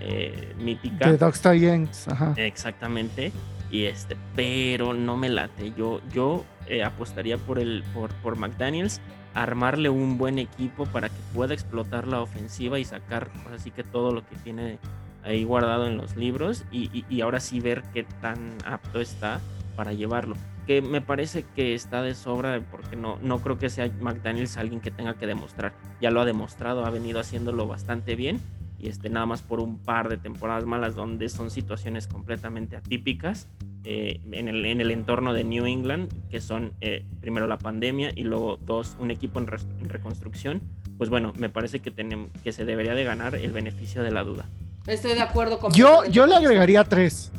eh, 0.00 0.54
mítica. 0.58 1.10
De 1.10 1.18
Doug 1.18 1.34
Giants. 1.34 2.08
Ajá. 2.08 2.32
Exactamente. 2.38 3.32
Y 3.70 3.84
este, 3.84 4.16
pero 4.34 4.94
no 4.94 5.18
me 5.18 5.28
late. 5.28 5.74
Yo, 5.76 6.00
yo 6.14 6.44
eh, 6.66 6.82
apostaría 6.84 7.38
por 7.38 7.58
el, 7.58 7.82
por, 7.94 8.10
por 8.16 8.36
McDaniels, 8.36 9.00
armarle 9.34 9.88
un 9.88 10.18
buen 10.18 10.38
equipo 10.38 10.86
para 10.86 11.08
que 11.08 11.14
pueda 11.34 11.54
explotar 11.54 12.06
la 12.06 12.20
ofensiva 12.20 12.78
y 12.78 12.84
sacar 12.84 13.28
así 13.54 13.70
que 13.70 13.82
todo 13.84 14.12
lo 14.12 14.26
que 14.26 14.36
tiene 14.36 14.78
ahí 15.24 15.44
guardado 15.44 15.86
en 15.86 15.96
los 15.96 16.16
libros 16.16 16.64
y, 16.70 16.90
y- 16.92 17.04
y 17.08 17.20
ahora 17.20 17.40
sí 17.40 17.60
ver 17.60 17.82
qué 17.94 18.04
tan 18.20 18.56
apto 18.66 19.00
está 19.00 19.40
para 19.76 19.92
llevarlo. 19.92 20.36
Que 20.66 20.80
me 20.82 21.00
parece 21.00 21.44
que 21.56 21.74
está 21.74 22.02
de 22.02 22.14
sobra 22.14 22.60
porque 22.70 22.94
no, 22.96 23.18
no 23.22 23.38
creo 23.40 23.58
que 23.58 23.70
sea 23.70 23.90
McDaniels 24.00 24.56
alguien 24.56 24.80
que 24.80 24.90
tenga 24.90 25.14
que 25.14 25.26
demostrar. 25.26 25.72
Ya 26.00 26.10
lo 26.10 26.20
ha 26.20 26.24
demostrado, 26.24 26.84
ha 26.84 26.90
venido 26.90 27.18
haciéndolo 27.20 27.66
bastante 27.66 28.14
bien 28.16 28.40
y 28.82 28.88
este, 28.88 29.08
nada 29.08 29.26
más 29.26 29.42
por 29.42 29.60
un 29.60 29.78
par 29.78 30.08
de 30.08 30.18
temporadas 30.18 30.66
malas 30.66 30.96
donde 30.96 31.28
son 31.28 31.52
situaciones 31.52 32.08
completamente 32.08 32.76
atípicas 32.76 33.46
eh, 33.84 34.20
en, 34.32 34.48
el, 34.48 34.64
en 34.66 34.80
el 34.80 34.90
entorno 34.90 35.32
de 35.32 35.44
New 35.44 35.66
England, 35.66 36.12
que 36.30 36.40
son 36.40 36.72
eh, 36.80 37.06
primero 37.20 37.46
la 37.46 37.58
pandemia 37.58 38.10
y 38.14 38.24
luego 38.24 38.58
dos, 38.60 38.96
un 38.98 39.12
equipo 39.12 39.38
en, 39.38 39.46
reconstrucción, 39.46 40.60
pues 40.98 41.10
bueno, 41.10 41.32
me 41.38 41.48
parece 41.48 41.78
que, 41.78 41.92
tenemos, 41.92 42.30
que 42.42 42.52
se 42.52 42.64
debería 42.64 42.94
de 42.94 43.04
ganar 43.04 43.36
el 43.36 43.52
beneficio 43.52 44.02
de 44.02 44.10
la 44.10 44.24
duda. 44.24 44.46
Estoy 44.88 45.14
de 45.14 45.22
acuerdo 45.22 45.60
con 45.60 45.72
Yo, 45.72 46.04
yo 46.06 46.26
le 46.26 46.34
agregaría 46.34 46.82
tres. 46.82 47.30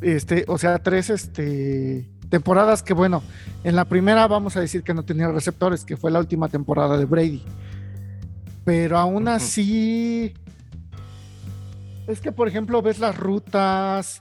Este, 0.00 0.44
o 0.46 0.58
sea, 0.58 0.78
tres 0.78 1.10
este, 1.10 2.08
temporadas 2.28 2.84
que, 2.84 2.94
bueno, 2.94 3.24
en 3.64 3.74
la 3.74 3.84
primera 3.84 4.28
vamos 4.28 4.56
a 4.56 4.60
decir 4.60 4.84
que 4.84 4.94
no 4.94 5.02
tenía 5.02 5.26
receptores, 5.26 5.84
que 5.84 5.96
fue 5.96 6.12
la 6.12 6.20
última 6.20 6.48
temporada 6.48 6.96
de 6.96 7.04
Brady. 7.04 7.42
Pero 8.64 8.96
aún 8.96 9.26
así. 9.26 10.34
Es 12.06 12.20
que, 12.20 12.32
por 12.32 12.48
ejemplo, 12.48 12.82
ves 12.82 12.98
las 12.98 13.16
rutas. 13.16 14.20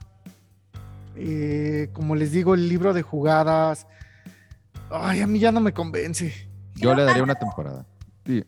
eh, 1.16 1.90
como 1.94 2.16
les 2.16 2.32
digo, 2.32 2.54
el 2.56 2.68
libro 2.70 2.94
de 2.94 3.02
jugadas. 3.02 3.88
Ay, 4.90 5.22
a 5.22 5.28
mí 5.28 5.40
ya 5.40 5.52
no 5.52 5.60
me 5.60 5.74
convence. 5.74 6.34
Yo 6.76 6.96
le 6.96 7.04
daría 7.04 7.24
una 7.24 7.36
temporada. 7.36 7.86
Sí. 8.26 8.44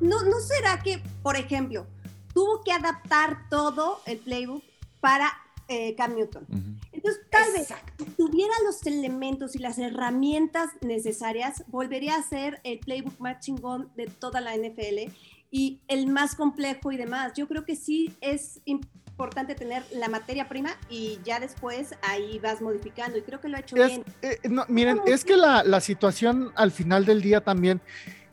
¿No, 0.00 0.22
¿No 0.22 0.40
será 0.40 0.80
que, 0.82 1.02
por 1.22 1.36
ejemplo, 1.36 1.86
tuvo 2.34 2.62
que 2.62 2.72
adaptar 2.72 3.48
todo 3.50 4.00
el 4.06 4.18
playbook 4.18 4.62
para 5.00 5.32
eh, 5.68 5.94
Cam 5.94 6.14
Newton? 6.14 6.46
Entonces, 6.92 7.22
tal 7.30 7.52
vez 7.52 7.68
si 7.98 8.04
tuviera 8.12 8.52
los 8.64 8.84
elementos 8.86 9.54
y 9.54 9.58
las 9.58 9.78
herramientas 9.78 10.70
necesarias, 10.80 11.64
volvería 11.68 12.16
a 12.16 12.22
ser 12.22 12.60
el 12.64 12.78
playbook 12.78 13.18
más 13.20 13.40
chingón 13.40 13.90
de 13.96 14.06
toda 14.06 14.40
la 14.40 14.56
NFL 14.56 15.12
y 15.54 15.80
el 15.86 16.06
más 16.08 16.34
complejo 16.34 16.90
y 16.90 16.96
demás. 16.96 17.34
Yo 17.36 17.46
creo 17.46 17.64
que 17.64 17.76
sí 17.76 18.16
es 18.22 18.60
importante 18.64 19.54
tener 19.54 19.84
la 19.92 20.08
materia 20.08 20.48
prima 20.48 20.70
y 20.88 21.20
ya 21.24 21.38
después 21.38 21.94
ahí 22.02 22.38
vas 22.40 22.60
modificando 22.62 23.18
y 23.18 23.22
creo 23.22 23.38
que 23.40 23.48
lo 23.48 23.58
ha 23.58 23.60
hecho 23.60 23.76
Es- 23.76 23.88
bien. 23.88 24.04
eh, 24.22 24.38
no, 24.48 24.64
miren, 24.68 25.00
es 25.06 25.24
que 25.24 25.36
la, 25.36 25.62
la 25.62 25.80
situación 25.80 26.50
al 26.56 26.72
final 26.72 27.04
del 27.04 27.20
día 27.20 27.42
también, 27.42 27.80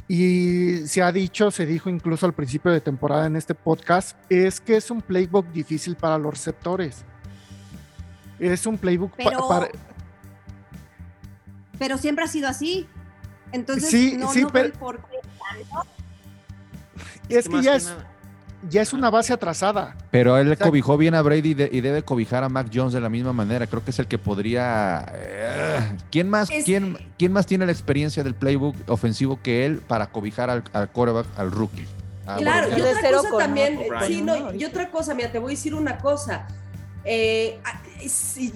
y 0.07 0.87
se 0.87 1.03
ha 1.03 1.11
dicho, 1.11 1.51
se 1.51 1.65
dijo 1.67 1.89
incluso 1.89 2.25
al 2.25 2.33
principio 2.33 2.71
de 2.71 2.79
temporada 2.81 3.27
en 3.27 3.35
este 3.35 3.53
podcast, 3.53 4.17
es 4.29 4.59
que 4.61 4.77
es 4.77 4.89
un 4.89 5.01
playbook 5.01 5.45
difícil 5.51 5.95
para 5.97 6.17
los 6.17 6.33
receptores. 6.33 7.03
Es 8.39 8.65
un 8.65 8.77
playbook 8.77 9.11
pa- 9.11 9.23
Pero- 9.29 9.47
para... 9.49 9.69
Pero 11.77 11.97
siempre 11.97 12.23
ha 12.25 12.27
sido 12.27 12.47
así. 12.47 12.87
Entonces, 13.51 13.89
Sí, 13.89 14.15
no, 14.17 14.31
sí, 14.31 14.41
no 14.43 14.49
pero- 14.49 14.69
veo 14.69 14.79
por 14.79 14.97
qué. 15.05 15.17
Es 17.29 17.47
que 17.49 17.61
ya 17.61 17.75
es, 17.75 17.93
ya 18.69 18.81
es 18.81 18.91
una 18.93 19.09
base 19.09 19.31
atrasada. 19.33 19.95
Pero 20.11 20.37
él 20.37 20.47
Exacto. 20.47 20.65
cobijó 20.71 20.97
bien 20.97 21.15
a 21.15 21.21
Brady 21.21 21.53
de- 21.53 21.69
y 21.71 21.81
debe 21.81 22.03
cobijar 22.03 22.43
a 22.43 22.49
Mac 22.49 22.67
Jones 22.73 22.93
de 22.93 22.99
la 23.01 23.09
misma 23.09 23.31
manera. 23.33 23.67
Creo 23.67 23.83
que 23.83 23.91
es 23.91 23.99
el 23.99 24.07
que 24.07 24.17
podría. 24.17 25.05
eh, 25.13 25.79
¿quién, 26.11 26.29
más, 26.29 26.49
Es- 26.49 26.65
quién, 26.65 26.97
quién 27.17 27.31
más 27.31 27.45
tiene 27.45 27.65
la 27.65 27.71
experiencia 27.71 28.23
del 28.23 28.35
playbook 28.35 28.75
ofensivo 28.87 29.39
que 29.41 29.65
él 29.65 29.77
para 29.87 30.07
cobijar 30.07 30.49
al, 30.49 30.63
al 30.73 30.89
quarterback, 30.89 31.27
al 31.37 31.51
rookie? 31.51 31.85
Ah, 32.27 32.35
Claro, 32.37 32.67
y 32.67 32.75
de 32.75 32.81
otra 32.89 32.97
cero 33.01 33.17
cosa 33.19 33.29
con 33.29 33.39
también, 33.39 33.79
y 34.59 34.63
otra 34.65 34.91
cosa, 34.91 35.15
mira, 35.15 35.31
te 35.31 35.39
voy 35.39 35.53
a 35.53 35.55
decir 35.55 35.73
una 35.73 35.97
cosa. 35.97 36.47
Eh, 37.05 37.59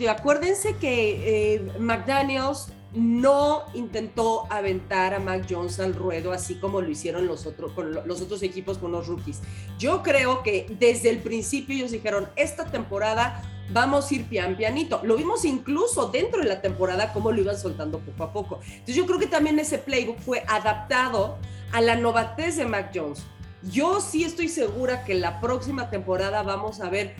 acuérdense 0.09 0.75
que 0.75 1.55
eh, 1.55 1.71
McDaniels 1.79 2.72
no 2.93 3.63
intentó 3.73 4.45
aventar 4.51 5.13
a 5.13 5.19
Mac 5.19 5.47
Jones 5.49 5.79
al 5.79 5.95
ruedo 5.95 6.31
así 6.31 6.55
como 6.55 6.81
lo 6.81 6.89
hicieron 6.89 7.25
los, 7.25 7.45
otros 7.45 8.43
equipos 8.43 8.77
con 8.77 8.91
los 8.91 9.07
rookies. 9.07 9.41
Yo 9.79 10.03
creo 10.03 10.43
que 10.43 10.67
desde 10.79 11.09
el 11.09 11.19
principio 11.19 11.75
ellos 11.75 11.91
dijeron, 11.91 12.29
esta 12.35 12.65
temporada 12.65 13.41
vamos 13.71 14.11
a 14.11 14.15
ir 14.15 14.25
pian 14.25 14.55
pianito. 14.55 15.01
Lo 15.03 15.15
vimos 15.15 15.45
incluso 15.45 16.09
dentro 16.09 16.41
de 16.41 16.47
la 16.47 16.61
temporada 16.61 17.13
cómo 17.13 17.31
lo 17.31 17.41
iban 17.41 17.57
soltando 17.57 17.99
poco 17.99 18.23
a 18.23 18.33
poco. 18.33 18.59
Entonces 18.63 18.95
yo 18.95 19.05
creo 19.05 19.19
que 19.19 19.27
también 19.27 19.57
ese 19.59 19.79
playbook 19.79 20.19
fue 20.19 20.43
adaptado 20.47 21.37
a 21.71 21.81
la 21.81 21.95
novatez 21.95 22.57
de 22.57 22.65
Mac 22.65 22.91
Jones. 22.93 23.23
Yo 23.71 24.01
sí 24.01 24.25
estoy 24.25 24.49
segura 24.49 25.05
que 25.05 25.15
la 25.15 25.39
próxima 25.39 25.89
temporada 25.89 26.43
vamos 26.43 26.81
a 26.81 26.89
ver 26.89 27.15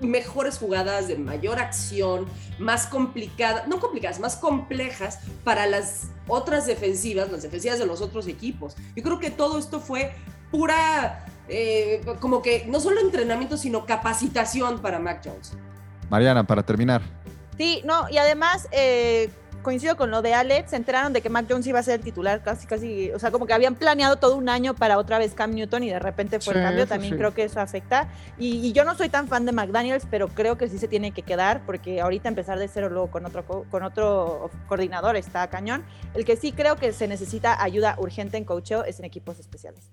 mejores 0.00 0.58
jugadas 0.58 1.08
de 1.08 1.16
mayor 1.16 1.58
acción, 1.58 2.26
más 2.58 2.86
complicadas, 2.86 3.66
no 3.68 3.80
complicadas, 3.80 4.20
más 4.20 4.36
complejas 4.36 5.20
para 5.44 5.66
las 5.66 6.08
otras 6.28 6.66
defensivas, 6.66 7.32
las 7.32 7.42
defensivas 7.42 7.78
de 7.78 7.86
los 7.86 8.02
otros 8.02 8.26
equipos. 8.28 8.76
Yo 8.94 9.02
creo 9.02 9.18
que 9.18 9.30
todo 9.30 9.58
esto 9.58 9.80
fue 9.80 10.12
pura, 10.50 11.24
eh, 11.48 12.02
como 12.20 12.42
que 12.42 12.66
no 12.66 12.78
solo 12.78 13.00
entrenamiento, 13.00 13.56
sino 13.56 13.86
capacitación 13.86 14.80
para 14.80 14.98
Mac 14.98 15.22
Jones. 15.24 15.54
Mariana, 16.10 16.46
para 16.46 16.62
terminar. 16.62 17.00
Sí, 17.56 17.80
no, 17.86 18.10
y 18.10 18.18
además, 18.18 18.68
eh, 18.72 19.30
coincido 19.62 19.96
con 19.96 20.10
lo 20.10 20.20
de 20.22 20.34
Alex, 20.34 20.70
se 20.70 20.76
enteraron 20.76 21.12
de 21.12 21.22
que 21.22 21.28
Mac 21.30 21.46
Jones 21.48 21.66
iba 21.66 21.78
a 21.78 21.82
ser 21.82 22.00
el 22.00 22.04
titular 22.04 22.42
casi, 22.42 22.66
casi, 22.66 23.10
o 23.12 23.18
sea, 23.18 23.30
como 23.30 23.46
que 23.46 23.52
habían 23.52 23.74
planeado 23.74 24.16
todo 24.16 24.36
un 24.36 24.48
año 24.48 24.74
para 24.74 24.98
otra 24.98 25.18
vez 25.18 25.34
Cam 25.34 25.52
Newton 25.52 25.84
y 25.84 25.90
de 25.90 25.98
repente 25.98 26.40
fue 26.40 26.54
el 26.54 26.62
cambio, 26.62 26.86
también 26.86 27.12
sí. 27.14 27.18
creo 27.18 27.32
que 27.32 27.44
eso 27.44 27.60
afecta. 27.60 28.08
Y, 28.38 28.66
y 28.66 28.72
yo 28.72 28.84
no 28.84 28.94
soy 28.96 29.08
tan 29.08 29.28
fan 29.28 29.46
de 29.46 29.52
McDaniels, 29.52 30.06
pero 30.10 30.28
creo 30.28 30.58
que 30.58 30.68
sí 30.68 30.78
se 30.78 30.88
tiene 30.88 31.12
que 31.12 31.22
quedar, 31.22 31.62
porque 31.64 32.00
ahorita 32.00 32.28
empezar 32.28 32.58
de 32.58 32.68
cero 32.68 32.88
luego 32.90 33.10
con 33.10 33.24
otro, 33.24 33.46
co- 33.46 33.64
con 33.70 33.82
otro 33.82 34.50
coordinador 34.68 35.16
está 35.16 35.48
cañón. 35.48 35.84
El 36.14 36.24
que 36.24 36.36
sí 36.36 36.52
creo 36.52 36.76
que 36.76 36.92
se 36.92 37.08
necesita 37.08 37.62
ayuda 37.62 37.96
urgente 37.98 38.36
en 38.36 38.44
coacheo 38.44 38.84
es 38.84 38.98
en 38.98 39.04
equipos 39.04 39.38
especiales. 39.38 39.90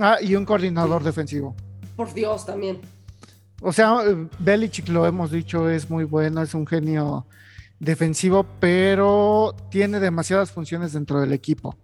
Ah, 0.00 0.18
y 0.20 0.34
un 0.36 0.44
coordinador 0.44 1.02
defensivo. 1.02 1.54
Por 1.96 2.14
Dios, 2.14 2.46
también. 2.46 2.80
O 3.60 3.72
sea, 3.72 3.96
Belichick, 4.38 4.88
lo 4.88 5.04
hemos 5.04 5.32
dicho, 5.32 5.68
es 5.68 5.90
muy 5.90 6.04
bueno, 6.04 6.42
es 6.42 6.54
un 6.54 6.64
genio 6.64 7.26
defensivo, 7.80 8.44
pero 8.60 9.54
tiene 9.70 10.00
demasiadas 10.00 10.50
funciones 10.50 10.92
dentro 10.92 11.20
del 11.20 11.32
equipo 11.32 11.76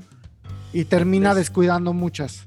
y 0.72 0.84
termina 0.86 1.30
Pues- 1.30 1.38
descuidando 1.46 1.92
muchas. 1.92 2.46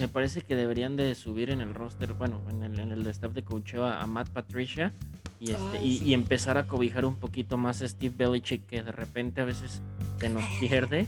Me 0.00 0.08
parece 0.08 0.40
que 0.42 0.56
deberían 0.56 0.96
de 0.96 1.14
subir 1.14 1.48
en 1.50 1.60
el 1.60 1.72
roster, 1.72 2.12
bueno, 2.14 2.40
en 2.50 2.62
el, 2.64 2.78
en 2.80 2.90
el 2.92 3.06
staff 3.06 3.32
de 3.32 3.44
coacheo 3.44 3.84
a, 3.86 4.02
a 4.02 4.06
Matt 4.06 4.28
Patricia 4.30 4.92
y, 5.38 5.52
este, 5.52 5.78
Ay, 5.78 5.86
y, 5.88 5.98
sí. 5.98 6.04
y 6.06 6.14
empezar 6.14 6.58
a 6.58 6.66
cobijar 6.66 7.04
un 7.04 7.14
poquito 7.16 7.56
más 7.56 7.80
a 7.82 7.88
Steve 7.88 8.14
Belichick, 8.16 8.66
que 8.66 8.82
de 8.82 8.90
repente 8.92 9.40
a 9.40 9.44
veces 9.44 9.80
se 10.18 10.28
nos 10.28 10.42
pierde. 10.60 11.06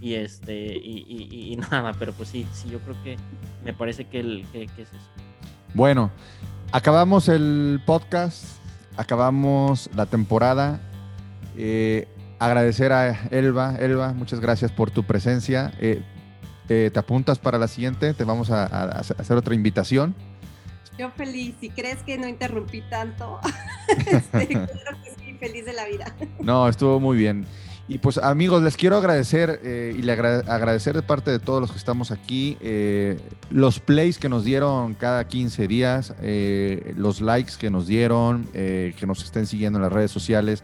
Y 0.00 0.14
este, 0.14 0.76
y, 0.76 1.04
y- 1.08 1.28
y- 1.30 1.52
y 1.52 1.56
nada, 1.70 1.92
pero 1.98 2.12
pues 2.12 2.28
sí, 2.28 2.46
sí, 2.52 2.68
yo 2.70 2.78
creo 2.80 2.96
que 3.02 3.16
me 3.64 3.72
parece 3.72 4.04
que, 4.04 4.20
el, 4.20 4.44
que, 4.52 4.66
que 4.66 4.82
es 4.82 4.88
eso. 4.88 5.08
Bueno, 5.74 6.10
acabamos 6.70 7.28
el 7.28 7.80
podcast, 7.86 8.44
acabamos 8.96 9.88
la 9.96 10.06
temporada. 10.06 10.80
Eh, 11.60 12.06
agradecer 12.38 12.92
a 12.92 13.10
Elba. 13.30 13.74
Elba, 13.80 14.12
muchas 14.12 14.38
gracias 14.40 14.70
por 14.70 14.90
tu 14.92 15.02
presencia. 15.02 15.72
Eh, 15.80 16.02
eh, 16.68 16.90
¿Te 16.92 16.98
apuntas 17.00 17.38
para 17.38 17.58
la 17.58 17.66
siguiente? 17.66 18.14
Te 18.14 18.24
vamos 18.24 18.50
a, 18.50 18.64
a- 18.64 18.84
a 18.84 19.00
hacer 19.00 19.36
otra 19.36 19.54
invitación. 19.54 20.14
Yo 20.98 21.10
feliz, 21.10 21.54
si 21.60 21.70
crees 21.70 22.02
que 22.04 22.16
no 22.18 22.26
interrumpí 22.28 22.82
tanto, 22.90 23.38
este, 24.06 24.46
claro 24.48 24.98
que 25.04 25.10
sí, 25.18 25.34
feliz 25.38 25.64
de 25.64 25.72
la 25.72 25.86
vida. 25.86 26.14
No, 26.40 26.68
estuvo 26.68 26.98
muy 27.00 27.16
bien. 27.16 27.44
Y 27.90 27.98
pues 27.98 28.18
amigos, 28.18 28.62
les 28.62 28.76
quiero 28.76 28.98
agradecer 28.98 29.60
eh, 29.64 29.94
y 29.98 30.02
le 30.02 30.12
agra- 30.12 30.40
agradecer 30.46 30.94
de 30.94 31.02
parte 31.02 31.30
de 31.30 31.38
todos 31.38 31.60
los 31.62 31.70
que 31.72 31.78
estamos 31.78 32.10
aquí 32.10 32.58
eh, 32.60 33.18
los 33.50 33.80
plays 33.80 34.18
que 34.18 34.28
nos 34.28 34.44
dieron 34.44 34.92
cada 34.92 35.26
15 35.26 35.66
días, 35.68 36.14
eh, 36.20 36.92
los 36.98 37.22
likes 37.22 37.52
que 37.58 37.70
nos 37.70 37.86
dieron, 37.86 38.46
eh, 38.52 38.94
que 38.98 39.06
nos 39.06 39.24
estén 39.24 39.46
siguiendo 39.46 39.78
en 39.78 39.84
las 39.84 39.92
redes 39.92 40.10
sociales. 40.10 40.62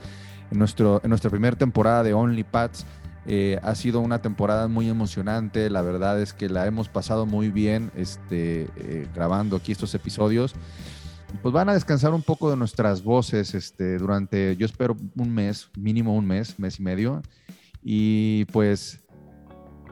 En, 0.51 0.59
nuestro, 0.59 1.01
en 1.03 1.11
nuestra 1.11 1.31
primera 1.31 1.57
temporada 1.57 2.03
de 2.03 2.15
OnlyPads 2.15 2.87
eh, 3.27 3.59
ha 3.63 3.75
sido 3.75 4.01
una 4.01 4.21
temporada 4.21 4.69
muy 4.69 4.89
emocionante. 4.89 5.71
La 5.71 5.83
verdad 5.83 6.21
es 6.21 6.33
que 6.33 6.49
la 6.49 6.67
hemos 6.67 6.89
pasado 6.89 7.27
muy 7.27 7.51
bien 7.51 7.91
este, 7.97 8.69
eh, 8.77 9.09
grabando 9.15 9.57
aquí 9.57 9.73
estos 9.73 9.95
episodios 9.95 10.55
pues 11.43 11.53
van 11.53 11.69
a 11.69 11.75
descansar 11.75 12.13
un 12.13 12.23
poco 12.23 12.51
de 12.51 12.57
nuestras 12.57 13.03
voces 13.03 13.55
este, 13.55 13.99
durante, 13.99 14.57
yo 14.57 14.67
espero, 14.67 14.97
un 15.17 15.35
mes, 15.35 15.71
mínimo 15.77 16.15
un 16.15 16.27
mes, 16.27 16.59
mes 16.59 16.79
y 16.79 16.83
medio. 16.83 17.23
Y 17.83 18.45
pues 18.47 19.01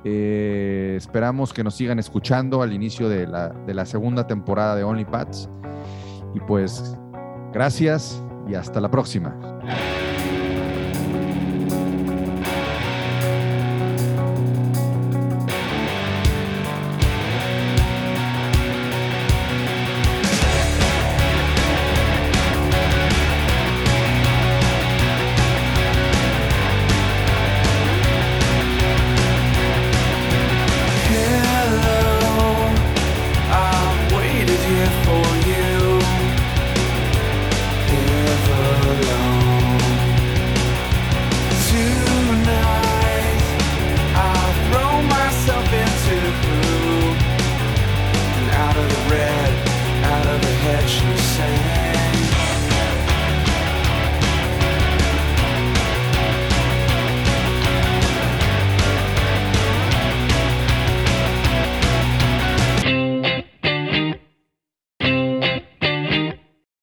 eh, 0.05 0.95
esperamos 0.97 1.53
que 1.53 1.65
nos 1.65 1.75
sigan 1.75 1.99
escuchando 1.99 2.63
al 2.63 2.73
inicio 2.73 3.09
de 3.09 3.27
la, 3.27 3.49
de 3.51 3.75
la 3.75 3.87
segunda 3.87 4.27
temporada 4.27 4.77
de 4.77 4.85
OnlyPads. 4.85 5.49
Y 6.35 6.41
pues 6.41 6.97
gracias 7.53 8.23
y 8.49 8.55
hasta 8.55 8.81
la 8.81 8.91
próxima. 8.91 9.37